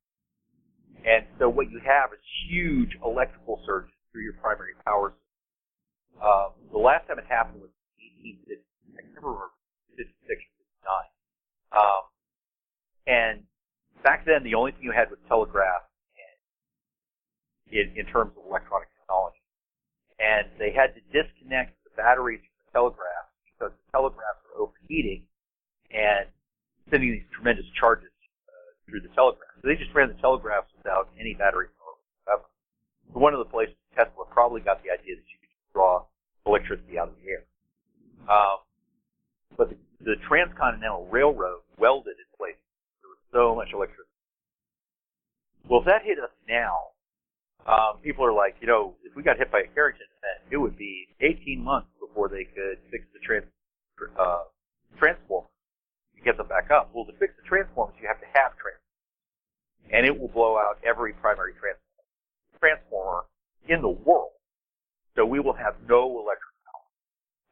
And 1.05 1.27
so 1.39 1.49
what 1.49 1.71
you 1.71 1.81
have 1.85 2.13
is 2.13 2.23
huge 2.49 2.97
electrical 3.05 3.63
surges 3.67 3.95
through 4.13 4.23
your 4.23 4.35
primary 4.41 4.75
power 4.85 5.13
system. 5.13 6.23
Uh, 6.23 6.49
the 6.73 6.79
last 6.79 7.07
time 7.07 7.19
it 7.19 7.29
happened 7.29 7.61
was 7.61 7.71
1850. 8.25 8.65
I 8.97 9.03
can't 9.05 9.21
remember 9.21 9.53
56 9.95 10.09
or 10.09 10.65
59. 10.81 11.07
Um, 11.77 12.03
and 13.07 13.35
back 14.03 14.25
then, 14.25 14.43
the 14.43 14.57
only 14.57 14.73
thing 14.73 14.83
you 14.83 14.97
had 14.97 15.11
was 15.13 15.21
telegraph 15.29 15.87
in, 17.71 17.93
in 17.97 18.07
terms 18.07 18.33
of 18.39 18.47
electronic 18.47 18.89
technology. 18.99 19.43
And 20.19 20.49
they 20.59 20.73
had 20.73 20.95
to 20.97 21.03
disconnect 21.13 21.77
the 21.85 21.93
batteries 21.97 22.41
from 22.41 22.57
the 22.65 22.71
telegraph 22.73 23.27
because 23.45 23.73
the 23.77 23.87
telegraphs 23.93 24.41
were 24.49 24.65
overheating 24.65 25.27
and 25.93 26.31
sending 26.91 27.11
these 27.11 27.29
tremendous 27.35 27.67
charges 27.79 28.13
uh, 28.49 28.53
through 28.87 29.01
the 29.01 29.13
telegraph. 29.15 29.51
So 29.63 29.69
they 29.69 29.77
just 29.77 29.95
ran 29.95 30.09
the 30.09 30.21
telegraphs 30.21 30.71
without 30.77 31.11
any 31.19 31.35
battery 31.35 31.69
power 31.79 31.95
whatsoever. 31.99 32.47
So 33.13 33.19
one 33.19 33.35
of 33.35 33.41
the 33.41 33.51
places 33.51 33.75
Tesla 33.97 34.25
probably 34.31 34.61
got 34.61 34.83
the 34.85 34.91
idea 34.91 35.17
that 35.17 35.27
you 35.27 35.39
could 35.41 35.55
draw 35.73 36.05
electricity 36.47 36.99
out 36.99 37.09
of 37.09 37.15
the 37.23 37.27
air. 37.27 37.43
Um, 38.29 38.59
but 39.57 39.71
the, 39.71 39.77
the 40.05 40.15
transcontinental 40.29 41.09
railroad 41.11 41.63
welded 41.79 42.17
in 42.19 42.29
place. 42.37 42.61
There 43.01 43.11
was 43.11 43.23
so 43.33 43.55
much 43.57 43.73
electricity. 43.73 44.13
Well, 45.69 45.81
if 45.81 45.87
that 45.87 46.03
hit 46.05 46.19
us 46.19 46.31
now, 46.49 46.95
um, 47.67 47.99
people 48.03 48.25
are 48.25 48.33
like, 48.33 48.55
you 48.61 48.69
know, 48.69 48.95
if 49.03 49.17
we 49.17 49.25
got 49.25 49.39
hit 49.39 49.51
by 49.51 49.67
a 49.67 49.69
Carrington 49.75 50.07
event, 50.23 50.53
it 50.53 50.57
would 50.59 50.79
be 50.79 51.09
18 51.21 51.59
months 51.59 51.89
before 51.99 52.29
they 52.29 52.45
could 52.45 52.79
fix 52.91 53.03
the 53.13 53.19
trans, 53.19 53.47
uh, 54.15 54.47
transformer 54.99 55.49
get 56.27 56.37
them 56.37 56.49
back 56.49 56.71
up. 56.75 56.91
Well, 56.93 57.07
to 57.07 57.15
fix 57.23 57.33
the 57.39 57.47
transformers, 57.47 57.95
you 58.03 58.09
have 58.11 58.19
to 58.19 58.27
have 58.35 58.59
transformers. 58.59 58.83
And 59.95 60.05
it 60.05 60.19
will 60.19 60.29
blow 60.29 60.59
out 60.59 60.83
every 60.83 61.13
primary 61.15 61.55
transformer, 61.55 62.03
transformer 62.59 63.23
in 63.69 63.81
the 63.81 63.95
world. 63.95 64.35
So 65.15 65.25
we 65.25 65.39
will 65.39 65.55
have 65.55 65.77
no 65.89 66.19
electric 66.19 66.55
power. 66.67 66.83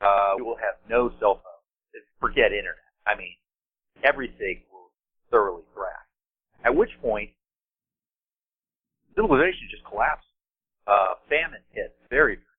Uh, 0.02 0.34
we 0.36 0.42
will 0.42 0.58
have 0.58 0.74
no 0.90 1.10
cell 1.20 1.38
phone. 1.38 2.02
Forget 2.20 2.50
internet. 2.50 2.90
I 3.06 3.14
mean, 3.16 3.36
everything 4.02 4.62
will 4.72 4.90
thoroughly 5.30 5.62
crash. 5.74 6.08
At 6.64 6.74
which 6.74 6.90
point, 7.00 7.30
civilization 9.14 9.68
just 9.70 9.84
collapses. 9.84 10.26
Uh, 10.86 11.14
famine 11.28 11.62
hits 11.70 11.94
very, 12.10 12.36
very. 12.36 12.50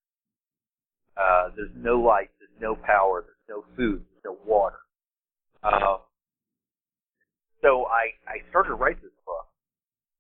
Uh, 1.18 1.50
there's 1.56 1.72
no 1.76 2.00
light, 2.00 2.30
there's 2.40 2.62
no 2.62 2.76
power, 2.76 3.24
there's 3.24 3.50
no 3.50 3.64
food, 3.76 4.04
there's 4.12 4.26
no 4.26 4.38
water. 4.46 4.80
Um, 5.66 6.06
so 7.66 7.90
I, 7.90 8.14
I 8.30 8.46
started 8.54 8.70
to 8.70 8.76
write 8.78 9.02
this 9.02 9.16
book, 9.26 9.50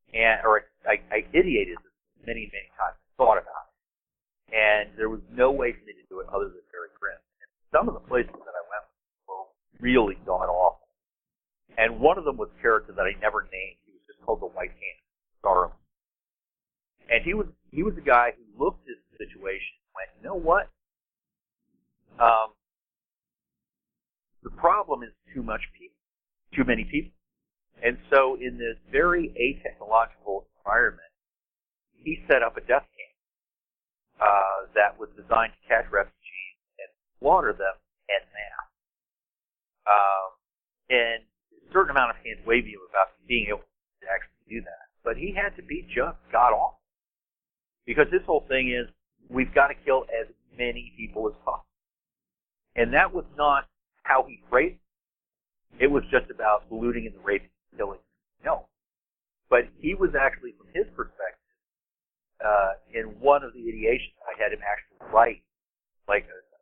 and 0.10 0.42
or 0.42 0.66
I, 0.90 0.98
I 1.14 1.22
ideated 1.30 1.78
this 1.78 1.96
many, 2.26 2.50
many 2.50 2.70
times, 2.74 2.98
thought 3.18 3.38
about 3.38 3.70
it, 3.70 4.58
and 4.58 4.98
there 4.98 5.10
was 5.10 5.22
no 5.30 5.52
way 5.52 5.74
for 5.78 5.86
me 5.86 5.94
to 5.94 6.06
do 6.10 6.20
it 6.22 6.28
other 6.34 6.50
than 6.50 6.66
very 6.74 6.90
grim. 6.98 7.22
And 7.46 7.50
some 7.70 7.86
of 7.86 7.94
the 7.94 8.02
places 8.10 8.34
that 8.34 8.56
I 8.58 8.64
went 8.74 8.86
were 9.30 9.46
really 9.78 10.18
god 10.26 10.50
awful. 10.50 10.90
And 11.78 12.00
one 12.00 12.18
of 12.18 12.26
them 12.26 12.38
was 12.38 12.50
a 12.58 12.62
character 12.62 12.94
that 12.94 13.06
I 13.06 13.14
never 13.22 13.46
named. 13.52 13.78
He 13.86 13.94
was 13.94 14.02
just 14.08 14.26
called 14.26 14.42
the 14.42 14.50
White 14.50 14.74
Hand, 14.74 15.02
Saruman. 15.44 15.78
And 17.12 17.22
he 17.24 17.36
was 17.36 17.46
he 17.70 17.84
was 17.84 17.94
a 17.98 18.02
guy 18.02 18.34
who 18.34 18.66
looked 18.66 18.90
at 18.90 18.98
the 18.98 19.26
situation 19.26 19.78
and 19.78 19.94
went, 19.94 20.10
you 20.18 20.24
know 20.26 20.42
what? 20.42 20.74
Um, 22.18 22.56
the 24.46 24.50
problem 24.52 25.04
is 25.04 25.10
too 25.34 25.35
much 25.46 25.62
people, 25.78 25.98
too 26.54 26.66
many 26.66 26.84
people. 26.84 27.12
And 27.84 27.98
so 28.10 28.36
in 28.42 28.58
this 28.58 28.78
very 28.92 29.30
atechnological 29.36 30.48
environment, 30.60 31.12
he 32.04 32.24
set 32.28 32.42
up 32.42 32.58
a 32.58 32.62
death 32.62 32.86
camp 32.86 33.16
uh, 34.22 34.72
that 34.76 34.98
was 34.98 35.10
designed 35.16 35.54
to 35.54 35.62
catch 35.68 35.86
refugees 35.92 36.56
and 36.80 36.90
slaughter 37.20 37.54
them 37.54 37.76
en 38.10 38.24
masse. 38.34 38.72
Um, 39.86 40.30
and 40.90 41.20
a 41.22 41.74
certain 41.74 41.92
amount 41.92 42.12
of 42.12 42.18
hands 42.24 42.42
wavy 42.46 42.74
about 42.90 43.14
being 43.28 43.48
able 43.50 43.66
to 44.02 44.08
actually 44.10 44.46
do 44.50 44.62
that. 44.62 44.90
But 45.04 45.18
he 45.18 45.34
had 45.34 45.56
to 45.58 45.64
be 45.64 45.86
just 45.90 46.18
god 46.32 46.54
awful. 46.54 46.82
Because 47.86 48.08
this 48.10 48.26
whole 48.26 48.46
thing 48.48 48.74
is, 48.74 48.90
we've 49.30 49.54
got 49.54 49.68
to 49.68 49.76
kill 49.86 50.06
as 50.10 50.28
many 50.58 50.94
people 50.98 51.28
as 51.28 51.36
possible. 51.44 51.70
And 52.76 52.94
that 52.94 53.14
was 53.14 53.26
not 53.38 53.70
how 54.04 54.26
he 54.28 54.42
phrased 54.50 54.80
it. 55.80 55.88
Was 55.92 56.04
just 56.12 56.30
about 56.32 56.66
looting 56.72 57.06
and 57.08 57.16
the 57.16 57.20
raping 57.24 57.50
and 57.72 57.80
killing. 57.80 58.00
No. 58.44 58.68
But 59.50 59.70
he 59.80 59.94
was 59.96 60.12
actually, 60.20 60.54
from 60.58 60.68
his 60.74 60.88
perspective, 60.96 61.40
uh, 62.44 62.74
in 62.94 63.20
one 63.20 63.44
of 63.44 63.54
the 63.54 63.60
ideations, 63.62 64.16
I 64.26 64.36
had 64.42 64.52
him 64.52 64.60
actually 64.66 65.00
write 65.14 65.44
like 66.08 66.26
a, 66.26 66.38
a 66.38 66.62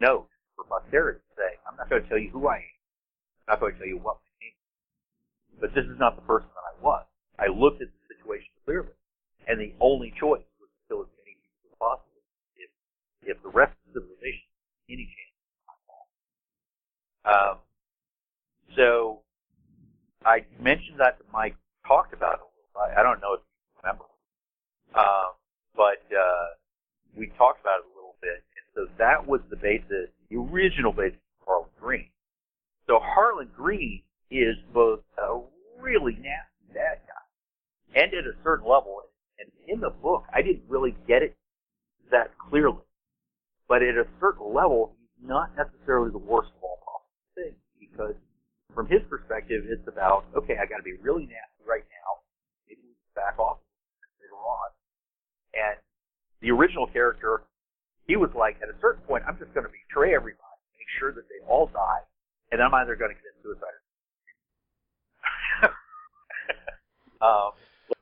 note 0.00 0.28
for 0.56 0.64
posterity 0.64 1.20
to 1.20 1.32
say, 1.36 1.50
I'm 1.68 1.76
not 1.76 1.88
going 1.88 2.02
to 2.02 2.08
tell 2.08 2.18
you 2.18 2.30
who 2.30 2.48
I 2.48 2.56
am. 2.56 2.76
I'm 3.46 3.52
not 3.54 3.60
going 3.60 3.72
to 3.74 3.78
tell 3.78 3.88
you 3.88 3.98
what 3.98 4.18
my 4.20 4.32
name 4.42 4.56
is. 4.56 5.60
but 5.60 5.70
this 5.74 5.86
is 5.86 5.98
not 5.98 6.16
the 6.16 6.26
person 6.26 6.48
that 6.54 6.66
I 6.66 6.74
was. 6.82 7.04
I 7.38 7.48
looked 7.48 7.82
at 7.82 7.88
the 7.88 8.02
situation 8.14 8.50
clearly, 8.64 8.94
and 9.48 9.58
the 9.60 9.72
only 9.80 10.12
choice 10.18 10.44
was 10.60 10.68
to 10.70 10.80
kill 10.88 11.02
as 11.02 11.10
many 11.22 11.34
people 11.38 11.72
as 11.72 11.76
possible. 11.78 12.22
If 12.56 12.70
if 13.24 13.36
the 13.42 13.50
rest 13.50 13.72
of 13.72 14.02
civilization 14.02 14.46
any 14.90 15.06
chance 15.08 15.34
of 15.70 15.78
my. 15.88 16.00
Um, 17.32 17.54
so 18.76 19.20
I 20.24 20.44
mentioned 20.60 20.98
that 20.98 21.18
to 21.18 21.24
Mike, 21.32 21.56
talked 21.86 22.12
about 22.12 22.34
it 22.34 22.40
a 22.40 22.48
little. 22.48 22.94
I, 22.96 23.00
I 23.00 23.02
don't 23.02 23.20
know 23.20 23.34
if 23.34 23.40
you 23.40 23.80
remember, 23.82 24.04
um, 24.94 25.32
but 25.76 26.02
uh, 26.14 26.46
we 27.16 27.26
talked 27.38 27.60
about 27.60 27.80
it 27.80 27.86
a 27.86 27.94
little 27.94 28.16
bit, 28.20 28.42
and 28.56 28.64
so 28.74 28.92
that 28.98 29.26
was 29.26 29.40
the 29.50 29.56
basis, 29.56 30.10
the 30.30 30.36
original 30.36 30.92
basis 30.92 31.18
of 31.40 31.46
Harlan 31.46 31.70
Green. 31.80 32.08
So 32.86 32.98
Harlan 33.02 33.50
Green 33.56 34.02
is 34.30 34.56
both 34.72 35.00
a 35.18 35.40
really 35.80 36.14
nasty 36.14 36.72
bad 36.72 36.98
guy 37.06 38.00
and 38.00 38.14
at 38.14 38.24
a 38.24 38.34
certain 38.42 38.66
level, 38.66 39.02
and 39.38 39.50
in 39.68 39.80
the 39.80 39.90
book, 39.90 40.24
I 40.32 40.42
didn't 40.42 40.64
really 40.68 40.94
get 41.06 41.22
it 41.22 41.36
that 42.10 42.30
clearly, 42.38 42.84
but 43.68 43.82
at 43.82 43.96
a 43.96 44.06
certain 44.20 44.52
level, 44.54 44.94
he's 44.98 45.28
not 45.28 45.50
necessarily 45.56 46.10
the 46.10 46.18
worst 46.18 46.50
of 46.56 46.62
all 46.62 46.78
possible 46.84 47.34
things 47.34 47.56
because 47.78 48.14
from 48.74 48.88
his 48.88 49.00
perspective, 49.08 49.64
it's 49.68 49.86
about 49.88 50.24
okay, 50.36 50.56
I 50.60 50.66
got 50.66 50.78
to 50.78 50.86
be 50.86 50.96
really 51.00 51.26
nasty 51.26 51.64
right 51.66 51.84
now, 51.84 52.24
maybe 52.68 52.80
we 52.82 52.94
can 52.94 53.12
back 53.14 53.38
off 53.38 53.58
later 54.20 54.36
on. 54.36 54.68
And 55.54 55.76
the 56.40 56.50
original 56.50 56.86
character, 56.86 57.42
he 58.06 58.16
was 58.16 58.30
like, 58.34 58.56
at 58.62 58.68
a 58.68 58.76
certain 58.80 59.02
point, 59.04 59.24
I'm 59.26 59.38
just 59.38 59.52
going 59.54 59.66
to 59.66 59.72
betray 59.72 60.14
everybody, 60.14 60.58
make 60.74 60.88
sure 60.98 61.12
that 61.12 61.28
they 61.28 61.44
all 61.46 61.68
die, 61.72 62.02
and 62.50 62.62
I'm 62.62 62.74
either 62.74 62.96
going 62.96 63.14
to 63.14 63.18
commit 63.18 63.36
suicide. 63.42 63.76
or 67.20 67.26
um, 67.28 67.52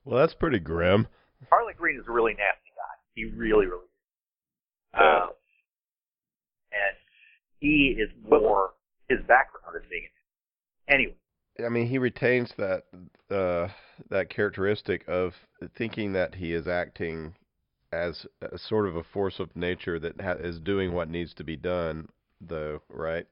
Well, 0.04 0.18
that's 0.18 0.34
pretty 0.34 0.58
grim. 0.58 1.06
Harlan 1.48 1.74
Green 1.76 1.98
is 1.98 2.06
a 2.08 2.12
really 2.12 2.32
nasty 2.32 2.70
guy. 2.76 2.94
He 3.14 3.24
really, 3.24 3.66
really 3.66 3.84
is. 3.84 3.90
Yeah. 4.94 5.24
Um, 5.24 5.30
and 6.72 6.96
he 7.58 7.96
is 7.98 8.10
more 8.28 8.72
his 9.08 9.18
background 9.26 9.74
is 9.74 9.82
being 9.90 10.06
anyway. 10.90 11.14
I 11.64 11.68
mean, 11.68 11.86
he 11.86 11.98
retains 11.98 12.52
that 12.56 12.84
uh, 13.30 13.68
that 14.08 14.30
characteristic 14.30 15.04
of 15.08 15.34
thinking 15.76 16.12
that 16.14 16.34
he 16.34 16.52
is 16.52 16.66
acting 16.66 17.34
as 17.92 18.26
a 18.40 18.56
sort 18.56 18.86
of 18.86 18.96
a 18.96 19.02
force 19.02 19.40
of 19.40 19.54
nature 19.56 19.98
that 19.98 20.20
ha- 20.20 20.36
is 20.40 20.60
doing 20.60 20.92
what 20.92 21.10
needs 21.10 21.34
to 21.34 21.44
be 21.44 21.56
done, 21.56 22.08
though, 22.40 22.80
right? 22.88 23.26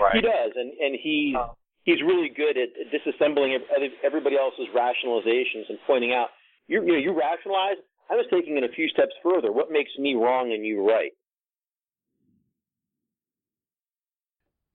Right. 0.00 0.14
He 0.14 0.20
does, 0.20 0.52
and 0.54 0.72
and 0.72 0.98
he's 1.00 1.36
Um, 1.36 1.50
he's 1.84 2.00
really 2.02 2.28
good 2.28 2.56
at 2.56 2.68
disassembling 2.92 3.56
everybody 4.04 4.36
else's 4.36 4.66
rationalizations 4.74 5.68
and 5.68 5.78
pointing 5.86 6.12
out 6.12 6.28
you 6.66 6.82
you 6.82 6.92
know 6.92 6.98
you 6.98 7.12
rationalize. 7.12 7.76
I 8.10 8.14
was 8.14 8.26
taking 8.30 8.56
it 8.56 8.64
a 8.64 8.68
few 8.74 8.88
steps 8.88 9.12
further. 9.22 9.52
What 9.52 9.70
makes 9.70 9.90
me 9.98 10.14
wrong 10.14 10.52
and 10.52 10.66
you 10.66 10.86
right? 10.86 11.12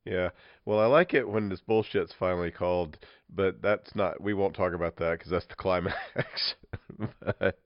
Yeah. 0.05 0.29
Well, 0.65 0.79
I 0.79 0.85
like 0.85 1.13
it 1.13 1.27
when 1.27 1.49
this 1.49 1.61
bullshit's 1.67 2.13
finally 2.19 2.51
called, 2.51 2.97
but 3.33 3.61
that's 3.61 3.95
not. 3.95 4.21
We 4.21 4.33
won't 4.33 4.55
talk 4.55 4.73
about 4.73 4.97
that 4.97 5.17
because 5.17 5.31
that's 5.31 5.47
the 5.47 5.55
climax. 5.55 5.95
but, 6.99 7.57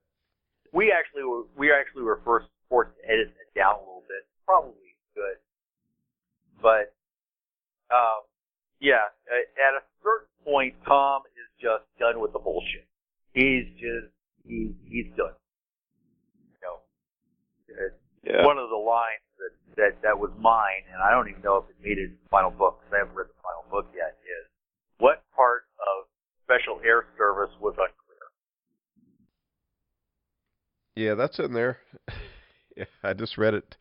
we 0.74 0.92
actually 0.92 1.24
were 1.24 1.44
we 1.58 1.72
actually 1.72 2.04
were 2.04 2.22
first 2.24 2.48
forced 2.70 2.92
to 3.02 3.06
edit 3.12 3.28
it 3.28 3.60
down 3.60 3.76
a 3.76 3.80
little 3.80 4.04
bit. 4.08 4.26
Probably 4.46 4.96
good, 5.16 5.38
but 6.62 6.94
um, 7.94 8.24
yeah, 8.80 9.12
at 9.28 9.74
a 9.76 9.84
certain 10.02 10.28
point, 10.46 10.76
Tom 10.88 11.24
is 11.36 11.50
just 11.62 11.84
done 12.00 12.22
with 12.22 12.32
the 12.34 12.40
bullshit. 12.40 12.88
He's 13.34 13.66
just 13.76 14.14
he 14.48 14.72
he's 14.86 15.08
done. 15.18 15.36
You 16.54 16.60
know, 16.64 16.80
Yeah. 18.24 18.46
one 18.46 18.58
of 18.58 18.70
the 18.70 18.76
lines 18.78 19.22
that, 19.40 19.76
that 19.76 20.02
that 20.04 20.20
was 20.20 20.32
mine, 20.38 20.84
and 20.94 21.02
I 21.02 21.12
don't 21.12 21.30
even 21.30 21.42
know 21.42 21.58
if 21.58 21.70
it 21.70 21.76
made 21.82 21.98
it 21.98 22.12
in 22.12 22.18
the 22.24 22.30
final 22.30 22.52
book 22.52 22.82
'cause 22.84 22.94
I 22.94 22.98
haven't 23.00 23.16
read 23.16 23.28
the 23.28 23.42
final 23.42 23.66
book 23.72 23.88
yet. 23.96 24.18
Is 24.24 24.48
what 25.00 25.24
part 25.36 25.64
of 25.80 26.06
Special 26.44 26.80
Air 26.84 27.06
Service 27.18 27.52
was 27.60 27.74
unclear? 27.78 27.96
yeah, 30.96 31.16
that's 31.16 31.40
in 31.40 31.54
there. 31.54 31.80
yeah, 32.78 32.86
I 33.04 33.14
just 33.14 33.38
read 33.38 33.54
it. 33.54 33.76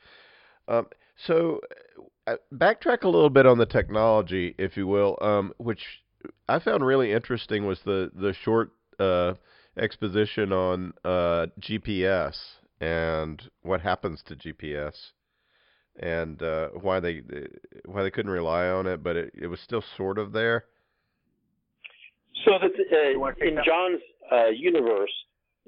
Um, 0.68 0.86
so, 1.26 1.60
uh, 2.26 2.36
backtrack 2.54 3.02
a 3.02 3.08
little 3.08 3.30
bit 3.30 3.46
on 3.46 3.58
the 3.58 3.66
technology, 3.66 4.54
if 4.58 4.76
you 4.76 4.86
will, 4.86 5.18
um, 5.20 5.52
which 5.58 6.02
I 6.48 6.58
found 6.58 6.84
really 6.84 7.12
interesting 7.12 7.66
was 7.66 7.80
the 7.84 8.10
the 8.14 8.34
short 8.34 8.70
uh, 8.98 9.34
exposition 9.76 10.52
on 10.52 10.92
uh, 11.04 11.46
GPS 11.60 12.36
and 12.80 13.50
what 13.62 13.80
happens 13.80 14.22
to 14.26 14.36
GPS 14.36 15.12
and 15.98 16.42
uh, 16.42 16.68
why 16.80 17.00
they 17.00 17.22
why 17.84 18.02
they 18.02 18.10
couldn't 18.10 18.30
rely 18.30 18.66
on 18.66 18.86
it, 18.86 19.02
but 19.02 19.16
it, 19.16 19.32
it 19.34 19.46
was 19.46 19.60
still 19.60 19.82
sort 19.96 20.18
of 20.18 20.32
there. 20.32 20.64
So 22.44 22.52
that 22.60 22.70
uh, 22.70 23.44
in? 23.44 23.58
John's 23.64 24.00
uh, 24.30 24.48
universe, 24.48 25.10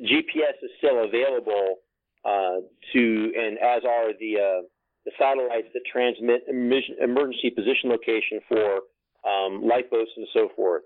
GPS 0.00 0.56
is 0.62 0.70
still 0.78 1.04
available 1.04 1.76
uh, 2.24 2.60
to, 2.92 3.32
and 3.36 3.58
as 3.58 3.82
are 3.84 4.12
the 4.18 4.36
uh, 4.36 4.62
the 5.04 5.12
satellites 5.18 5.68
that 5.74 5.82
transmit 5.90 6.42
emergency 6.48 7.50
position 7.50 7.90
location 7.90 8.40
for 8.48 8.80
um, 9.28 9.62
lifeboats 9.66 10.10
and 10.16 10.26
so 10.32 10.48
forth. 10.54 10.82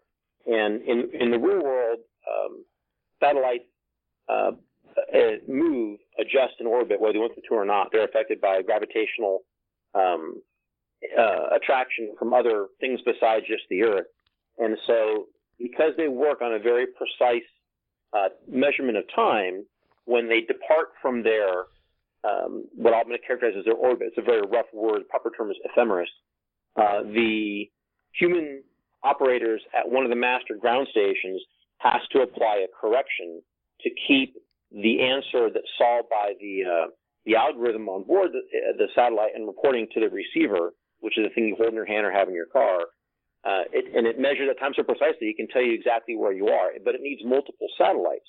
And 0.46 0.82
in 0.82 1.10
in 1.12 1.30
the 1.30 1.38
real 1.38 1.62
world, 1.62 1.98
um, 2.28 2.64
satellites 3.20 3.64
uh, 4.96 5.36
move, 5.48 5.98
adjust 6.18 6.54
in 6.60 6.66
orbit, 6.66 7.00
whether 7.00 7.14
you 7.14 7.20
want 7.20 7.34
them 7.34 7.44
to 7.48 7.54
or 7.54 7.64
not. 7.64 7.88
They're 7.92 8.04
affected 8.04 8.40
by 8.40 8.62
gravitational 8.62 9.40
um, 9.94 10.42
uh, 11.18 11.56
attraction 11.56 12.14
from 12.18 12.32
other 12.32 12.66
things 12.80 13.00
besides 13.04 13.46
just 13.46 13.64
the 13.70 13.82
Earth. 13.82 14.06
And 14.58 14.76
so, 14.86 15.26
because 15.58 15.92
they 15.96 16.08
work 16.08 16.42
on 16.42 16.54
a 16.54 16.58
very 16.58 16.86
precise 16.86 17.46
uh, 18.12 18.28
measurement 18.48 18.98
of 18.98 19.04
time, 19.14 19.64
when 20.04 20.28
they 20.28 20.40
depart 20.40 20.88
from 21.00 21.22
their 21.22 21.66
um, 22.24 22.64
what 22.74 22.94
I'm 22.94 23.04
going 23.04 23.18
to 23.18 23.26
characterize 23.26 23.54
as 23.58 23.64
their 23.64 23.74
orbit, 23.74 24.08
it's 24.08 24.18
a 24.18 24.22
very 24.22 24.40
rough 24.40 24.66
word. 24.72 25.06
Proper 25.08 25.30
term 25.36 25.50
is 25.50 25.56
ephemeris. 25.64 26.08
Uh, 26.76 27.02
the 27.02 27.70
human 28.12 28.62
operators 29.02 29.60
at 29.78 29.88
one 29.88 30.04
of 30.04 30.10
the 30.10 30.16
master 30.16 30.54
ground 30.58 30.88
stations 30.90 31.42
has 31.78 32.00
to 32.12 32.20
apply 32.20 32.64
a 32.64 32.68
correction 32.80 33.42
to 33.82 33.90
keep 34.08 34.34
the 34.74 35.02
answer 35.02 35.48
that's 35.54 35.70
solved 35.78 36.08
by 36.10 36.32
the 36.40 36.62
uh, 36.66 36.86
the 37.24 37.36
algorithm 37.36 37.88
on 37.88 38.04
board 38.04 38.32
the, 38.32 38.40
uh, 38.40 38.76
the 38.76 38.88
satellite 38.94 39.30
and 39.34 39.46
reporting 39.46 39.86
to 39.94 40.00
the 40.00 40.10
receiver, 40.10 40.74
which 41.00 41.16
is 41.16 41.24
the 41.24 41.34
thing 41.34 41.48
you 41.48 41.56
hold 41.56 41.70
in 41.70 41.74
your 41.74 41.86
hand 41.86 42.04
or 42.04 42.12
have 42.12 42.28
in 42.28 42.34
your 42.34 42.50
car. 42.52 42.80
Uh, 43.44 43.64
it, 43.72 43.94
and 43.94 44.06
it 44.06 44.18
measures 44.18 44.48
at 44.50 44.58
time 44.58 44.72
so 44.74 44.82
precisely 44.82 45.28
it 45.28 45.36
can 45.36 45.48
tell 45.48 45.62
you 45.62 45.74
exactly 45.74 46.16
where 46.16 46.32
you 46.32 46.48
are, 46.48 46.70
but 46.84 46.94
it 46.94 47.00
needs 47.02 47.20
multiple 47.24 47.68
satellites. 47.78 48.28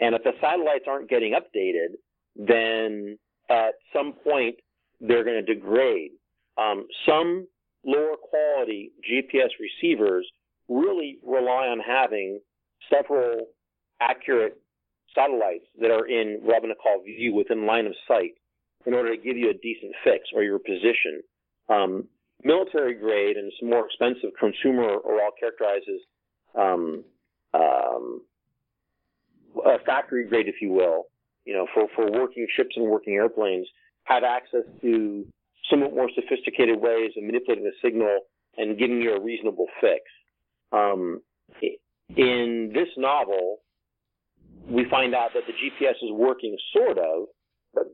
And 0.00 0.14
if 0.14 0.22
the 0.22 0.32
satellites 0.40 0.84
aren't 0.88 1.10
getting 1.10 1.34
updated, 1.34 1.98
then 2.36 3.18
at 3.50 3.74
some 3.92 4.12
point 4.12 4.56
they're 5.00 5.24
going 5.24 5.44
to 5.44 5.54
degrade. 5.54 6.12
Um, 6.56 6.86
some 7.06 7.46
lower 7.84 8.16
quality 8.16 8.92
GPS 9.02 9.50
receivers 9.60 10.26
really 10.68 11.18
rely 11.22 11.66
on 11.66 11.80
having 11.80 12.40
several 12.92 13.46
accurate 14.00 14.56
satellites 15.14 15.66
that 15.80 15.90
are 15.90 16.06
in 16.06 16.40
call 16.82 17.02
view 17.04 17.34
within 17.34 17.66
line 17.66 17.86
of 17.86 17.94
sight 18.06 18.32
in 18.86 18.94
order 18.94 19.16
to 19.16 19.22
give 19.22 19.36
you 19.36 19.50
a 19.50 19.54
decent 19.54 19.92
fix 20.02 20.28
or 20.34 20.42
your 20.42 20.58
position. 20.58 21.22
Um, 21.68 22.08
military 22.42 22.94
grade 22.94 23.36
and 23.36 23.52
some 23.58 23.70
more 23.70 23.86
expensive 23.86 24.30
consumer 24.38 24.88
or 24.88 25.22
all 25.22 25.30
characterized 25.38 25.88
as 25.88 26.00
um, 26.54 27.04
um, 27.54 28.22
a 29.64 29.78
factory 29.86 30.28
grade, 30.28 30.48
if 30.48 30.56
you 30.60 30.72
will, 30.72 31.04
you 31.44 31.54
know, 31.54 31.66
for, 31.72 31.86
for 31.94 32.10
working 32.10 32.46
ships 32.56 32.76
and 32.76 32.86
working 32.86 33.14
airplanes, 33.14 33.66
have 34.04 34.24
access 34.24 34.64
to 34.82 35.26
somewhat 35.70 35.94
more 35.94 36.10
sophisticated 36.14 36.80
ways 36.80 37.12
of 37.16 37.24
manipulating 37.24 37.64
the 37.64 37.72
signal 37.82 38.20
and 38.56 38.78
giving 38.78 39.00
you 39.00 39.14
a 39.14 39.20
reasonable 39.20 39.66
fix. 39.80 40.02
Um, 40.72 41.22
in 42.16 42.72
this 42.74 42.88
novel, 42.96 43.58
we 44.68 44.88
find 44.90 45.14
out 45.14 45.30
that 45.34 45.44
the 45.46 45.52
GPS 45.52 45.96
is 46.02 46.12
working 46.12 46.56
sort 46.72 46.98
of, 46.98 47.28
but 47.74 47.84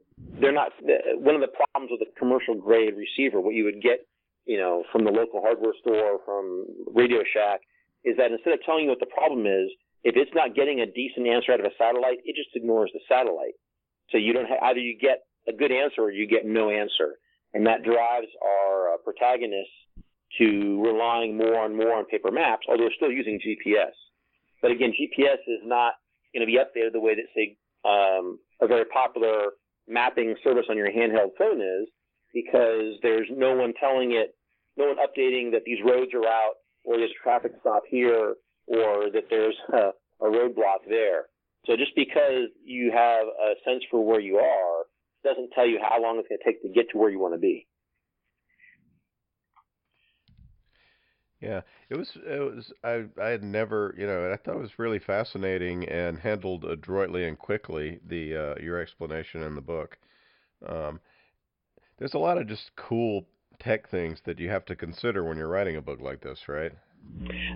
they're 0.41 0.53
not. 0.53 0.73
One 1.16 1.35
of 1.35 1.41
the 1.41 1.53
problems 1.53 1.91
with 1.91 2.07
a 2.07 2.18
commercial 2.18 2.55
grade 2.55 2.95
receiver, 2.97 3.41
what 3.41 3.55
you 3.55 3.64
would 3.64 3.83
get, 3.83 4.07
you 4.47 4.59
know, 4.59 4.85
from 4.93 5.05
the 5.05 5.11
local 5.11 5.41
hardware 5.41 5.75
store, 5.81 6.21
from 6.25 6.66
Radio 6.95 7.21
Shack, 7.33 7.61
is 8.05 8.16
that 8.16 8.33
instead 8.33 8.55
of 8.55 8.61
telling 8.64 8.85
you 8.85 8.91
what 8.91 9.01
the 9.01 9.12
problem 9.12 9.47
is, 9.47 9.71
if 10.03 10.16
it's 10.16 10.31
not 10.35 10.55
getting 10.55 10.81
a 10.81 10.87
decent 10.87 11.27
answer 11.27 11.53
out 11.53 11.61
of 11.61 11.66
a 11.66 11.77
satellite, 11.77 12.18
it 12.25 12.35
just 12.37 12.55
ignores 12.55 12.91
the 12.95 13.01
satellite. 13.09 13.55
So 14.11 14.18
you 14.18 14.33
don't 14.33 14.47
have, 14.47 14.59
either 14.62 14.81
you 14.81 14.97
get 14.99 15.21
a 15.49 15.53
good 15.53 15.73
answer 15.73 16.03
or 16.03 16.11
you 16.11 16.27
get 16.27 16.47
no 16.47 16.71
answer, 16.71 17.21
and 17.53 17.66
that 17.66 17.83
drives 17.83 18.29
our 18.41 18.95
uh, 18.95 18.97
protagonists 19.05 19.77
to 20.39 20.83
relying 20.83 21.37
more 21.37 21.66
and 21.66 21.77
more 21.77 21.95
on 21.95 22.07
paper 22.07 22.31
maps, 22.31 22.66
although 22.68 22.85
they're 22.85 22.97
still 22.97 23.11
using 23.11 23.41
GPS. 23.41 23.93
But 24.62 24.71
again, 24.71 24.93
GPS 24.93 25.43
is 25.47 25.61
not 25.64 25.95
going 26.35 26.47
to 26.47 26.51
be 26.51 26.59
updated 26.59 26.93
the 26.93 27.01
way 27.01 27.14
that, 27.14 27.26
say, 27.35 27.57
um, 27.85 28.39
a 28.61 28.66
very 28.66 28.85
popular 28.87 29.51
mapping 29.89 30.35
service 30.45 30.66
on 30.70 30.76
your 30.76 30.91
handheld 30.91 31.31
phone 31.39 31.61
is, 31.61 31.89
because 32.33 32.99
there's 33.03 33.28
no 33.31 33.55
one 33.55 33.72
telling 33.81 34.12
it, 34.12 34.35
no 34.76 34.87
one 34.87 34.97
updating 34.97 35.53
that 35.53 35.62
these 35.64 35.78
roads 35.85 36.12
are 36.14 36.26
out, 36.26 36.55
or 36.85 36.97
there's 36.97 37.11
a 37.11 37.22
traffic 37.22 37.53
stop 37.61 37.83
here, 37.89 38.35
or 38.66 39.11
that 39.12 39.24
there's 39.31 39.57
a, 39.72 39.91
a 40.24 40.31
roadblock 40.31 40.87
there. 40.89 41.24
So 41.66 41.76
just 41.76 41.93
because 41.95 42.49
you 42.64 42.91
have 42.95 43.26
a 43.26 43.55
sense 43.68 43.85
for 43.91 44.05
where 44.05 44.20
you 44.20 44.37
are 44.37 44.85
doesn't 45.24 45.51
tell 45.55 45.66
you 45.66 45.78
how 45.83 46.01
long 46.01 46.18
it's 46.18 46.28
going 46.28 46.39
to 46.39 46.45
take 46.45 46.62
to 46.62 46.68
get 46.68 46.91
to 46.93 46.99
where 46.99 47.11
you 47.11 47.18
want 47.18 47.35
to 47.35 47.39
be. 47.39 47.66
Yeah, 51.41 51.62
it 51.88 51.97
was. 51.97 52.11
It 52.16 52.55
was. 52.55 52.72
I. 52.84 53.05
I 53.20 53.28
had 53.28 53.43
never. 53.43 53.95
You 53.97 54.07
know, 54.07 54.30
I 54.30 54.36
thought 54.36 54.57
it 54.57 54.61
was 54.61 54.78
really 54.78 54.99
fascinating 54.99 55.88
and 55.88 56.18
handled 56.18 56.64
adroitly 56.64 57.26
and 57.26 57.38
quickly. 57.38 57.99
The 58.07 58.36
uh, 58.36 58.62
your 58.62 58.78
explanation 58.78 59.43
in 59.43 59.55
the 59.55 59.62
book. 59.62 59.97
Um, 60.66 61.01
there's 61.99 62.14
a 62.14 62.18
lot 62.18 62.36
of 62.36 62.47
just 62.47 62.70
cool 62.76 63.26
tech 63.59 63.91
things 63.91 64.18
that 64.26 64.38
you 64.38 64.51
have 64.51 64.64
to 64.66 64.76
consider 64.76 65.24
when 65.24 65.38
you're 65.38 65.49
writing 65.49 65.76
a 65.76 65.82
book 65.82 66.01
like 66.01 66.20
this, 66.20 66.41
right? 66.47 66.72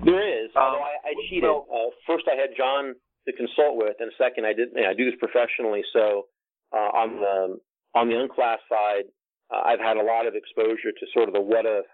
There 0.05 0.45
is. 0.45 0.51
Although 0.57 0.79
I, 0.81 0.97
I 1.05 1.15
cheated. 1.29 1.45
Well, 1.45 1.67
uh, 1.71 1.91
first, 2.07 2.25
I 2.27 2.41
had 2.41 2.57
John 2.57 2.95
to 3.29 3.33
consult 3.35 3.77
with, 3.77 3.97
and 4.01 4.11
second, 4.17 4.47
I 4.47 4.55
did. 4.55 4.69
You 4.75 4.83
know, 4.83 4.91
I 4.91 4.95
do 4.95 5.05
this 5.05 5.19
professionally, 5.19 5.83
so 5.93 6.27
uh, 6.73 6.91
on 6.97 7.21
the 7.21 7.59
on 7.95 8.09
the 8.09 8.19
unclass 8.19 8.61
side, 8.69 9.05
uh, 9.53 9.61
I've 9.65 9.81
had 9.81 9.99
a 9.99 10.03
lot 10.03 10.27
of 10.27 10.35
exposure 10.35 10.93
to 10.93 11.07
sort 11.13 11.29
of 11.29 11.35
the 11.35 11.41
what 11.41 11.67
if 11.67 11.85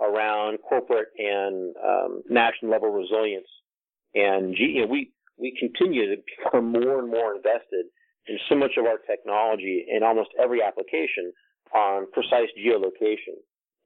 around 0.00 0.58
corporate 0.68 1.08
and 1.18 1.74
um, 1.84 2.22
national 2.28 2.70
level 2.70 2.90
resilience. 2.90 3.48
And 4.14 4.56
you 4.56 4.82
know, 4.82 4.86
we 4.86 5.12
we 5.38 5.56
continue 5.58 6.14
to 6.14 6.22
become 6.22 6.72
more 6.72 6.98
and 6.98 7.10
more 7.10 7.34
invested 7.34 7.86
in 8.26 8.38
so 8.48 8.54
much 8.54 8.72
of 8.76 8.84
our 8.84 8.98
technology 8.98 9.86
in 9.88 10.02
almost 10.02 10.30
every 10.42 10.62
application 10.62 11.32
on 11.74 12.06
precise 12.12 12.48
geolocation. 12.58 13.38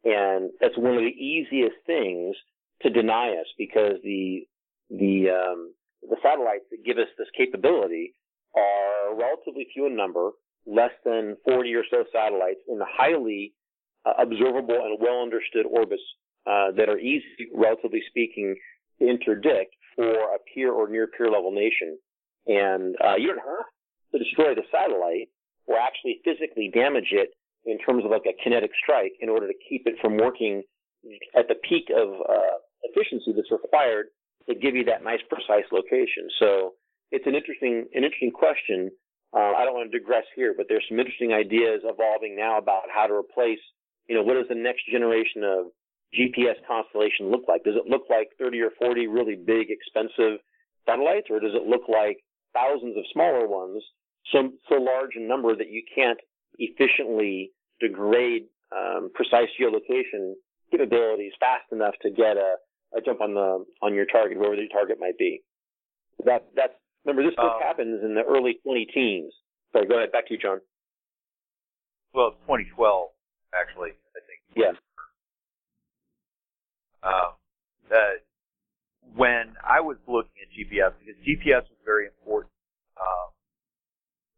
And 0.04 0.50
that's 0.60 0.76
one 0.76 0.94
of 0.94 1.00
the 1.00 1.16
easiest 1.16 1.76
things 1.86 2.36
to 2.82 2.90
deny 2.90 3.30
us 3.30 3.46
because 3.56 3.94
the 4.02 4.46
the 4.90 5.30
um, 5.30 5.74
the 6.02 6.16
satellites 6.22 6.64
that 6.70 6.84
give 6.84 6.98
us 6.98 7.08
this 7.18 7.28
capability 7.36 8.14
are 8.54 9.16
relatively 9.16 9.66
few 9.72 9.86
in 9.86 9.96
number, 9.96 10.30
less 10.66 10.92
than 11.04 11.36
40 11.44 11.74
or 11.74 11.84
so 11.90 12.04
satellites 12.12 12.60
in 12.68 12.78
highly 12.80 13.54
observable 14.18 14.78
and 14.84 14.98
well 15.00 15.22
understood 15.22 15.66
orbits 15.70 16.02
uh, 16.46 16.72
that 16.76 16.88
are 16.88 16.98
easy, 16.98 17.48
relatively 17.54 18.02
speaking, 18.08 18.54
to 18.98 19.08
interdict 19.08 19.74
for 19.96 20.34
a 20.34 20.38
peer 20.52 20.72
or 20.72 20.88
near 20.88 21.06
peer 21.06 21.30
level 21.30 21.52
nation. 21.52 21.98
And 22.46 22.96
uh, 23.02 23.16
you 23.16 23.28
don't 23.28 23.38
have 23.38 23.66
to 24.12 24.18
destroy 24.18 24.54
the 24.54 24.62
satellite 24.70 25.28
or 25.66 25.76
actually 25.78 26.20
physically 26.24 26.70
damage 26.72 27.08
it 27.12 27.30
in 27.64 27.78
terms 27.78 28.04
of 28.04 28.10
like 28.10 28.28
a 28.28 28.36
kinetic 28.42 28.70
strike 28.82 29.12
in 29.20 29.28
order 29.28 29.46
to 29.48 29.54
keep 29.68 29.86
it 29.86 29.94
from 30.00 30.18
working 30.18 30.62
at 31.36 31.48
the 31.48 31.54
peak 31.68 31.88
of 31.88 32.08
uh, 32.08 32.56
efficiency 32.82 33.32
that's 33.34 33.50
required 33.50 34.06
to 34.48 34.54
give 34.54 34.74
you 34.74 34.84
that 34.84 35.02
nice 35.02 35.20
precise 35.28 35.64
location. 35.72 36.28
So 36.38 36.74
it's 37.10 37.26
an 37.26 37.34
interesting 37.34 37.88
an 37.94 38.04
interesting 38.04 38.32
question. 38.32 38.90
Uh, 39.32 39.56
I 39.56 39.64
don't 39.64 39.74
want 39.74 39.90
to 39.90 39.98
digress 39.98 40.24
here, 40.36 40.54
but 40.56 40.66
there's 40.68 40.84
some 40.88 41.00
interesting 41.00 41.32
ideas 41.32 41.80
evolving 41.82 42.36
now 42.36 42.58
about 42.58 42.84
how 42.94 43.06
to 43.06 43.14
replace 43.14 43.58
you 44.08 44.14
know, 44.14 44.22
what 44.22 44.34
does 44.34 44.48
the 44.48 44.54
next 44.54 44.82
generation 44.90 45.44
of 45.44 45.72
GPS 46.12 46.60
constellation 46.68 47.30
look 47.30 47.42
like? 47.48 47.64
Does 47.64 47.76
it 47.76 47.88
look 47.88 48.04
like 48.08 48.30
30 48.38 48.60
or 48.60 48.70
40 48.78 49.06
really 49.08 49.36
big, 49.36 49.68
expensive 49.70 50.40
satellites, 50.86 51.28
or 51.30 51.40
does 51.40 51.54
it 51.54 51.66
look 51.66 51.88
like 51.88 52.18
thousands 52.54 52.96
of 52.96 53.04
smaller 53.12 53.48
ones, 53.48 53.82
so, 54.32 54.50
so 54.68 54.76
large 54.76 55.16
in 55.16 55.28
number 55.28 55.54
that 55.56 55.68
you 55.68 55.82
can't 55.94 56.20
efficiently 56.58 57.50
degrade 57.80 58.44
um, 58.72 59.10
precise 59.14 59.48
geolocation 59.60 60.34
capabilities 60.70 61.32
fast 61.40 61.64
enough 61.72 61.94
to 62.02 62.10
get 62.10 62.36
a, 62.36 62.56
a, 62.96 63.00
jump 63.04 63.20
on 63.20 63.34
the 63.34 63.64
on 63.82 63.94
your 63.94 64.06
target, 64.06 64.38
wherever 64.38 64.54
your 64.54 64.68
target 64.68 64.98
might 65.00 65.18
be? 65.18 65.42
That 66.24 66.46
that's 66.54 66.72
remember 67.04 67.28
this 67.28 67.36
book 67.36 67.58
uh, 67.60 67.66
happens 67.66 68.02
in 68.02 68.14
the 68.14 68.22
early 68.22 68.58
20 68.64 68.86
teens. 68.94 69.32
Sorry, 69.72 69.86
go 69.86 69.96
ahead. 69.96 70.12
Back 70.12 70.28
to 70.28 70.34
you, 70.34 70.40
John. 70.40 70.60
Well, 72.14 72.32
2012 72.46 73.08
actually. 73.54 73.90
I 74.14 74.20
think. 74.26 74.40
Yeah. 74.54 74.74
Um, 77.02 77.34
when 79.14 79.54
I 79.62 79.80
was 79.80 79.96
looking 80.06 80.32
at 80.42 80.50
GPS, 80.50 80.92
because 80.98 81.14
GPS 81.22 81.62
was 81.70 81.78
very 81.84 82.06
important 82.06 82.52
um, 83.00 83.30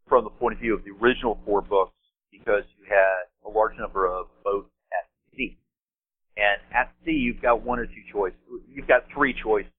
from 0.08 0.24
the 0.24 0.30
point 0.30 0.54
of 0.54 0.60
view 0.60 0.74
of 0.74 0.84
the 0.84 0.92
original 1.02 1.40
four 1.44 1.62
books, 1.62 1.94
because 2.30 2.64
you 2.78 2.84
had 2.88 3.26
a 3.44 3.50
large 3.50 3.76
number 3.78 4.06
of 4.06 4.26
boats 4.44 4.70
at 4.92 5.08
sea, 5.34 5.58
and 6.36 6.60
at 6.74 6.92
sea 7.04 7.12
you've 7.12 7.40
got 7.40 7.62
one 7.62 7.78
or 7.78 7.86
two 7.86 8.04
choices. 8.12 8.38
You've 8.68 8.86
got 8.86 9.04
three 9.12 9.34
choices. 9.42 9.72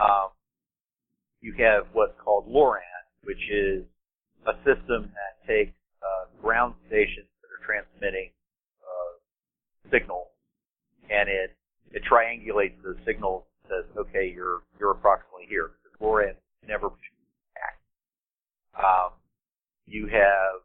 Um, 0.00 0.30
you 1.40 1.54
have 1.58 1.86
what's 1.92 2.18
called 2.22 2.48
LORAN, 2.48 2.82
which 3.22 3.50
is 3.50 3.84
a 4.46 4.54
system 4.64 5.12
that 5.14 5.46
takes 5.46 5.72
uh, 6.02 6.26
ground 6.42 6.74
stations 6.88 7.28
that 7.40 7.48
are 7.48 7.64
transmitting 7.64 8.30
signal, 9.90 10.28
and 11.10 11.28
it 11.28 11.56
it 11.92 12.02
triangulates 12.10 12.80
the 12.82 12.96
signal. 13.04 13.46
Says, 13.68 13.84
okay, 13.96 14.32
you're 14.32 14.62
you're 14.78 14.92
approximately 14.92 15.46
here. 15.48 15.72
Because 15.82 16.36
never 16.68 16.88
back. 16.90 17.78
Um, 18.78 19.12
you 19.86 20.06
have 20.06 20.60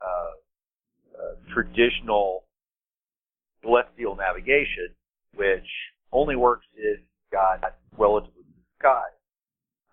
uh, 0.00 0.34
uh, 1.14 1.34
traditional 1.52 2.44
celestial 3.62 4.16
navigation, 4.16 4.94
which 5.34 5.66
only 6.12 6.36
works 6.36 6.66
if 6.74 7.00
you've 7.00 7.32
got 7.32 7.60
relatively 7.98 8.42
blue 8.42 8.62
sky, 8.78 9.02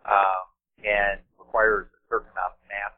um, 0.05 0.45
and 0.83 1.19
requires 1.37 1.87
a 1.87 2.01
certain 2.09 2.29
amount 2.31 2.53
of 2.53 2.67
math 2.69 2.97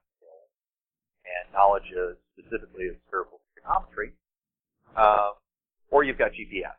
and 1.25 1.53
knowledge 1.53 1.89
of 1.97 2.17
specifically 2.37 2.87
of 2.87 2.95
spherical 3.07 3.41
trigonometry. 3.53 4.13
Um, 4.95 5.33
or 5.95 6.03
you've 6.03 6.19
got 6.19 6.35
GPS. 6.35 6.75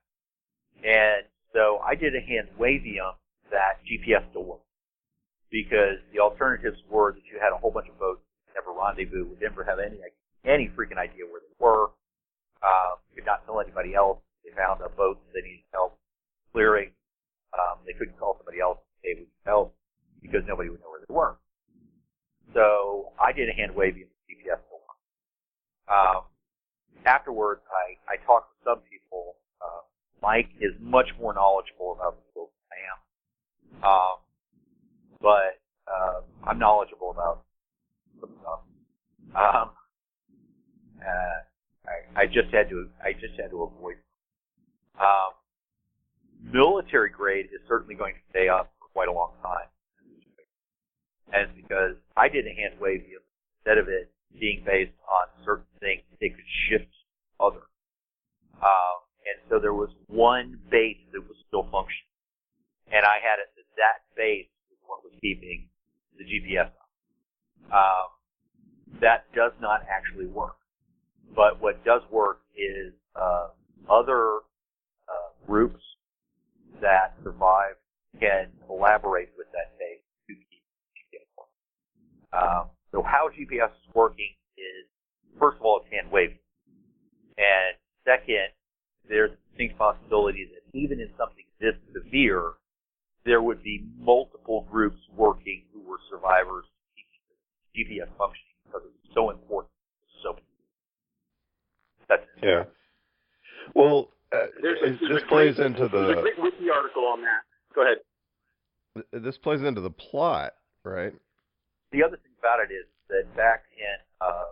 And 0.85 1.25
so 1.55 1.81
I 1.81 1.95
did 1.95 2.13
a 2.13 2.21
hand 2.21 2.53
wavium 2.61 3.17
that 3.49 3.81
GPS 3.89 4.29
still 4.29 4.45
worked. 4.45 4.69
Because 5.49 6.05
the 6.13 6.21
alternatives 6.21 6.77
were 6.91 7.17
that 7.17 7.25
you 7.25 7.41
had 7.41 7.55
a 7.55 7.57
whole 7.57 7.71
bunch 7.71 7.89
of 7.89 7.99
boats 7.99 8.21
never 8.53 8.77
rendezvous, 8.77 9.25
would 9.25 9.41
never 9.41 9.65
have 9.65 9.79
any 9.79 9.97
any 10.45 10.69
freaking 10.77 11.01
idea 11.01 11.25
where 11.25 11.41
they 11.41 11.57
were. 11.59 11.97
Uh, 12.61 13.01
could 13.15 13.25
not 13.25 13.47
tell 13.47 13.59
anybody 13.59 13.95
else. 13.95 14.19
They 14.45 14.53
found 14.53 14.83
a 14.85 14.91
boat 14.91 15.17
that 15.25 15.33
they 15.33 15.49
needed 15.49 15.65
help 15.73 15.97
clearing. 16.53 16.91
Um, 17.57 17.81
they 17.87 17.95
couldn't 17.95 18.19
call 18.19 18.37
somebody 18.37 18.61
else 18.61 18.79
we 19.03 19.15
need 19.15 19.33
help 19.47 19.75
because 20.21 20.43
nobody 20.47 20.69
would 20.69 20.81
know 20.81 20.91
where 20.91 21.01
they 21.01 21.15
were. 21.15 21.39
So 22.53 23.13
I 23.17 23.33
did 23.33 23.49
a 23.49 23.53
hand 23.53 23.73
wavium 23.73 24.13
GPS 24.29 24.61
worked. 24.69 25.01
Um, 25.89 26.23
afterwards, 27.07 27.63
I, 27.71 28.13
I 28.13 28.17
talked 28.27 28.56
some 28.67 28.83
people. 28.91 29.37
Uh, 29.63 29.87
Mike 30.21 30.51
is 30.61 30.73
much 30.81 31.07
more 31.21 31.33
knowledgeable 31.33 31.95
about 31.95 32.17
the 32.19 32.23
field 32.35 32.51
than 32.51 32.67
I 32.75 32.81
am. 32.91 32.99
Um, 33.87 34.17
but, 35.23 35.63
uh, 35.87 36.21
I'm 36.45 36.59
knowledgeable 36.59 37.11
about 37.11 37.45
some 38.21 38.31
stuff. 38.43 38.61
Um, 39.35 39.71
uh, 41.01 41.39
I, 41.87 42.23
I 42.23 42.27
just 42.27 42.53
had 42.53 42.69
to, 42.71 42.89
I 43.05 43.13
just 43.13 43.39
had 43.39 43.51
to 43.51 43.63
avoid. 43.63 43.97
Um, 44.99 45.39
military 46.43 47.11
grade 47.11 47.47
is 47.47 47.61
certainly 47.69 47.95
going 47.95 48.15
to 48.15 48.21
stay 48.31 48.49
up 48.49 48.73
for 48.79 48.89
quite 48.93 49.09
a 49.09 49.13
long 49.13 49.33
time. 49.43 49.69
And 51.33 51.51
it's 51.51 51.57
because 51.57 51.97
I 52.17 52.29
did 52.29 52.47
a 52.47 52.55
hand 52.55 52.81
wave 52.81 53.03
instead 53.59 53.79
of 53.79 53.89
it 53.89 54.11
being 54.39 54.63
based 54.65 54.95
on 55.11 55.27
certain 55.45 55.67
things, 55.81 56.03
they 56.21 56.29
could 56.29 56.47
shift 56.69 56.91
other. 57.41 57.63
Um, 58.63 58.97
and 59.27 59.37
so 59.51 59.59
there 59.59 59.75
was 59.75 59.91
one 60.07 60.59
base 60.71 61.03
that 61.13 61.21
was 61.21 61.37
still 61.49 61.65
functioning. 61.71 62.13
And 62.93 63.05
I 63.05 63.19
had 63.19 63.43
it 63.43 63.51
that 63.57 63.69
that 63.77 63.99
base 64.17 64.47
was 64.71 64.79
what 64.87 65.03
was 65.03 65.13
keeping 65.21 65.69
the 66.17 66.25
GPS 66.25 66.71
up. 66.71 66.89
Um, 67.73 69.01
that 69.01 69.27
does 69.35 69.53
not 69.61 69.83
actually 69.91 70.27
work. 70.27 70.57
But 71.35 71.61
what 71.61 71.85
does 71.85 72.03
work 72.11 72.41
is 72.55 72.95
uh, 73.17 73.49
other 73.91 74.47
uh, 75.09 75.31
groups 75.47 75.83
that 76.81 77.15
survive 77.25 77.75
can 78.21 78.49
collaborate 78.67 79.31
with 79.37 79.47
that 79.53 79.77
base 79.79 80.05
to 80.29 80.35
keep 80.35 80.63
GPS 80.95 81.29
working. 81.37 81.67
Um, 82.33 82.71
so 82.93 83.03
how 83.03 83.29
GPS 83.29 83.71
is 83.71 83.95
working 83.95 84.33
is, 84.57 84.87
first 85.39 85.59
of 85.59 85.63
all, 85.63 85.83
it's 85.83 85.93
hand 85.93 86.11
waving. 86.13 86.39
And 87.37 87.77
second, 88.07 88.49
there's 89.09 89.33
a 89.33 89.37
distinct 89.51 89.77
possibility 89.79 90.47
possibility 90.47 90.49
that 90.55 90.79
even 90.79 91.01
in 91.01 91.09
something 91.19 91.45
this 91.61 91.75
severe, 91.93 92.53
there 93.25 93.43
would 93.43 93.63
be 93.63 93.85
multiple 93.99 94.67
groups 94.71 94.99
working 95.17 95.63
who 95.75 95.81
were 95.89 95.99
survivors 96.11 96.65
keeping 97.75 97.99
GPS 98.01 98.09
functioning 98.17 98.55
because 98.65 98.83
it 98.85 98.93
was 98.93 99.11
so 99.15 99.31
important. 99.31 99.71
So 100.23 100.37
that's 102.09 102.23
it. 102.43 102.47
Yeah. 102.47 102.65
Well, 103.75 104.11
uh, 104.33 104.47
There's 104.63 104.79
a- 104.79 104.85
there's 104.85 105.01
this 105.01 105.23
a 105.23 105.27
plays 105.27 105.57
great- 105.57 105.67
into 105.67 105.89
There's 105.89 106.11
a 106.11 106.15
the 106.17 106.23
great 106.23 106.39
wiki 106.39 106.71
article 106.71 107.05
on 107.07 107.21
that. 107.23 107.43
Go 107.75 107.83
ahead. 107.83 107.99
th- 108.95 109.23
this 109.25 109.37
plays 109.39 109.63
into 109.63 109.81
the 109.81 109.91
plot, 109.91 110.55
right? 110.85 111.13
The 111.93 112.03
other 112.03 112.17
thing 112.17 112.33
about 112.39 112.61
it 112.61 112.73
is 112.73 112.87
that 113.09 113.35
back 113.37 113.65
in 113.77 113.97
uh, 114.21 114.45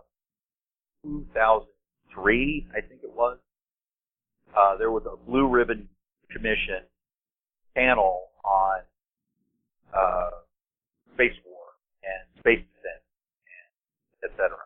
2003, 1.03 2.69
I 2.77 2.81
think 2.81 3.03
it 3.03 3.13
was, 3.13 3.39
uh, 4.57 4.77
there 4.77 4.91
was 4.91 5.05
a 5.07 5.17
Blue 5.29 5.49
Ribbon 5.49 5.89
Commission 6.31 6.83
panel 7.75 8.29
on 8.45 8.81
uh, 9.93 10.31
space 11.15 11.35
war 11.47 11.75
and 12.03 12.41
space 12.41 12.63
defense, 12.63 13.05
and 14.23 14.31
et 14.31 14.33
cetera. 14.37 14.65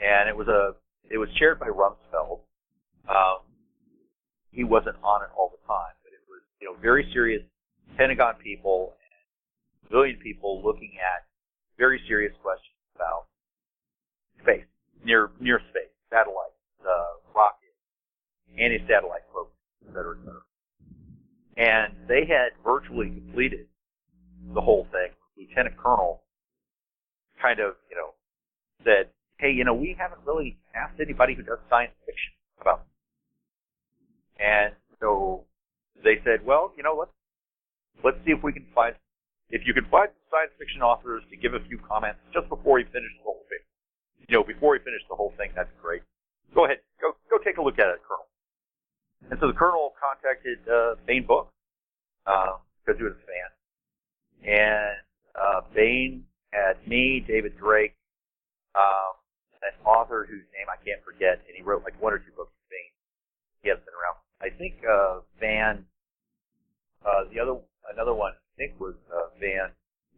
And 0.00 0.28
it 0.28 0.36
was 0.36 0.48
a 0.48 0.74
it 1.10 1.18
was 1.18 1.28
chaired 1.38 1.58
by 1.58 1.66
Rumsfeld. 1.66 2.40
Um, 3.08 3.42
he 4.52 4.64
wasn't 4.64 4.96
on 5.02 5.22
it 5.22 5.30
all 5.36 5.50
the 5.50 5.62
time, 5.66 5.94
but 6.04 6.12
it 6.12 6.22
was 6.28 6.40
you 6.60 6.68
know 6.68 6.76
very 6.80 7.08
serious 7.12 7.42
Pentagon 7.96 8.34
people 8.42 8.94
and 8.96 9.88
civilian 9.88 10.16
people 10.22 10.62
looking 10.64 10.92
at 10.98 11.26
very 11.78 12.00
serious 12.06 12.32
questions 12.42 12.76
about 12.96 13.26
space, 14.42 14.64
near 15.04 15.30
near 15.40 15.60
space, 15.70 15.92
satellites, 16.08 16.56
uh, 16.84 17.19
anti-satellite 18.60 19.26
programs, 19.32 19.56
et 19.88 19.92
cetera, 19.94 20.16
et 20.16 20.24
cetera. 20.24 20.42
And 21.56 22.08
they 22.08 22.24
had 22.26 22.52
virtually 22.64 23.08
completed 23.10 23.66
the 24.54 24.60
whole 24.60 24.86
thing. 24.92 25.10
Lieutenant 25.36 25.76
Colonel 25.76 26.22
kind 27.40 27.60
of, 27.60 27.76
you 27.90 27.96
know, 27.96 28.14
said, 28.84 29.10
"Hey, 29.38 29.50
you 29.50 29.64
know, 29.64 29.74
we 29.74 29.94
haven't 29.98 30.20
really 30.26 30.58
asked 30.74 31.00
anybody 31.00 31.34
who 31.34 31.42
does 31.42 31.58
science 31.68 31.92
fiction 32.06 32.32
about." 32.60 32.80
This. 32.80 34.46
And 34.46 34.76
so 35.00 35.44
they 36.02 36.22
said, 36.24 36.44
"Well, 36.44 36.72
you 36.76 36.82
know, 36.82 36.94
let's 36.94 37.12
let's 38.02 38.18
see 38.24 38.32
if 38.32 38.42
we 38.42 38.52
can 38.52 38.66
find 38.74 38.96
if 39.50 39.66
you 39.66 39.74
can 39.74 39.84
find 39.90 40.08
science 40.30 40.52
fiction 40.58 40.80
authors 40.80 41.24
to 41.28 41.36
give 41.36 41.52
a 41.54 41.60
few 41.60 41.78
comments 41.78 42.20
just 42.32 42.48
before 42.48 42.78
he 42.78 42.84
finished 42.84 43.16
the 43.18 43.24
whole 43.24 43.44
thing. 43.48 43.64
You 44.28 44.38
know, 44.38 44.44
before 44.44 44.76
he 44.76 44.84
finished 44.84 45.08
the 45.08 45.16
whole 45.16 45.32
thing, 45.36 45.52
that's 45.54 45.72
great. 45.82 46.02
Go 46.54 46.64
ahead, 46.64 46.80
go 47.00 47.16
go 47.28 47.36
take 47.38 47.58
a 47.58 47.62
look 47.62 47.78
at 47.78 47.88
it, 47.88 48.00
Colonel." 48.06 48.29
And 49.28 49.38
so 49.40 49.46
the 49.46 49.52
Colonel 49.52 49.92
contacted 50.00 50.58
uh, 50.68 50.94
Baen 51.06 51.26
Books 51.26 51.52
because 52.24 52.96
he 52.98 53.04
was 53.04 53.12
a 53.12 53.26
fan, 53.26 53.50
and 54.48 54.96
uh, 55.34 55.60
Baen 55.74 56.24
had 56.52 56.86
me, 56.86 57.24
David 57.26 57.56
Drake, 57.56 57.94
um, 58.74 59.14
an 59.62 59.74
author 59.84 60.26
whose 60.28 60.44
name 60.56 60.66
I 60.70 60.82
can't 60.84 61.02
forget, 61.04 61.40
and 61.46 61.56
he 61.56 61.62
wrote 61.62 61.84
like 61.84 62.00
one 62.00 62.12
or 62.12 62.18
two 62.18 62.32
books 62.36 62.52
for 62.52 62.66
Baen. 62.70 62.90
He 63.62 63.68
hasn't 63.68 63.84
been 63.84 63.94
around. 63.94 64.18
I 64.40 64.56
think 64.56 64.74
uh, 64.88 65.20
Van, 65.38 65.84
uh, 67.04 67.24
the 67.32 67.40
other 67.40 67.60
another 67.92 68.14
one 68.14 68.32
I 68.32 68.56
think 68.56 68.80
was 68.80 68.94
uh, 69.12 69.28
Van. 69.38 69.70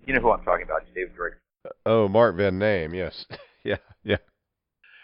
You 0.07 0.15
know 0.15 0.21
who 0.21 0.31
I'm 0.31 0.45
talking 0.45 0.65
about? 0.65 0.83
David 0.95 1.15
Drake. 1.17 1.35
Oh, 1.87 2.09
Mark 2.09 2.37
Van 2.37 2.59
Name. 2.59 2.95
Yes. 2.95 3.27
yeah. 3.65 3.77
Yeah. 4.05 4.17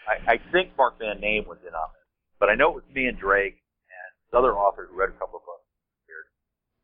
I, 0.07 0.33
I 0.33 0.51
think 0.51 0.71
Mark 0.77 0.99
Van 0.99 1.19
Name 1.19 1.45
was 1.47 1.57
in 1.67 1.73
on 1.73 1.89
it, 1.89 2.07
but 2.39 2.49
I 2.49 2.55
know 2.55 2.69
it 2.71 2.75
was 2.75 2.83
me 2.93 3.05
and 3.05 3.17
Drake 3.17 3.61
other 4.33 4.53
author 4.53 4.87
who 4.89 4.97
read 4.97 5.09
a 5.09 5.13
couple 5.13 5.39
of 5.39 5.45
books. 5.45 5.59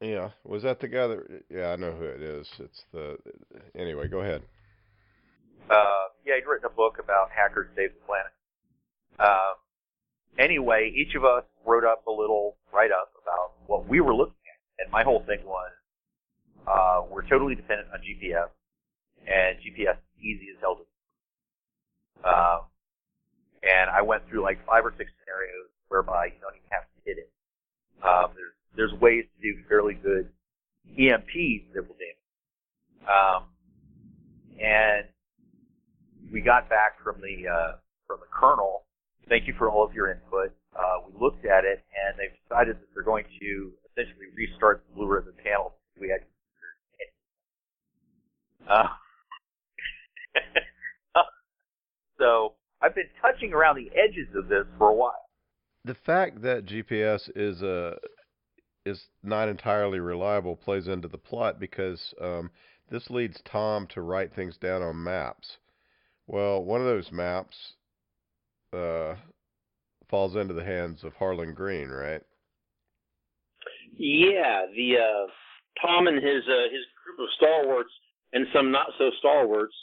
Yeah. 0.02 0.32
Was 0.44 0.64
that 0.64 0.80
the 0.80 0.88
guy 0.88 1.08
that? 1.08 1.44
Yeah, 1.50 1.72
I 1.72 1.76
know 1.78 1.92
who 1.92 2.04
it 2.04 2.22
is. 2.22 2.48
It's 2.60 2.84
the. 2.92 3.18
Anyway, 3.78 4.08
go 4.08 4.20
ahead. 4.20 4.42
Uh, 5.70 6.12
yeah, 6.26 6.36
he'd 6.36 6.48
written 6.48 6.66
a 6.66 6.76
book 6.76 6.98
about 7.00 7.30
hackers 7.32 7.68
save 7.76 7.92
the 7.94 8.06
planet. 8.06 8.32
Um, 9.20 9.56
anyway, 10.38 10.94
each 10.96 11.16
of 11.16 11.24
us 11.24 11.44
wrote 11.66 11.86
up 11.86 12.06
a 12.08 12.12
little 12.12 12.58
write 12.74 12.92
up 12.92 13.14
about 13.22 13.54
what 13.68 13.88
we 13.88 14.02
were 14.02 14.14
looking 14.14 14.36
at, 14.46 14.84
and 14.84 14.92
my 14.92 15.04
whole 15.04 15.24
thing 15.26 15.40
was 15.46 15.72
uh, 16.68 17.02
we're 17.10 17.28
totally 17.28 17.56
dependent 17.56 17.90
on 17.94 18.00
GPS, 18.00 18.50
and 19.26 19.58
GPS 19.58 19.96
is 19.96 20.20
easy 20.22 20.48
as 20.54 20.62
hell 20.62 20.76
to. 20.76 22.30
Um, 22.30 22.62
and 23.64 23.90
I 23.90 24.02
went 24.02 24.28
through 24.30 24.44
like 24.44 24.64
five 24.66 24.86
or 24.86 24.94
six 24.98 25.10
scenarios 25.20 25.70
whereby 25.88 26.26
you 26.26 26.40
don't 26.42 26.56
even 26.56 26.70
have 26.72 26.84
to 26.84 27.00
hit 27.06 27.18
it. 27.18 27.32
Um, 28.04 28.32
there's 28.36 28.56
there's 28.76 28.94
ways 29.02 29.26
to 29.26 29.42
do 29.42 29.60
fairly 29.68 29.94
good 29.94 30.30
EMPs 30.98 31.74
that 31.74 31.88
will 31.88 31.96
damage. 31.96 32.16
Um, 33.08 33.44
and 34.60 35.06
we 36.32 36.42
got 36.42 36.70
back 36.70 37.02
from 37.04 37.22
the 37.22 37.48
uh, 37.48 37.78
from 38.08 38.20
the 38.20 38.28
colonel. 38.32 38.84
Thank 39.28 39.48
you 39.48 39.54
for 39.58 39.70
all 39.70 39.84
of 39.84 39.94
your 39.94 40.12
input. 40.12 40.54
Uh, 40.76 41.02
we 41.08 41.14
looked 41.20 41.46
at 41.46 41.66
it, 41.66 41.84
and 41.96 42.20
they've 42.20 42.38
decided 42.48 42.76
that 42.76 42.88
they're 42.94 43.04
going 43.04 43.26
to 43.40 43.72
essentially 43.92 44.28
restart 44.36 44.84
the 44.88 44.96
Blue 44.96 45.08
Ribbon 45.08 45.34
panel. 45.44 45.76
We 46.00 46.10
had 46.10 46.22
uh, 48.70 48.88
so 52.20 52.54
I've 52.82 52.96
been 52.96 53.10
touching 53.22 53.54
around 53.54 53.78
the 53.78 53.90
edges 53.96 54.28
of 54.36 54.48
this 54.48 54.66
for 54.78 54.90
a 54.90 54.94
while. 54.94 55.25
The 55.86 55.96
fact 56.06 56.42
that 56.42 56.66
GPS 56.66 57.30
is 57.36 57.62
a 57.62 57.96
is 58.86 59.02
not 59.24 59.50
entirely 59.50 60.00
reliable 60.00 60.56
plays 60.56 60.88
into 60.88 61.08
the 61.08 61.18
plot 61.18 61.60
because 61.60 62.14
um, 62.22 62.52
this 62.90 63.10
leads 63.10 63.42
Tom 63.52 63.88
to 63.88 64.02
write 64.02 64.34
things 64.36 64.58
down 64.58 64.84
on 64.84 65.04
maps. 65.04 65.58
Well, 66.28 66.64
one 66.64 66.82
of 66.82 66.88
those 66.88 67.12
maps 67.12 67.56
uh, 68.74 69.16
falls 70.10 70.36
into 70.36 70.54
the 70.54 70.64
hands 70.64 71.04
of 71.04 71.14
Harlan 71.14 71.54
Green, 71.54 71.90
right? 71.90 72.22
Yeah, 73.98 74.66
the 74.76 74.98
uh, 74.98 75.28
Tom 75.82 76.08
and 76.08 76.18
his 76.18 76.44
uh, 76.48 76.70
his 76.72 76.86
group 77.04 77.20
of 77.20 77.28
stalwarts 77.38 77.92
and 78.34 78.46
some 78.54 78.72
not 78.72 78.88
so 78.98 79.10
stalwarts 79.20 79.74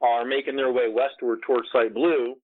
are 0.00 0.24
making 0.24 0.56
their 0.56 0.72
way 0.72 0.88
westward 0.88 1.40
towards 1.46 1.68
Site 1.72 1.94
Blue. 1.94 2.36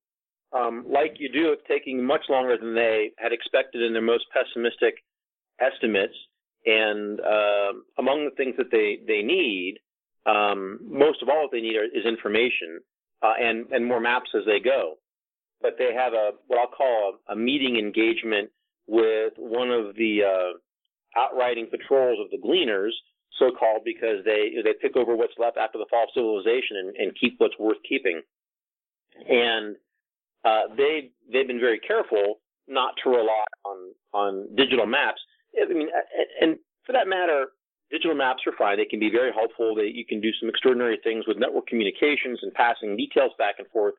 Um, 0.54 0.84
like 0.88 1.16
you 1.18 1.28
do, 1.30 1.52
it's 1.52 1.62
taking 1.66 2.04
much 2.04 2.22
longer 2.28 2.56
than 2.56 2.74
they 2.74 3.10
had 3.18 3.32
expected 3.32 3.82
in 3.82 3.92
their 3.92 4.02
most 4.02 4.24
pessimistic 4.32 4.94
estimates. 5.60 6.14
And 6.66 7.20
um 7.20 7.84
among 7.98 8.24
the 8.24 8.34
things 8.36 8.54
that 8.56 8.70
they 8.70 8.98
they 9.06 9.22
need, 9.22 9.78
um, 10.26 10.78
most 10.82 11.22
of 11.22 11.28
all, 11.28 11.42
what 11.42 11.52
they 11.52 11.60
need 11.60 11.76
are, 11.76 11.84
is 11.84 12.06
information 12.06 12.80
uh, 13.22 13.34
and 13.38 13.66
and 13.72 13.84
more 13.84 14.00
maps 14.00 14.30
as 14.34 14.44
they 14.46 14.60
go. 14.60 14.94
But 15.60 15.76
they 15.78 15.92
have 15.94 16.12
a 16.14 16.30
what 16.46 16.58
I'll 16.60 16.68
call 16.68 17.18
a, 17.28 17.32
a 17.32 17.36
meeting 17.36 17.76
engagement 17.76 18.50
with 18.86 19.34
one 19.36 19.70
of 19.70 19.94
the 19.96 20.22
uh, 20.24 21.20
outriding 21.20 21.68
patrols 21.70 22.18
of 22.22 22.30
the 22.30 22.38
Gleaners, 22.38 22.92
so 23.38 23.50
called 23.50 23.82
because 23.84 24.24
they 24.24 24.52
they 24.62 24.74
pick 24.80 24.96
over 24.96 25.16
what's 25.16 25.34
left 25.38 25.56
after 25.58 25.78
the 25.78 25.86
fall 25.90 26.04
of 26.04 26.10
civilization 26.14 26.76
and, 26.78 26.96
and 26.96 27.16
keep 27.20 27.34
what's 27.38 27.58
worth 27.58 27.78
keeping. 27.88 28.22
And 29.28 29.76
uh, 30.44 30.74
they 30.76 31.10
they've 31.32 31.46
been 31.46 31.60
very 31.60 31.78
careful 31.80 32.40
not 32.68 32.94
to 33.02 33.10
rely 33.10 33.44
on 33.64 33.94
on 34.12 34.56
digital 34.56 34.86
maps. 34.86 35.20
I 35.60 35.72
mean, 35.72 35.88
and 36.40 36.56
for 36.84 36.92
that 36.92 37.06
matter, 37.08 37.46
digital 37.90 38.16
maps 38.16 38.42
are 38.46 38.56
fine. 38.56 38.76
They 38.76 38.84
can 38.84 39.00
be 39.00 39.10
very 39.10 39.32
helpful. 39.32 39.76
You 39.78 40.04
can 40.06 40.20
do 40.20 40.30
some 40.40 40.48
extraordinary 40.48 40.98
things 41.02 41.26
with 41.26 41.38
network 41.38 41.66
communications 41.66 42.40
and 42.42 42.52
passing 42.52 42.96
details 42.96 43.32
back 43.38 43.56
and 43.58 43.68
forth. 43.68 43.94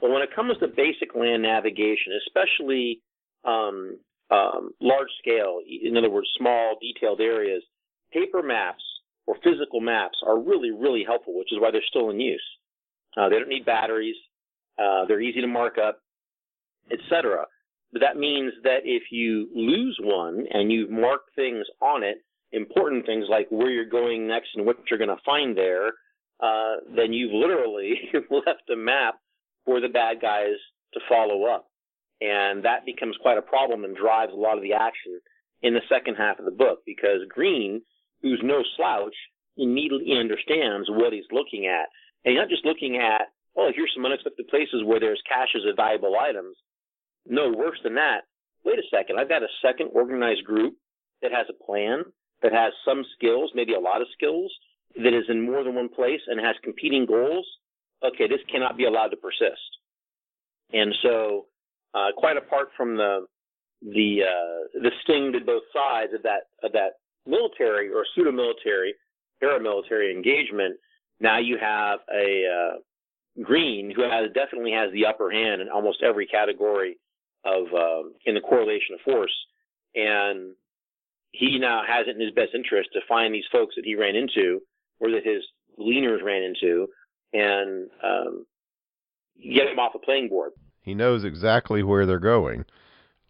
But 0.00 0.10
when 0.10 0.22
it 0.22 0.34
comes 0.34 0.56
to 0.58 0.68
basic 0.68 1.14
land 1.14 1.42
navigation, 1.42 2.12
especially 2.26 3.02
um, 3.44 3.98
um, 4.30 4.70
large 4.80 5.10
scale, 5.18 5.58
in 5.66 5.96
other 5.96 6.10
words, 6.10 6.28
small 6.38 6.76
detailed 6.80 7.20
areas, 7.20 7.62
paper 8.12 8.42
maps 8.42 8.82
or 9.26 9.36
physical 9.44 9.80
maps 9.80 10.18
are 10.26 10.38
really, 10.38 10.70
really 10.70 11.04
helpful, 11.06 11.38
which 11.38 11.52
is 11.52 11.60
why 11.60 11.70
they're 11.70 11.82
still 11.88 12.10
in 12.10 12.20
use. 12.20 12.42
Uh, 13.16 13.28
they 13.28 13.38
don't 13.38 13.48
need 13.48 13.66
batteries. 13.66 14.16
Uh, 14.78 15.04
they're 15.06 15.20
easy 15.20 15.40
to 15.40 15.46
mark 15.46 15.76
up, 15.78 16.00
etc. 16.90 17.46
But 17.92 18.00
that 18.00 18.16
means 18.16 18.52
that 18.64 18.80
if 18.84 19.04
you 19.10 19.48
lose 19.54 19.98
one 20.00 20.46
and 20.52 20.72
you've 20.72 20.90
marked 20.90 21.30
things 21.36 21.66
on 21.80 22.02
it, 22.02 22.18
important 22.52 23.06
things 23.06 23.26
like 23.28 23.48
where 23.50 23.70
you're 23.70 23.84
going 23.84 24.26
next 24.26 24.50
and 24.54 24.66
what 24.66 24.76
you're 24.90 24.98
going 24.98 25.08
to 25.08 25.22
find 25.24 25.56
there, 25.56 25.92
uh, 26.42 26.76
then 26.94 27.12
you've 27.12 27.32
literally 27.32 27.94
left 28.30 28.70
a 28.72 28.76
map 28.76 29.16
for 29.64 29.80
the 29.80 29.88
bad 29.88 30.20
guys 30.20 30.56
to 30.94 31.00
follow 31.08 31.44
up. 31.44 31.68
And 32.20 32.64
that 32.64 32.86
becomes 32.86 33.16
quite 33.20 33.38
a 33.38 33.42
problem 33.42 33.84
and 33.84 33.96
drives 33.96 34.32
a 34.32 34.36
lot 34.36 34.56
of 34.56 34.62
the 34.62 34.74
action 34.74 35.20
in 35.62 35.74
the 35.74 35.80
second 35.88 36.16
half 36.16 36.38
of 36.38 36.44
the 36.44 36.50
book 36.50 36.80
because 36.86 37.20
Green, 37.28 37.82
who's 38.22 38.40
no 38.42 38.62
slouch, 38.76 39.14
immediately 39.56 40.16
understands 40.18 40.88
what 40.90 41.12
he's 41.12 41.30
looking 41.30 41.66
at. 41.66 41.86
And 42.24 42.32
he's 42.32 42.38
not 42.38 42.48
just 42.48 42.64
looking 42.64 42.96
at, 42.96 43.28
oh, 43.56 43.70
here's 43.74 43.92
some 43.94 44.06
unexpected 44.06 44.48
places 44.48 44.82
where 44.84 45.00
there's 45.00 45.22
caches 45.28 45.64
of 45.68 45.76
valuable 45.76 46.16
items. 46.18 46.56
No, 47.26 47.50
worse 47.50 47.78
than 47.82 47.94
that, 47.94 48.22
wait 48.64 48.78
a 48.78 48.82
second, 48.90 49.18
I've 49.18 49.28
got 49.28 49.42
a 49.42 49.48
second 49.62 49.90
organized 49.92 50.44
group 50.44 50.74
that 51.22 51.32
has 51.32 51.46
a 51.48 51.64
plan, 51.64 52.02
that 52.42 52.52
has 52.52 52.72
some 52.84 53.04
skills, 53.16 53.52
maybe 53.54 53.74
a 53.74 53.80
lot 53.80 54.00
of 54.00 54.08
skills, 54.12 54.52
that 54.96 55.14
is 55.14 55.24
in 55.28 55.44
more 55.44 55.64
than 55.64 55.74
one 55.74 55.88
place 55.88 56.20
and 56.26 56.40
has 56.40 56.56
competing 56.62 57.06
goals. 57.06 57.46
Okay, 58.04 58.26
this 58.28 58.40
cannot 58.50 58.76
be 58.76 58.84
allowed 58.84 59.08
to 59.08 59.16
persist. 59.16 59.70
And 60.72 60.94
so, 61.02 61.46
uh, 61.94 62.08
quite 62.16 62.36
apart 62.36 62.68
from 62.76 62.96
the 62.96 63.26
the 63.82 64.22
uh, 64.22 64.80
the 64.80 64.90
sting 65.02 65.32
to 65.32 65.40
both 65.44 65.62
sides 65.72 66.12
of 66.14 66.22
that 66.22 66.48
of 66.62 66.72
that 66.72 66.94
military 67.26 67.90
or 67.90 68.04
pseudo 68.14 68.32
military 68.32 68.94
paramilitary 69.42 70.12
engagement, 70.12 70.76
now 71.20 71.38
you 71.38 71.58
have 71.58 72.00
a 72.12 72.44
uh, 72.46 72.76
Green 73.40 73.92
who 73.94 74.02
has 74.02 74.30
definitely 74.34 74.72
has 74.72 74.92
the 74.92 75.06
upper 75.06 75.30
hand 75.30 75.62
in 75.62 75.68
almost 75.68 76.02
every 76.02 76.26
category 76.26 76.98
of 77.44 77.66
uh, 77.72 78.08
in 78.26 78.34
the 78.34 78.40
correlation 78.40 78.94
of 78.94 79.00
force, 79.00 79.34
and 79.94 80.54
he 81.30 81.58
now 81.58 81.82
has 81.86 82.06
it 82.06 82.14
in 82.14 82.20
his 82.20 82.34
best 82.34 82.54
interest 82.54 82.90
to 82.92 83.00
find 83.08 83.34
these 83.34 83.48
folks 83.50 83.74
that 83.76 83.84
he 83.84 83.94
ran 83.94 84.16
into 84.16 84.60
or 85.00 85.10
that 85.10 85.24
his 85.24 85.42
Gleaners 85.78 86.22
ran 86.22 86.42
into, 86.42 86.86
and 87.32 87.88
um, 88.04 88.46
get 89.42 89.64
them 89.64 89.78
off 89.78 89.92
the 89.92 89.98
playing 89.98 90.28
board. 90.28 90.52
He 90.82 90.94
knows 90.94 91.24
exactly 91.24 91.82
where 91.82 92.06
they're 92.06 92.18
going, 92.18 92.64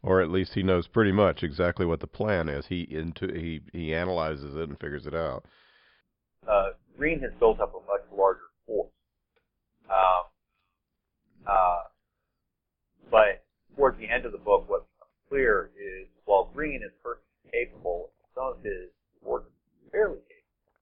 or 0.03 0.20
at 0.20 0.30
least 0.30 0.55
he 0.55 0.62
knows 0.62 0.88
pretty 0.88 1.12
much 1.12 1.42
exactly 1.42 1.86
what 1.86 2.00
the 2.00 2.07
plan 2.07 2.48
is. 2.48 2.66
He 2.66 2.86
into 2.90 3.28
he 3.28 3.61
he 3.72 3.94
analyzes 3.94 4.57
it 4.57 4.68
and 4.68 4.78
figures 4.78 5.07
it 5.07 5.14
out. 5.14 5.44
Uh, 6.48 6.70
Green 6.96 7.20
has 7.20 7.30
built 7.38 7.61
up 7.61 7.72
a 7.74 7.86
much 7.90 8.03
larger 8.12 8.40
force, 8.66 8.90
um, 9.93 10.24
uh, 11.47 11.82
but 13.11 13.45
towards 13.76 13.99
the 13.99 14.09
end 14.09 14.24
of 14.24 14.32
the 14.32 14.38
book, 14.38 14.68
what 14.68 14.86
becomes 14.97 15.12
clear 15.28 15.70
is 15.76 16.09
while 16.24 16.51
Green 16.55 16.82
is 16.82 16.93
perfectly 17.03 17.51
capable, 17.53 18.11
some 18.34 18.57
of 18.57 18.64
his 18.64 18.88
work 19.22 19.45
is 19.47 19.90
fairly 19.93 20.16
capable. 20.24 20.72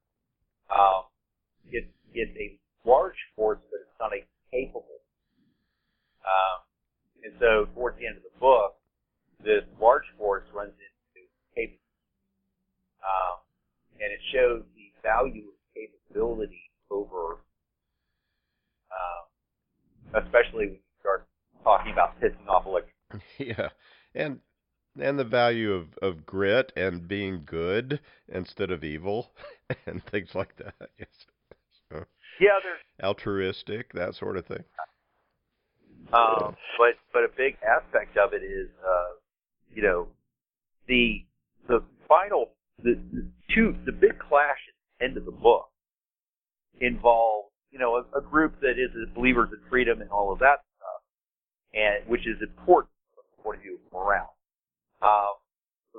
Um, 0.70 1.02
it's 1.70 1.90
it's 2.14 2.36
a 2.38 2.58
large 2.88 3.18
force, 3.34 3.58
but 3.70 3.80
it's 3.80 3.98
not 3.98 4.12
a 4.12 4.22
capable. 4.50 5.02
Um, 6.22 6.58
and 7.24 7.32
so 7.40 7.66
towards 7.74 7.98
the 7.98 8.06
end 8.06 8.16
of 8.16 8.22
the 8.22 8.38
book, 8.38 8.76
this 9.42 9.64
large 9.80 10.06
force 10.18 10.44
runs 10.54 10.72
into 10.74 11.26
capability. 11.54 11.80
Um, 13.00 13.40
and 14.00 14.12
it 14.12 14.20
shows 14.32 14.62
the 14.76 14.92
value 15.02 15.48
of 15.48 15.58
capability 15.74 16.70
over, 16.90 17.40
um, 18.90 20.24
especially 20.24 20.66
when 20.66 20.74
you 20.74 20.78
start 21.00 21.26
talking 21.64 21.92
about 21.92 22.20
pissing 22.20 22.48
off 22.48 22.66
electric. 22.66 22.94
Yeah, 23.38 23.70
and 24.14 24.40
and 25.00 25.18
the 25.18 25.24
value 25.24 25.72
of, 25.72 25.86
of 26.02 26.26
grit 26.26 26.72
and 26.76 27.06
being 27.06 27.42
good 27.44 28.00
instead 28.28 28.70
of 28.70 28.84
evil 28.84 29.32
and 29.86 30.04
things 30.04 30.34
like 30.34 30.56
that. 30.56 30.74
Yes. 30.98 31.08
So, 31.90 32.04
yeah, 32.40 32.58
there's 32.62 32.78
altruistic, 33.02 33.92
that 33.94 34.14
sort 34.14 34.36
of 34.36 34.46
thing. 34.46 34.62
Um, 36.12 36.56
but 36.78 36.94
but 37.12 37.24
a 37.24 37.28
big 37.36 37.56
aspect 37.66 38.16
of 38.16 38.32
it 38.32 38.44
is, 38.44 38.68
uh, 38.86 39.14
you 39.74 39.82
know, 39.82 40.08
the 40.86 41.24
the 41.68 41.82
final 42.08 42.50
the, 42.82 42.98
the 43.12 43.26
two 43.54 43.74
the 43.86 43.92
big 43.92 44.18
clash 44.18 44.58
at 44.68 44.74
the 44.98 45.04
end 45.04 45.16
of 45.16 45.24
the 45.24 45.32
book 45.32 45.68
involves 46.80 47.49
you 47.70 47.78
know 47.78 47.96
a, 47.96 48.18
a 48.18 48.22
group 48.22 48.60
that 48.60 48.78
is 48.78 48.90
believers 49.14 49.50
in 49.52 49.58
freedom 49.68 50.00
and 50.00 50.10
all 50.10 50.32
of 50.32 50.38
that 50.40 50.64
stuff, 50.76 51.02
and 51.74 52.08
which 52.08 52.26
is 52.26 52.36
important 52.42 52.92
from 53.14 53.24
the 53.36 53.42
point 53.42 53.56
of 53.58 53.62
view 53.62 53.78
of 53.78 53.92
morale, 53.92 54.36
uh, 55.02 55.32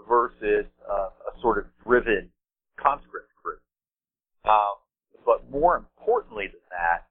versus 0.07 0.65
uh, 0.89 1.09
a 1.09 1.41
sort 1.41 1.57
of 1.57 1.65
driven 1.83 2.29
conscript 2.79 3.29
group. 3.43 3.61
Um, 4.45 4.81
but 5.25 5.49
more 5.49 5.77
importantly 5.77 6.47
than 6.47 6.65
that, 6.71 7.07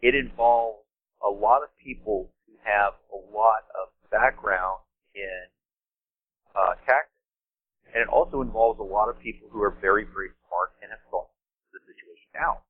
it 0.00 0.14
involves 0.14 0.84
a 1.24 1.28
lot 1.28 1.62
of 1.62 1.68
people 1.82 2.30
who 2.46 2.54
have 2.62 2.94
a 3.12 3.20
lot 3.34 3.66
of 3.74 3.88
background 4.10 4.80
in 5.14 5.50
uh, 6.54 6.74
tactics, 6.86 7.12
and 7.92 8.02
it 8.02 8.08
also 8.08 8.40
involves 8.42 8.78
a 8.78 8.86
lot 8.86 9.08
of 9.08 9.18
people 9.18 9.48
who 9.50 9.62
are 9.62 9.76
very, 9.80 10.04
very 10.04 10.30
smart 10.46 10.70
and 10.82 10.90
have 10.90 11.00
thought 11.10 11.28
the 11.72 11.80
situation 11.82 12.30
out. 12.38 12.62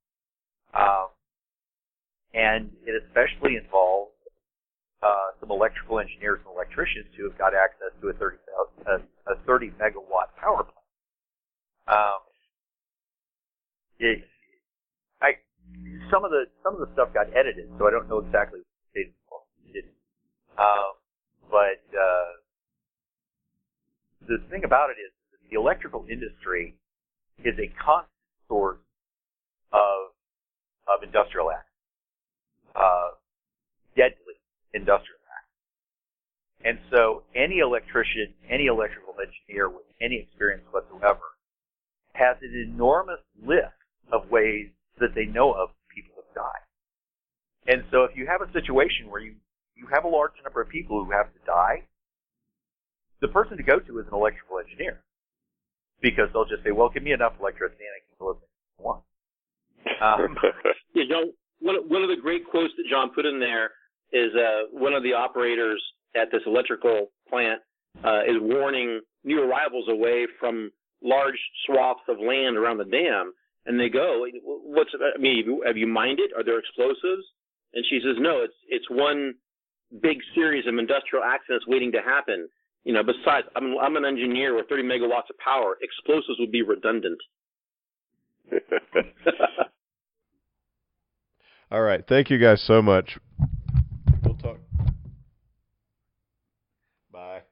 And 2.35 2.71
it 2.87 3.03
especially 3.07 3.57
involves 3.57 4.13
uh, 5.03 5.31
some 5.41 5.51
electrical 5.51 5.99
engineers 5.99 6.41
and 6.45 6.55
electricians 6.55 7.07
who 7.17 7.25
have 7.29 7.39
got 7.39 7.55
access 7.55 7.95
to 8.01 8.09
a 8.09 8.13
30, 8.15 8.37
a, 8.87 9.33
a 9.33 9.37
30 9.47 9.71
megawatt 9.81 10.35
power 10.41 10.65
plant. 10.65 10.89
Um, 11.89 12.21
it, 13.99 14.25
I, 15.23 15.39
some 16.11 16.25
of 16.25 16.31
the 16.31 16.45
some 16.63 16.75
of 16.75 16.81
the 16.81 16.93
stuff 16.95 17.15
got 17.15 17.29
edited, 17.35 17.71
so 17.79 17.87
I 17.87 17.91
don't 17.91 18.09
know 18.09 18.19
exactly 18.19 18.61
what 19.29 19.43
they 19.65 19.73
did. 19.73 19.85
Um, 20.59 20.99
but 21.51 21.81
uh, 21.97 22.31
the 24.29 24.39
thing 24.51 24.65
about 24.65 24.91
it 24.91 25.01
is 25.01 25.13
the 25.51 25.57
electrical 25.59 26.05
industry 26.11 26.75
is 27.45 27.55
a 27.59 27.73
constant 27.83 28.13
source 28.49 28.79
of 29.73 30.13
of 30.89 31.03
industrial 31.03 31.51
acts, 31.51 31.68
uh, 32.79 33.11
deadly 33.97 34.39
industrial 34.73 35.19
acts. 35.27 35.55
And 36.65 36.79
so 36.91 37.23
any 37.35 37.59
electrician, 37.59 38.35
any 38.49 38.67
electrical 38.67 39.15
engineer 39.19 39.69
with 39.69 39.87
any 40.01 40.17
experience 40.17 40.65
whatsoever 40.71 41.35
has 42.15 42.37
an 42.43 42.55
enormous 42.55 43.21
list 43.45 43.75
of 44.13 44.31
ways 44.31 44.69
that 45.01 45.15
they 45.15 45.25
know 45.25 45.53
of 45.53 45.71
people 45.95 46.15
have 46.17 46.35
died. 46.35 46.65
And 47.67 47.85
so 47.91 48.05
if 48.05 48.17
you 48.17 48.27
have 48.27 48.43
a 48.43 48.51
situation 48.53 49.11
where 49.11 49.21
you, 49.21 49.35
you 49.77 49.87
have 49.93 50.05
a 50.05 50.09
large 50.09 50.33
number 50.43 50.61
of 50.61 50.69
people 50.69 51.05
who 51.05 51.13
have 51.13 51.33
to 51.33 51.39
die, 51.47 51.83
the 53.21 53.29
person 53.29 53.57
to 53.57 53.63
go 53.63 53.79
to 53.79 53.99
is 53.99 54.07
an 54.07 54.15
electrical 54.15 54.59
engineer. 54.59 55.01
Because 56.01 56.29
they'll 56.33 56.47
just 56.47 56.63
say, 56.65 56.71
well, 56.71 56.89
give 56.89 57.03
me 57.03 57.13
enough 57.13 57.35
electricity 57.41 57.83
and 57.83 57.95
I 57.95 58.01
can 58.07 58.15
build 58.19 58.39
it 58.43 58.83
one. 58.83 59.01
Um, 60.01 60.37
you 60.93 61.09
know, 61.09 61.33
one, 61.61 61.77
one 61.89 62.03
of 62.03 62.09
the 62.09 62.21
great 62.21 62.49
quotes 62.49 62.73
that 62.77 62.85
John 62.91 63.11
put 63.15 63.27
in 63.27 63.41
there 63.41 63.71
is 64.13 64.35
uh, 64.35 64.69
one 64.73 64.95
of 64.95 65.03
the 65.03 65.13
operators 65.13 65.83
at 66.17 66.31
this 66.33 66.43
electrical 66.47 67.11
plant 67.29 67.61
uh, 68.05 68.23
is 68.23 68.37
warning 68.41 69.01
new 69.25 69.43
arrivals 69.43 69.87
away 69.89 70.27
from 70.41 70.71
large 71.03 71.39
swaths 71.67 72.01
of 72.09 72.19
land 72.19 72.57
around 72.57 72.79
the 72.79 72.85
dam 72.85 73.33
and 73.67 73.79
they 73.79 73.89
go, 73.91 74.27
what's, 74.43 74.91
I 74.95 75.19
mean, 75.19 75.61
have 75.67 75.77
you 75.77 75.87
mined 75.87 76.21
it? 76.21 76.31
Are 76.37 76.43
there 76.43 76.59
explosives? 76.59 77.25
And 77.75 77.85
she 77.91 78.01
says, 78.03 78.17
no, 78.19 78.43
it's, 78.43 78.55
it's 78.69 78.89
one 78.89 79.35
big 80.01 80.19
series 80.35 80.67
of 80.67 80.79
industrial 80.79 81.23
accidents 81.23 81.67
waiting 81.69 81.93
to 81.93 82.01
happen. 82.01 82.49
You 82.85 82.95
know, 82.95 83.03
besides, 83.03 83.47
I'm, 83.55 83.77
I'm 83.79 83.97
an 83.97 84.07
engineer 84.07 84.55
with 84.57 84.71
30 84.71 84.85
megawatts 84.85 85.29
of 85.29 85.37
power. 85.45 85.77
Explosives 85.83 86.39
would 86.39 86.51
be 86.51 86.63
redundant. 86.63 87.19
All 91.71 91.83
right. 91.83 92.07
Thank 92.07 92.31
you 92.31 92.39
guys 92.39 92.63
so 92.63 92.81
much. 92.81 93.19
We'll 94.25 94.35
talk. 94.35 94.59
Bye. 97.13 97.43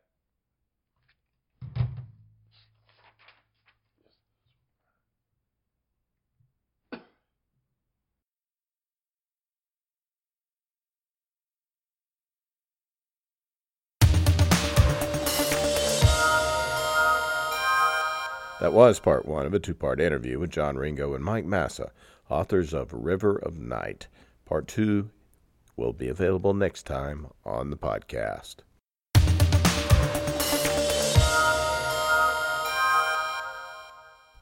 That 18.61 18.73
was 18.73 18.99
part 18.99 19.27
one 19.27 19.45
of 19.45 19.53
a 19.53 19.59
two 19.59 19.75
part 19.75 20.01
interview 20.01 20.39
with 20.39 20.51
John 20.51 20.77
Ringo 20.77 21.15
and 21.15 21.23
Mike 21.23 21.45
Massa, 21.45 21.93
authors 22.29 22.73
of 22.73 22.93
River 22.93 23.37
of 23.37 23.59
Night. 23.59 24.09
Part 24.45 24.69
two 24.69 25.11
will 25.77 25.93
be 25.93 26.09
available 26.09 26.55
next 26.55 26.85
time 26.85 27.27
on 27.45 27.71
the 27.71 27.77
podcast. 27.77 28.57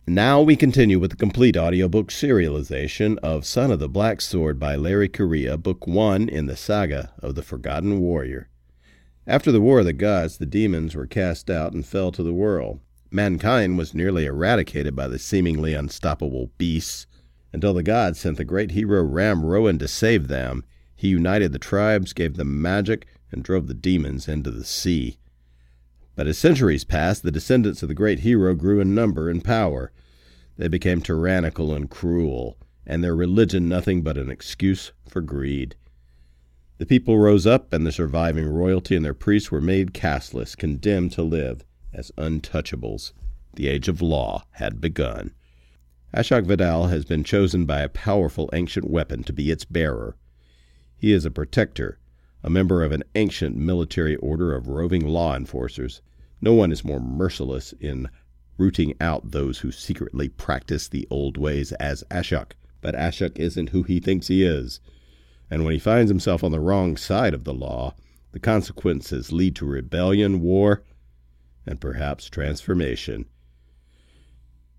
Now 0.07 0.43
we 0.43 0.55
continue 0.55 0.99
with 0.99 1.13
the 1.13 1.17
complete 1.17 1.57
audiobook 1.57 2.09
serialization 2.09 3.17
of 3.23 3.47
Son 3.47 3.71
of 3.71 3.79
the 3.79 3.89
Black 3.89 4.21
Sword 4.21 4.61
by 4.61 4.77
Larry 4.77 5.09
Correia, 5.09 5.57
Book 5.57 5.87
One 5.87 6.29
in 6.29 6.45
the 6.45 6.57
saga 6.57 7.15
of 7.21 7.35
the 7.35 7.43
Forgotten 7.43 8.01
Warrior. 8.01 8.51
After 9.27 9.51
the 9.51 9.63
War 9.63 9.79
of 9.79 9.87
the 9.87 9.95
Gods, 9.95 10.37
the 10.37 10.45
demons 10.45 10.95
were 10.95 11.07
cast 11.07 11.49
out 11.49 11.73
and 11.73 11.87
fell 11.87 12.13
to 12.13 12.23
the 12.23 12.35
world. 12.35 12.81
Mankind 13.11 13.79
was 13.79 13.95
nearly 13.95 14.27
eradicated 14.27 14.95
by 14.95 15.09
the 15.09 15.19
seemingly 15.19 15.73
unstoppable 15.73 16.51
beasts 16.59 17.07
until 17.55 17.73
the 17.73 17.85
gods 17.85 18.19
sent 18.19 18.37
the 18.37 18.45
great 18.45 18.73
hero 18.73 19.01
Ramrowan 19.05 19.79
to 19.79 19.87
save 19.87 20.27
them. 20.27 20.65
He 20.97 21.07
united 21.07 21.53
the 21.53 21.59
tribes, 21.61 22.13
gave 22.13 22.37
them 22.37 22.61
magic, 22.61 23.07
and 23.31 23.45
drove 23.45 23.69
the 23.69 23.75
demons 23.75 24.27
into 24.27 24.51
the 24.51 24.65
sea. 24.65 25.19
But 26.17 26.27
as 26.27 26.37
centuries 26.37 26.83
passed, 26.83 27.23
the 27.23 27.31
descendants 27.31 27.81
of 27.81 27.89
the 27.89 27.95
great 27.95 28.21
hero 28.21 28.57
grew 28.57 28.81
in 28.81 28.93
number 28.93 29.31
and 29.31 29.43
power. 29.45 29.93
They 30.57 30.67
became 30.67 31.01
tyrannical 31.01 31.73
and 31.73 31.89
cruel, 31.89 32.59
and 32.85 33.05
their 33.05 33.15
religion 33.15 33.69
nothing 33.69 34.03
but 34.03 34.19
an 34.19 34.31
excuse 34.31 34.91
for 35.09 35.21
greed. 35.21 35.77
The 36.79 36.87
people 36.87 37.21
rose 37.21 37.47
up, 37.47 37.73
and 37.73 37.87
the 37.87 37.93
surviving 37.93 38.47
royalty 38.47 38.97
and 38.97 39.05
their 39.05 39.15
priests 39.15 39.53
were 39.53 39.61
made 39.61 39.95
casteless, 39.95 40.57
condemned 40.57 41.13
to 41.13 41.23
live 41.23 41.65
as 41.93 42.11
untouchables. 42.19 43.13
The 43.55 43.69
age 43.69 43.87
of 43.87 44.03
law 44.03 44.43
had 44.55 44.81
begun. 44.81 45.35
Ashok 46.15 46.47
Vadal 46.47 46.91
has 46.91 47.05
been 47.05 47.25
chosen 47.25 47.67
by 47.67 47.81
a 47.81 47.89
powerful 47.89 48.49
ancient 48.53 48.89
weapon 48.89 49.25
to 49.25 49.33
be 49.33 49.51
its 49.51 49.65
bearer. 49.65 50.15
He 50.97 51.13
is 51.13 51.25
a 51.25 51.31
protector, 51.31 51.99
a 52.41 52.49
member 52.49 52.85
of 52.85 52.93
an 52.93 53.03
ancient 53.17 53.57
military 53.57 54.15
order 54.17 54.55
of 54.55 54.69
roving 54.69 55.05
law 55.05 55.35
enforcers. 55.35 56.03
No 56.41 56.53
one 56.55 56.71
is 56.71 56.85
more 56.85 57.01
merciless 57.01 57.75
in 57.81 58.09
rooting 58.57 58.95
out 59.01 59.33
those 59.33 59.59
who 59.59 59.73
secretly 59.73 60.29
practice 60.29 60.87
the 60.87 61.05
old 61.11 61.37
ways 61.37 61.73
as 61.73 62.05
Ashok. 62.13 62.53
But 62.81 62.95
Ashok 62.95 63.37
isn't 63.37 63.71
who 63.71 63.83
he 63.83 63.99
thinks 63.99 64.29
he 64.29 64.45
is. 64.45 64.79
And 65.51 65.65
when 65.65 65.73
he 65.73 65.81
finds 65.81 66.11
himself 66.11 66.45
on 66.45 66.53
the 66.53 66.61
wrong 66.61 66.97
side 66.97 67.35
of 67.35 67.43
the 67.43 67.53
law, 67.53 67.97
the 68.31 68.39
consequences 68.39 69.33
lead 69.33 69.57
to 69.57 69.67
rebellion, 69.67 70.41
war, 70.41 70.85
and 71.67 71.81
perhaps 71.81 72.31
transformation. 72.31 73.27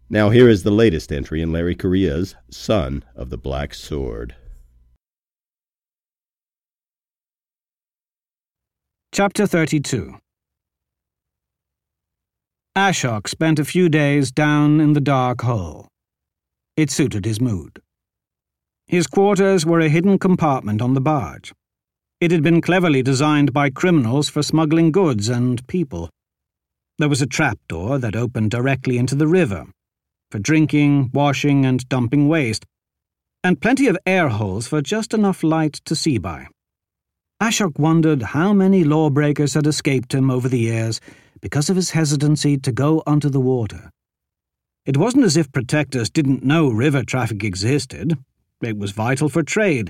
Now, 0.07 0.29
here 0.29 0.47
is 0.47 0.61
the 0.61 0.71
latest 0.71 1.11
entry 1.11 1.41
in 1.41 1.51
Larry 1.51 1.73
Correia's 1.73 2.35
Son 2.51 3.03
of 3.15 3.31
the 3.31 3.39
Black 3.39 3.73
Sword. 3.73 4.35
Chapter 9.11 9.47
32 9.47 10.13
Ashok 12.77 13.27
spent 13.27 13.57
a 13.57 13.65
few 13.65 13.89
days 13.89 14.31
down 14.31 14.79
in 14.79 14.93
the 14.93 15.01
dark 15.01 15.41
hole. 15.41 15.87
It 16.77 16.91
suited 16.91 17.25
his 17.25 17.41
mood. 17.41 17.81
His 18.85 19.07
quarters 19.07 19.65
were 19.65 19.79
a 19.79 19.89
hidden 19.89 20.19
compartment 20.19 20.83
on 20.83 20.93
the 20.93 21.01
barge. 21.01 21.51
It 22.21 22.29
had 22.29 22.43
been 22.43 22.61
cleverly 22.61 23.01
designed 23.01 23.53
by 23.53 23.71
criminals 23.71 24.29
for 24.29 24.43
smuggling 24.43 24.91
goods 24.91 25.29
and 25.29 25.65
people. 25.65 26.11
There 26.99 27.09
was 27.09 27.23
a 27.23 27.27
trapdoor 27.27 27.97
that 27.97 28.15
opened 28.15 28.51
directly 28.51 28.97
into 28.97 29.15
the 29.15 29.27
river, 29.27 29.65
for 30.35 30.39
drinking, 30.39 31.09
washing, 31.13 31.65
and 31.65 31.87
dumping 31.87 32.27
waste, 32.27 32.65
and 33.41 33.61
plenty 33.61 33.87
of 33.87 33.97
air 34.05 34.27
holes 34.27 34.67
for 34.67 34.81
just 34.81 35.13
enough 35.13 35.43
light 35.43 35.75
to 35.85 35.95
see 35.95 36.17
by. 36.17 36.45
Ashok 37.41 37.79
wondered 37.79 38.21
how 38.21 38.51
many 38.51 38.83
lawbreakers 38.83 39.53
had 39.53 39.65
escaped 39.65 40.13
him 40.13 40.29
over 40.29 40.49
the 40.49 40.59
years 40.59 40.99
because 41.39 41.69
of 41.69 41.77
his 41.77 41.91
hesitancy 41.91 42.57
to 42.57 42.73
go 42.73 43.01
onto 43.07 43.29
the 43.29 43.39
water. 43.39 43.89
It 44.85 44.97
wasn't 44.97 45.23
as 45.23 45.37
if 45.37 45.53
protectors 45.53 46.09
didn't 46.09 46.43
know 46.43 46.67
river 46.67 47.03
traffic 47.03 47.41
existed. 47.41 48.17
It 48.61 48.77
was 48.77 48.91
vital 48.91 49.29
for 49.29 49.41
trade, 49.41 49.89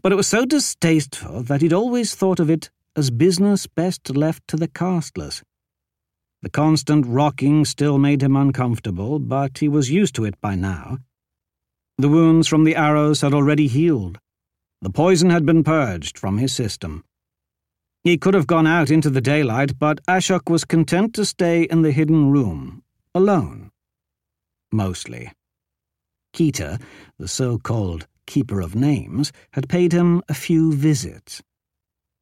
but 0.00 0.12
it 0.12 0.16
was 0.16 0.26
so 0.26 0.46
distasteful 0.46 1.42
that 1.42 1.60
he'd 1.60 1.74
always 1.74 2.14
thought 2.14 2.40
of 2.40 2.48
it 2.48 2.70
as 2.96 3.10
business 3.10 3.66
best 3.66 4.16
left 4.16 4.48
to 4.48 4.56
the 4.56 4.68
casteless. 4.68 5.42
The 6.44 6.50
constant 6.50 7.06
rocking 7.06 7.64
still 7.64 7.96
made 7.96 8.22
him 8.22 8.36
uncomfortable, 8.36 9.18
but 9.18 9.56
he 9.56 9.66
was 9.66 9.90
used 9.90 10.14
to 10.16 10.26
it 10.26 10.38
by 10.42 10.54
now. 10.54 10.98
The 11.96 12.10
wounds 12.10 12.48
from 12.48 12.64
the 12.64 12.76
arrows 12.76 13.22
had 13.22 13.32
already 13.32 13.66
healed. 13.66 14.18
The 14.82 14.90
poison 14.90 15.30
had 15.30 15.46
been 15.46 15.64
purged 15.64 16.18
from 16.18 16.36
his 16.36 16.52
system. 16.52 17.02
He 18.02 18.18
could 18.18 18.34
have 18.34 18.46
gone 18.46 18.66
out 18.66 18.90
into 18.90 19.08
the 19.08 19.22
daylight, 19.22 19.78
but 19.78 20.04
Ashok 20.06 20.50
was 20.50 20.66
content 20.66 21.14
to 21.14 21.24
stay 21.24 21.62
in 21.62 21.80
the 21.80 21.92
hidden 21.92 22.30
room, 22.30 22.82
alone. 23.14 23.70
Mostly. 24.70 25.32
Keta, 26.34 26.78
the 27.18 27.26
so 27.26 27.56
called 27.56 28.06
keeper 28.26 28.60
of 28.60 28.74
names, 28.74 29.32
had 29.52 29.66
paid 29.70 29.92
him 29.92 30.22
a 30.28 30.34
few 30.34 30.74
visits. 30.74 31.42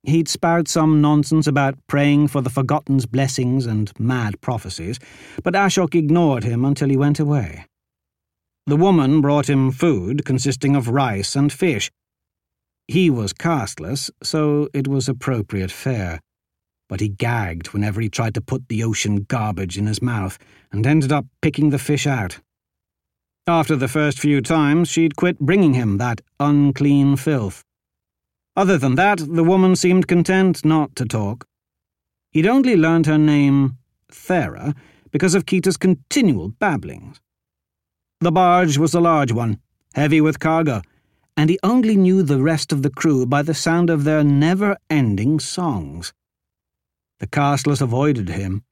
He'd 0.05 0.29
spout 0.29 0.67
some 0.67 1.01
nonsense 1.01 1.47
about 1.47 1.79
praying 1.87 2.29
for 2.29 2.41
the 2.41 2.51
Forgotten's 2.51 3.07
blessings 3.07 3.67
and 3.67 3.93
mad 4.01 4.41
prophecies, 4.41 4.99
but 5.45 5.55
Ashok 5.55 5.95
ignored 5.95 6.43
him 6.43 6.65
until 6.65 6.89
he 6.89 6.97
went 6.97 7.21
away. 7.21 7.67
The 8.67 8.77
woman 8.77 9.21
brought 9.21 9.49
him 9.49 9.71
food 9.71 10.25
consisting 10.25 10.75
of 10.75 10.89
rice 10.89 11.37
and 11.37 11.53
fish. 11.53 11.91
He 12.89 13.11
was 13.11 13.33
casteless, 13.33 14.11
so 14.23 14.69
it 14.75 14.89
was 14.89 15.09
appropriate 15.09 15.71
fare, 15.71 16.21
but 16.89 17.01
he 17.01 17.09
gagged 17.09 17.69
whenever 17.69 18.01
he 18.01 18.09
tried 18.09 18.35
to 18.35 18.41
put 18.41 18.69
the 18.69 18.83
ocean 18.83 19.25
garbage 19.29 19.79
in 19.79 19.87
his 19.87 20.03
mouth 20.03 20.37
and 20.73 20.87
ended 20.87 21.13
up 21.13 21.27
picking 21.41 21.71
the 21.71 21.79
fish 21.79 22.07
out. 22.07 22.41
After 23.47 23.77
the 23.77 23.89
first 23.89 24.19
few 24.19 24.41
times, 24.41 24.89
she'd 24.89 25.17
quit 25.17 25.39
bringing 25.39 25.75
him 25.75 25.99
that 25.99 26.21
unclean 26.39 27.17
filth. 27.17 27.65
Other 28.55 28.77
than 28.77 28.97
that, 28.97 29.19
the 29.19 29.45
woman 29.45 29.77
seemed 29.77 30.09
content 30.09 30.65
not 30.65 30.95
to 30.97 31.07
talk. 31.07 31.47
He'd 32.31 32.47
only 32.47 32.77
learned 32.77 33.07
her 33.07 33.19
name, 33.19 33.79
Thera, 34.11 34.75
because 35.11 35.35
of 35.35 35.47
Keta's 35.47 35.77
continual 35.77 36.49
babblings. 36.49 37.21
The 38.21 38.33
barge 38.33 38.77
was 38.77 38.95
a 38.95 39.01
large 39.01 39.33
one, 39.33 39.59
heavy 39.95 40.21
with 40.21 40.39
cargo, 40.39 40.83
and 41.37 41.49
he 41.49 41.59
only 41.63 41.97
knew 41.97 42.23
the 42.23 42.43
rest 42.43 42.73
of 42.73 42.83
the 42.83 42.91
crew 42.91 43.25
by 43.27 43.43
the 43.43 43.55
sound 43.55 43.89
of 43.89 44.05
their 44.05 44.23
never 44.23 44.77
ending 44.91 45.41
songs. 45.41 46.13
The 47.21 47.27
casteless 47.27 47.81
avoided 47.81 48.29
him. 48.29 48.65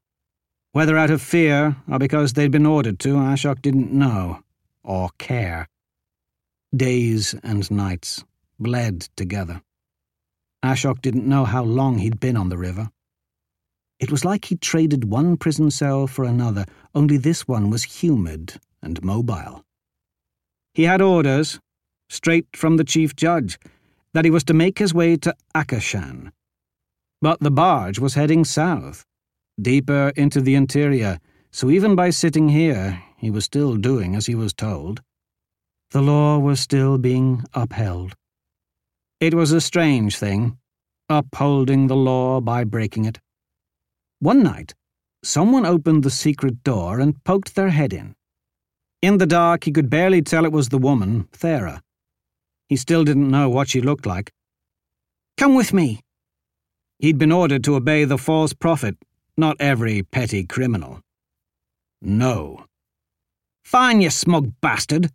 Whether 0.73 0.97
out 0.97 1.11
of 1.11 1.23
fear 1.23 1.77
or 1.89 1.99
because 1.99 2.35
they'd 2.35 2.51
been 2.51 2.67
ordered 2.67 2.99
to, 3.01 3.15
Ashok 3.15 3.63
didn't 3.63 3.93
know, 3.93 4.41
or 4.85 5.09
care. 5.19 5.69
Days 6.75 7.35
and 7.43 7.69
nights 7.71 8.25
bled 8.59 9.09
together. 9.17 9.63
Ashok 10.65 11.01
didn't 11.01 11.27
know 11.27 11.45
how 11.45 11.65
long 11.65 11.99
he'd 11.99 12.21
been 12.21 12.37
on 12.37 12.49
the 12.49 12.59
river. 12.59 12.91
It 13.99 14.11
was 14.11 14.25
like 14.25 14.47
he'd 14.47 14.61
traded 14.61 15.05
one 15.05 15.37
prison 15.37 15.71
cell 15.71 16.07
for 16.07 16.25
another, 16.25 16.65
only 16.95 17.17
this 17.17 17.47
one 17.47 17.71
was 17.71 17.85
humid 17.85 18.55
and 18.83 19.03
mobile. 19.03 19.65
He 20.75 20.85
had 20.85 21.03
orders, 21.03 21.61
straight 22.09 22.47
from 22.57 22.77
the 22.77 22.85
chief 22.85 23.15
judge, 23.15 23.59
that 24.15 24.25
he 24.25 24.31
was 24.31 24.45
to 24.45 24.55
make 24.55 24.79
his 24.79 24.95
way 24.95 25.17
to 25.19 25.35
Akashan. 25.55 26.33
But 27.21 27.41
the 27.41 27.51
barge 27.51 27.99
was 27.99 28.15
heading 28.15 28.45
south, 28.45 29.05
deeper 29.61 30.13
into 30.17 30.41
the 30.41 30.55
interior, 30.55 31.19
so 31.51 31.71
even 31.71 31.95
by 31.95 32.11
sitting 32.11 32.49
here, 32.49 33.03
he 33.17 33.31
was 33.31 33.45
still 33.45 33.77
doing 33.77 34.15
as 34.15 34.27
he 34.27 34.35
was 34.35 34.53
told. 34.53 35.03
The 35.91 36.01
law 36.01 36.39
was 36.39 36.61
still 36.61 36.99
being 36.99 37.45
upheld. 37.53 38.15
It 39.21 39.35
was 39.35 39.53
a 39.53 39.61
strange 39.61 40.17
thing, 40.17 40.57
upholding 41.11 41.89
the 41.89 41.97
law 41.97 42.41
by 42.41 42.65
breaking 42.65 43.05
it. 43.05 43.21
One 44.19 44.43
night, 44.43 44.75
someone 45.23 45.67
opened 45.67 46.05
the 46.05 46.11
secret 46.11 46.65
door 46.65 47.01
and 47.01 47.23
poked 47.23 47.55
their 47.55 47.69
head 47.69 47.93
in. 47.93 48.15
In 49.03 49.19
the 49.19 49.27
dark, 49.27 49.65
he 49.65 49.73
could 49.73 49.91
barely 49.91 50.23
tell 50.23 50.47
it 50.47 50.53
was 50.53 50.71
the 50.71 50.79
woman, 50.79 51.29
Thera. 51.33 51.83
He 52.71 52.77
still 52.77 53.05
didn't 53.05 53.31
know 53.31 53.51
what 53.51 53.69
she 53.69 53.83
looked 53.83 54.07
like. 54.07 54.33
Come 55.37 55.55
with 55.55 55.75
me. 55.75 56.01
He'd 56.99 57.19
been 57.19 57.33
ordered 57.33 57.65
to 57.65 57.75
obey 57.75 58.05
the 58.05 58.17
false 58.17 58.55
prophet, 58.55 58.97
not 59.37 59.57
every 59.61 60.03
petty 60.03 60.45
criminal. 60.45 61.03
No. 62.01 62.65
Fine, 63.65 64.01
you 64.01 64.09
smug 64.09 64.55
bastard. 64.63 65.11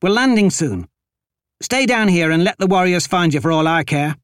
We're 0.00 0.10
landing 0.10 0.50
soon. 0.50 0.86
Stay 1.60 1.86
down 1.86 2.08
here 2.08 2.30
and 2.30 2.44
let 2.44 2.58
the 2.58 2.66
warriors 2.66 3.06
find 3.06 3.32
you 3.32 3.40
for 3.40 3.52
all 3.52 3.66
I 3.66 3.84
care. 3.84 4.16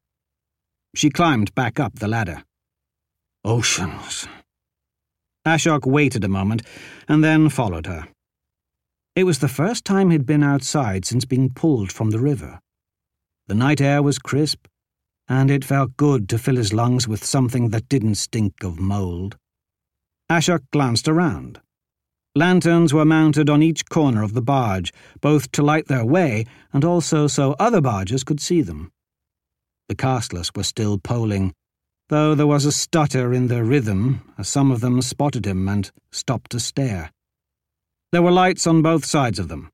She 0.95 1.11
climbed 1.11 1.55
back 1.55 1.79
up 1.79 1.99
the 1.99 2.09
ladder. 2.09 2.43
Oceans. 3.45 4.29
Ashok 5.47 5.87
waited 5.87 6.25
a 6.25 6.29
moment 6.29 6.63
and 7.09 7.25
then 7.25 7.49
followed 7.49 7.87
her. 7.87 8.09
It 9.17 9.25
was 9.25 9.39
the 9.39 9.49
first 9.49 9.85
time 9.85 10.11
he'd 10.11 10.27
been 10.27 10.43
outside 10.43 11.05
since 11.05 11.25
being 11.25 11.51
pulled 11.51 11.91
from 11.93 12.11
the 12.11 12.21
river. 12.21 12.61
The 13.47 13.55
night 13.55 13.81
air 13.81 14.03
was 14.03 14.19
crisp, 14.19 14.67
and 15.29 15.51
it 15.51 15.65
felt 15.65 15.97
good 15.97 16.29
to 16.29 16.39
fill 16.39 16.57
his 16.57 16.73
lungs 16.73 17.09
with 17.09 17.25
something 17.25 17.71
that 17.71 17.89
didn't 17.89 18.17
stink 18.17 18.63
of 18.63 18.79
mold. 18.79 19.37
Ashok 20.31 20.61
glanced 20.73 21.09
around. 21.09 21.61
Lanterns 22.37 22.95
were 22.95 23.05
mounted 23.05 23.51
on 23.51 23.61
each 23.61 23.89
corner 23.89 24.23
of 24.23 24.35
the 24.35 24.43
barge, 24.43 24.93
both 25.21 25.51
to 25.53 25.63
light 25.63 25.89
their 25.89 26.05
way 26.05 26.45
and 26.73 26.85
also 26.85 27.27
so 27.27 27.57
other 27.59 27.81
barges 27.81 28.23
could 28.23 28.41
see 28.41 28.63
them. 28.63 28.93
The 29.89 29.97
casteless 29.97 30.53
were 30.55 30.63
still 30.63 30.99
poling, 30.99 31.53
though 32.09 32.37
there 32.37 32.47
was 32.47 32.65
a 32.65 32.73
stutter 32.73 33.33
in 33.33 33.49
their 33.49 33.65
rhythm 33.65 34.33
as 34.39 34.49
some 34.49 34.71
of 34.71 34.81
them 34.81 35.03
spotted 35.03 35.45
him 35.45 35.69
and 35.69 35.91
stopped 36.13 36.53
to 36.53 36.61
stare. 36.61 37.11
There 38.13 38.23
were 38.23 38.31
lights 38.31 38.65
on 38.65 38.81
both 38.81 39.05
sides 39.05 39.41
of 39.41 39.49
them, 39.49 39.71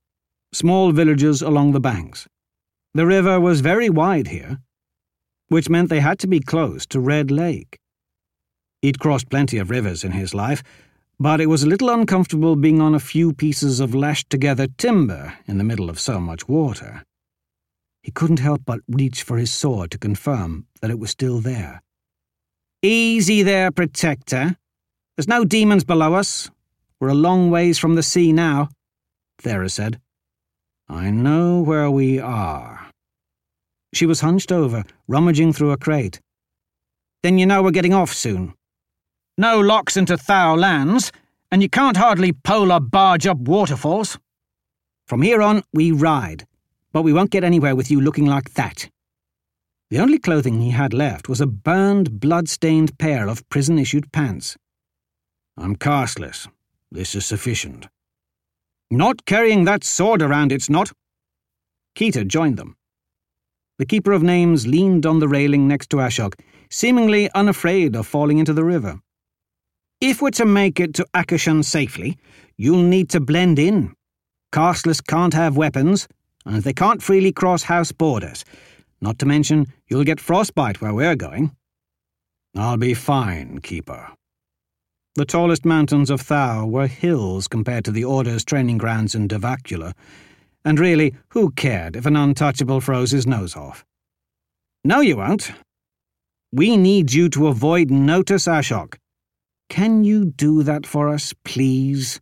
small 0.54 0.92
villages 0.92 1.42
along 1.42 1.72
the 1.72 1.80
banks. 1.80 2.26
The 2.94 3.06
river 3.06 3.38
was 3.38 3.60
very 3.60 3.90
wide 3.90 4.28
here, 4.28 4.60
which 5.48 5.68
meant 5.68 5.90
they 5.90 6.00
had 6.00 6.18
to 6.20 6.26
be 6.26 6.40
close 6.40 6.86
to 6.86 7.00
Red 7.00 7.30
Lake. 7.30 7.78
He'd 8.80 8.98
crossed 8.98 9.28
plenty 9.28 9.58
of 9.58 9.68
rivers 9.68 10.04
in 10.04 10.12
his 10.12 10.32
life, 10.32 10.62
but 11.18 11.40
it 11.40 11.46
was 11.46 11.62
a 11.62 11.68
little 11.68 11.90
uncomfortable 11.90 12.56
being 12.56 12.80
on 12.80 12.94
a 12.94 13.00
few 13.00 13.32
pieces 13.32 13.80
of 13.80 13.94
lashed 13.94 14.28
together 14.28 14.66
timber 14.76 15.34
in 15.46 15.58
the 15.58 15.64
middle 15.64 15.88
of 15.88 15.98
so 15.98 16.20
much 16.20 16.48
water. 16.48 17.02
He 18.02 18.10
couldn't 18.10 18.40
help 18.40 18.62
but 18.64 18.80
reach 18.86 19.22
for 19.22 19.38
his 19.38 19.52
sword 19.52 19.90
to 19.90 19.98
confirm 19.98 20.66
that 20.80 20.90
it 20.90 20.98
was 20.98 21.10
still 21.10 21.40
there. 21.40 21.82
Easy 22.82 23.42
there, 23.42 23.70
Protector. 23.70 24.56
There's 25.16 25.26
no 25.26 25.44
demons 25.44 25.84
below 25.84 26.14
us. 26.14 26.50
We're 27.00 27.08
a 27.08 27.14
long 27.14 27.50
ways 27.50 27.78
from 27.78 27.94
the 27.94 28.02
sea 28.02 28.32
now, 28.32 28.68
Thera 29.42 29.70
said. 29.70 29.98
I 30.88 31.10
know 31.10 31.60
where 31.62 31.90
we 31.90 32.20
are. 32.20 32.86
She 33.92 34.06
was 34.06 34.20
hunched 34.20 34.52
over, 34.52 34.84
rummaging 35.08 35.52
through 35.52 35.72
a 35.72 35.76
crate. 35.76 36.20
Then 37.22 37.38
you 37.38 37.46
know 37.46 37.62
we're 37.62 37.70
getting 37.70 37.94
off 37.94 38.12
soon. 38.12 38.54
No 39.38 39.60
locks 39.60 39.98
into 39.98 40.16
Thau 40.16 40.54
lands, 40.54 41.12
and 41.50 41.62
you 41.62 41.68
can't 41.68 41.98
hardly 41.98 42.32
polar 42.32 42.80
barge 42.80 43.26
up 43.26 43.36
waterfalls. 43.36 44.18
From 45.06 45.20
here 45.20 45.42
on, 45.42 45.62
we 45.74 45.92
ride, 45.92 46.46
but 46.92 47.02
we 47.02 47.12
won't 47.12 47.30
get 47.30 47.44
anywhere 47.44 47.76
with 47.76 47.90
you 47.90 48.00
looking 48.00 48.24
like 48.24 48.54
that. 48.54 48.88
The 49.90 49.98
only 49.98 50.18
clothing 50.18 50.60
he 50.60 50.70
had 50.70 50.94
left 50.94 51.28
was 51.28 51.42
a 51.42 51.46
burned, 51.46 52.18
blood-stained 52.18 52.98
pair 52.98 53.28
of 53.28 53.46
prison-issued 53.50 54.10
pants. 54.10 54.56
I'm 55.56 55.76
casteless. 55.76 56.48
This 56.90 57.14
is 57.14 57.26
sufficient. 57.26 57.88
Not 58.90 59.26
carrying 59.26 59.64
that 59.64 59.84
sword 59.84 60.22
around, 60.22 60.50
it's 60.50 60.70
not. 60.70 60.92
Keta 61.94 62.26
joined 62.26 62.56
them. 62.56 62.76
The 63.78 63.86
Keeper 63.86 64.12
of 64.12 64.22
Names 64.22 64.66
leaned 64.66 65.04
on 65.04 65.18
the 65.18 65.28
railing 65.28 65.68
next 65.68 65.90
to 65.90 65.98
Ashok, 65.98 66.40
seemingly 66.70 67.30
unafraid 67.32 67.94
of 67.94 68.06
falling 68.06 68.38
into 68.38 68.54
the 68.54 68.64
river. 68.64 69.00
If 70.00 70.20
we're 70.20 70.30
to 70.32 70.44
make 70.44 70.78
it 70.78 70.92
to 70.94 71.06
Akashan 71.14 71.64
safely, 71.64 72.18
you'll 72.58 72.82
need 72.82 73.08
to 73.10 73.20
blend 73.20 73.58
in. 73.58 73.94
Casteless 74.52 75.00
can't 75.00 75.32
have 75.32 75.56
weapons, 75.56 76.06
and 76.44 76.62
they 76.62 76.74
can't 76.74 77.02
freely 77.02 77.32
cross 77.32 77.62
house 77.62 77.92
borders. 77.92 78.44
Not 79.00 79.18
to 79.20 79.26
mention, 79.26 79.72
you'll 79.88 80.04
get 80.04 80.20
frostbite 80.20 80.82
where 80.82 80.92
we're 80.92 81.16
going. 81.16 81.56
I'll 82.54 82.76
be 82.76 82.92
fine, 82.92 83.60
Keeper. 83.60 84.10
The 85.14 85.24
tallest 85.24 85.64
mountains 85.64 86.10
of 86.10 86.20
Thau 86.20 86.66
were 86.66 86.88
hills 86.88 87.48
compared 87.48 87.86
to 87.86 87.90
the 87.90 88.04
Order's 88.04 88.44
training 88.44 88.76
grounds 88.76 89.14
in 89.14 89.28
Devacula, 89.28 89.94
and 90.62 90.78
really, 90.78 91.14
who 91.30 91.52
cared 91.52 91.96
if 91.96 92.04
an 92.04 92.16
untouchable 92.16 92.82
froze 92.82 93.12
his 93.12 93.26
nose 93.26 93.56
off? 93.56 93.82
No, 94.84 95.00
you 95.00 95.16
won't. 95.16 95.52
We 96.52 96.76
need 96.76 97.14
you 97.14 97.30
to 97.30 97.46
avoid 97.46 97.90
Notus 97.90 98.46
Ashok. 98.46 98.96
Can 99.68 100.04
you 100.04 100.24
do 100.24 100.62
that 100.62 100.86
for 100.86 101.08
us, 101.08 101.34
please? 101.44 102.20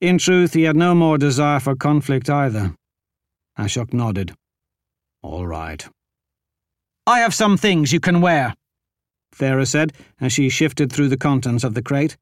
In 0.00 0.18
truth, 0.18 0.54
he 0.54 0.62
had 0.62 0.76
no 0.76 0.94
more 0.94 1.18
desire 1.18 1.60
for 1.60 1.74
conflict 1.74 2.28
either. 2.30 2.74
Ashok 3.58 3.92
nodded. 3.92 4.34
All 5.22 5.46
right. 5.46 5.86
I 7.06 7.20
have 7.20 7.34
some 7.34 7.56
things 7.56 7.92
you 7.92 8.00
can 8.00 8.20
wear, 8.20 8.54
Thera 9.34 9.66
said 9.66 9.92
as 10.20 10.32
she 10.32 10.48
shifted 10.48 10.92
through 10.92 11.08
the 11.08 11.16
contents 11.16 11.64
of 11.64 11.74
the 11.74 11.82
crate. 11.82 12.16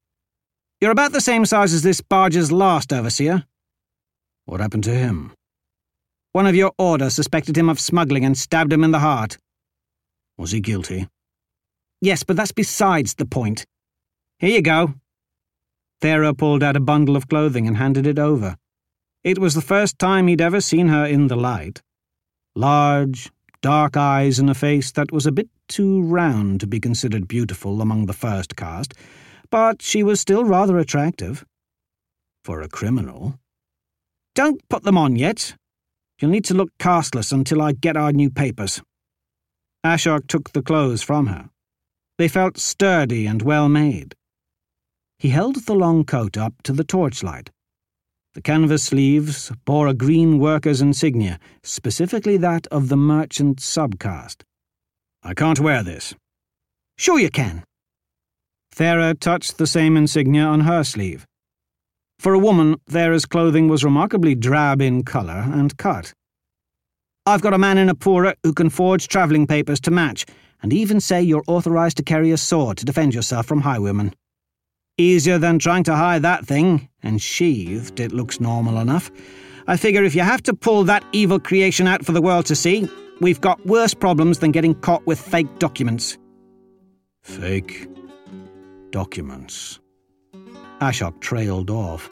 You're 0.79 0.91
about 0.91 1.11
the 1.11 1.21
same 1.21 1.45
size 1.45 1.73
as 1.73 1.83
this 1.83 2.01
barge's 2.01 2.51
last 2.51 2.93
overseer. 2.93 3.45
What 4.45 4.61
happened 4.61 4.83
to 4.85 4.93
him? 4.93 5.33
One 6.33 6.47
of 6.47 6.55
your 6.55 6.73
order 6.77 7.09
suspected 7.09 7.57
him 7.57 7.69
of 7.69 7.79
smuggling 7.79 8.25
and 8.25 8.37
stabbed 8.37 8.73
him 8.73 8.83
in 8.83 8.91
the 8.91 8.99
heart. 8.99 9.37
Was 10.37 10.51
he 10.51 10.59
guilty? 10.59 11.07
Yes, 12.01 12.23
but 12.23 12.35
that's 12.35 12.51
besides 12.51 13.15
the 13.15 13.25
point. 13.25 13.65
Here 14.37 14.49
you 14.49 14.61
go. 14.61 14.95
Thera 16.01 16.37
pulled 16.37 16.61
out 16.61 16.75
a 16.75 16.81
bundle 16.81 17.15
of 17.15 17.29
clothing 17.29 17.67
and 17.67 17.77
handed 17.77 18.05
it 18.05 18.19
over. 18.19 18.57
It 19.23 19.39
was 19.39 19.55
the 19.55 19.61
first 19.61 19.97
time 19.97 20.27
he'd 20.27 20.41
ever 20.41 20.59
seen 20.59 20.89
her 20.89 21.05
in 21.05 21.27
the 21.27 21.37
light. 21.37 21.81
Large, 22.53 23.31
dark 23.61 23.95
eyes 23.95 24.37
and 24.37 24.49
a 24.49 24.53
face 24.53 24.91
that 24.91 25.11
was 25.11 25.25
a 25.25 25.31
bit 25.31 25.47
too 25.69 26.01
round 26.01 26.59
to 26.59 26.67
be 26.67 26.81
considered 26.81 27.29
beautiful 27.29 27.81
among 27.81 28.05
the 28.05 28.13
first 28.13 28.57
caste, 28.57 28.93
but 29.49 29.81
she 29.81 30.03
was 30.03 30.19
still 30.19 30.43
rather 30.43 30.77
attractive. 30.77 31.45
For 32.43 32.61
a 32.61 32.67
criminal. 32.67 33.39
Don't 34.35 34.61
put 34.67 34.83
them 34.83 34.97
on 34.97 35.15
yet. 35.15 35.55
You'll 36.19 36.31
need 36.31 36.45
to 36.45 36.53
look 36.53 36.69
casteless 36.77 37.31
until 37.31 37.61
I 37.61 37.71
get 37.71 37.95
our 37.95 38.11
new 38.11 38.29
papers. 38.29 38.81
Ashok 39.85 40.27
took 40.27 40.51
the 40.51 40.61
clothes 40.61 41.01
from 41.01 41.27
her. 41.27 41.49
They 42.17 42.27
felt 42.27 42.57
sturdy 42.57 43.25
and 43.25 43.41
well 43.41 43.69
made. 43.69 44.13
He 45.17 45.29
held 45.29 45.65
the 45.65 45.75
long 45.75 46.03
coat 46.03 46.37
up 46.37 46.61
to 46.63 46.73
the 46.73 46.83
torchlight. 46.83 47.49
The 48.33 48.41
canvas 48.41 48.83
sleeves 48.83 49.51
bore 49.63 49.87
a 49.87 49.93
green 49.93 50.39
worker's 50.39 50.81
insignia, 50.81 51.39
specifically 51.63 52.35
that 52.37 52.67
of 52.67 52.89
the 52.89 52.97
merchant 52.97 53.59
subcaste. 53.59 54.41
I 55.23 55.33
can't 55.33 55.59
wear 55.59 55.83
this. 55.83 56.13
Sure 56.97 57.17
you 57.17 57.29
can. 57.29 57.63
Thera 58.75 59.17
touched 59.17 59.57
the 59.57 59.67
same 59.67 59.95
insignia 59.95 60.43
on 60.43 60.61
her 60.61 60.83
sleeve. 60.83 61.25
For 62.19 62.33
a 62.33 62.39
woman, 62.39 62.75
Thera's 62.91 63.25
clothing 63.25 63.69
was 63.69 63.85
remarkably 63.85 64.35
drab 64.35 64.81
in 64.81 65.03
colour 65.03 65.45
and 65.47 65.77
cut. 65.77 66.13
I've 67.25 67.41
got 67.41 67.53
a 67.53 67.57
man 67.57 67.77
in 67.77 67.87
Apura 67.87 68.35
who 68.43 68.53
can 68.53 68.69
forge 68.69 69.07
travelling 69.07 69.47
papers 69.47 69.79
to 69.81 69.91
match, 69.91 70.25
and 70.61 70.73
even 70.73 70.99
say 70.99 71.21
you're 71.21 71.43
authorised 71.47 71.97
to 71.97 72.03
carry 72.03 72.31
a 72.31 72.37
sword 72.37 72.77
to 72.77 72.85
defend 72.85 73.15
yourself 73.15 73.45
from 73.45 73.61
highwaymen. 73.61 74.13
Easier 74.97 75.37
than 75.37 75.59
trying 75.59 75.83
to 75.83 75.95
hide 75.95 76.21
that 76.21 76.45
thing, 76.45 76.87
and 77.03 77.21
sheathed 77.21 77.99
it 77.99 78.13
looks 78.13 78.39
normal 78.39 78.79
enough. 78.79 79.11
I 79.67 79.75
figure 79.75 80.05
if 80.05 80.15
you 80.15 80.21
have 80.21 80.41
to 80.43 80.53
pull 80.53 80.85
that 80.85 81.03
evil 81.11 81.37
creation 81.37 81.85
out 81.85 82.05
for 82.05 82.13
the 82.13 82.21
world 82.21 82.45
to 82.45 82.55
see, 82.55 82.89
we've 83.19 83.41
got 83.41 83.65
worse 83.65 83.93
problems 83.93 84.39
than 84.39 84.51
getting 84.51 84.73
caught 84.75 85.05
with 85.05 85.19
fake 85.19 85.59
documents. 85.59 86.17
Fake 87.23 87.89
documents. 88.91 89.81
Ashok 90.79 91.19
trailed 91.19 91.69
off. 91.69 92.09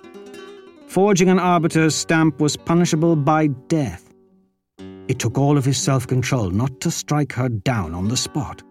Forging 0.87 1.29
an 1.29 1.39
arbiter's 1.39 1.95
stamp 1.95 2.41
was 2.41 2.57
punishable 2.57 3.15
by 3.15 3.47
death. 3.47 4.13
It 5.07 5.19
took 5.19 5.37
all 5.37 5.57
of 5.57 5.63
his 5.63 5.77
self 5.77 6.05
control 6.05 6.49
not 6.49 6.81
to 6.81 6.91
strike 6.91 7.31
her 7.33 7.47
down 7.47 7.93
on 7.93 8.09
the 8.09 8.17
spot. 8.17 8.61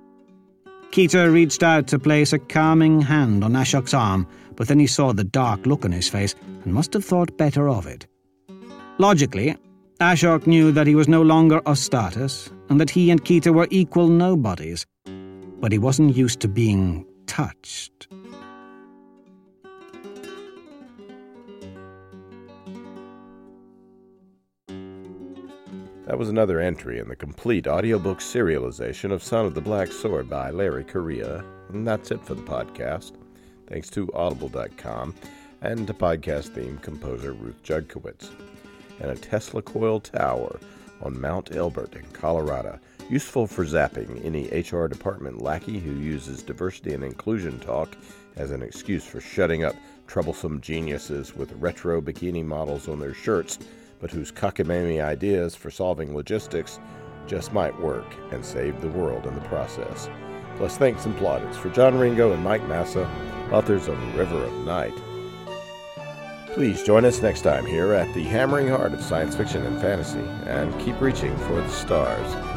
Keta 0.93 1.33
reached 1.33 1.63
out 1.63 1.87
to 1.87 1.99
place 1.99 2.35
a 2.35 2.39
calming 2.39 3.01
hand 3.01 3.43
on 3.43 3.55
Ashok's 3.55 3.95
arm, 3.95 4.27
but 4.57 4.69
then 4.69 4.79
he 4.79 4.87
saw 4.87 5.15
the 5.15 5.25
dark 5.25 5.65
look 5.65 5.87
on 5.87 5.93
his 5.93 6.07
face 6.07 6.35
and 6.65 6.75
must 6.75 6.93
have 6.93 7.03
thought 7.03 7.39
better 7.39 7.67
of 7.67 7.87
it. 7.87 8.07
Logically, 8.99 9.57
Ashok 10.01 10.47
knew 10.47 10.71
that 10.71 10.87
he 10.87 10.95
was 10.95 11.09
no 11.09 11.23
longer 11.23 11.61
of 11.61 11.79
status 11.79 12.51
and 12.69 12.79
that 12.79 12.91
he 12.91 13.11
and 13.11 13.25
Keta 13.25 13.55
were 13.55 13.69
equal 13.71 14.09
nobodies, 14.09 14.85
but 15.61 15.73
he 15.73 15.79
wasn't 15.79 16.15
used 16.15 16.41
to 16.41 16.49
being 16.49 17.07
touched. 17.27 18.09
That 26.07 26.19
was 26.19 26.29
another 26.29 26.59
entry 26.59 26.99
in 26.99 27.09
the 27.09 27.15
complete 27.15 27.69
audiobook 27.69 28.19
serialization 28.19 29.13
of 29.13 29.23
Son 29.23 29.47
of 29.47 29.55
the 29.55 29.61
Black 29.61 29.93
Sword 29.93 30.29
by 30.29 30.51
Larry 30.51 30.83
Correia. 30.83 31.45
And 31.69 31.87
that's 31.87 32.11
it 32.11 32.21
for 32.25 32.35
the 32.35 32.43
podcast. 32.43 33.13
Thanks 33.69 33.89
to 33.91 34.13
Audible.com 34.13 35.15
and 35.61 35.87
to 35.87 35.95
podcast 35.95 36.55
theme 36.55 36.79
composer 36.79 37.35
Ruth 37.35 37.63
Judkowitz. 37.63 38.31
And 39.01 39.13
a 39.13 39.15
Tesla 39.15 39.63
coil 39.63 40.01
tower 40.01 40.59
on 41.03 41.21
Mount 41.21 41.55
Elbert 41.55 41.95
in 41.95 42.05
Colorado, 42.13 42.81
useful 43.09 43.47
for 43.47 43.65
zapping 43.65 44.25
any 44.25 44.49
HR 44.49 44.89
department 44.89 45.41
lackey 45.41 45.79
who 45.79 45.93
uses 45.93 46.43
diversity 46.43 46.95
and 46.95 47.05
inclusion 47.05 47.61
talk 47.61 47.97
as 48.35 48.51
an 48.51 48.63
excuse 48.63 49.05
for 49.05 49.21
shutting 49.21 49.63
up 49.63 49.77
troublesome 50.09 50.61
geniuses 50.61 51.37
with 51.37 51.53
retro 51.53 52.01
bikini 52.01 52.45
models 52.45 52.89
on 52.89 52.99
their 52.99 53.15
shirts 53.15 53.61
but 54.03 54.11
whose 54.11 54.31
cockamamie 54.31 55.03
ideas 55.03 55.55
for 55.55 55.71
solving 55.71 56.15
logistics 56.15 56.79
just 57.27 57.55
might 57.55 57.81
work 57.81 58.15
and 58.33 58.45
save 58.45 58.79
the 58.81 58.89
world 58.89 59.27
in 59.27 59.35
the 59.35 59.41
process. 59.43 60.11
Plus, 60.57 60.77
thanks 60.77 61.07
and 61.07 61.17
plaudits 61.17 61.57
for 61.57 61.71
John 61.71 61.97
Ringo 61.99 62.33
and 62.33 62.45
Mike 62.45 62.67
Massa, 62.69 63.09
authors 63.51 63.89
of 63.89 64.17
River 64.17 64.43
of 64.45 64.53
Night. 64.67 64.93
Please 66.49 66.83
join 66.83 67.07
us 67.07 67.23
next 67.23 67.43
time 67.43 67.65
here 67.65 67.95
at 67.95 68.13
the 68.13 68.25
hammering 68.25 68.69
heart 68.69 68.93
of 68.93 69.03
science 69.03 69.35
fiction 69.35 69.65
and 69.65 69.81
fantasy, 69.81 70.21
and 70.47 70.79
keep 70.81 71.01
reaching 71.01 71.35
for 71.39 71.55
the 71.55 71.69
stars. 71.69 72.52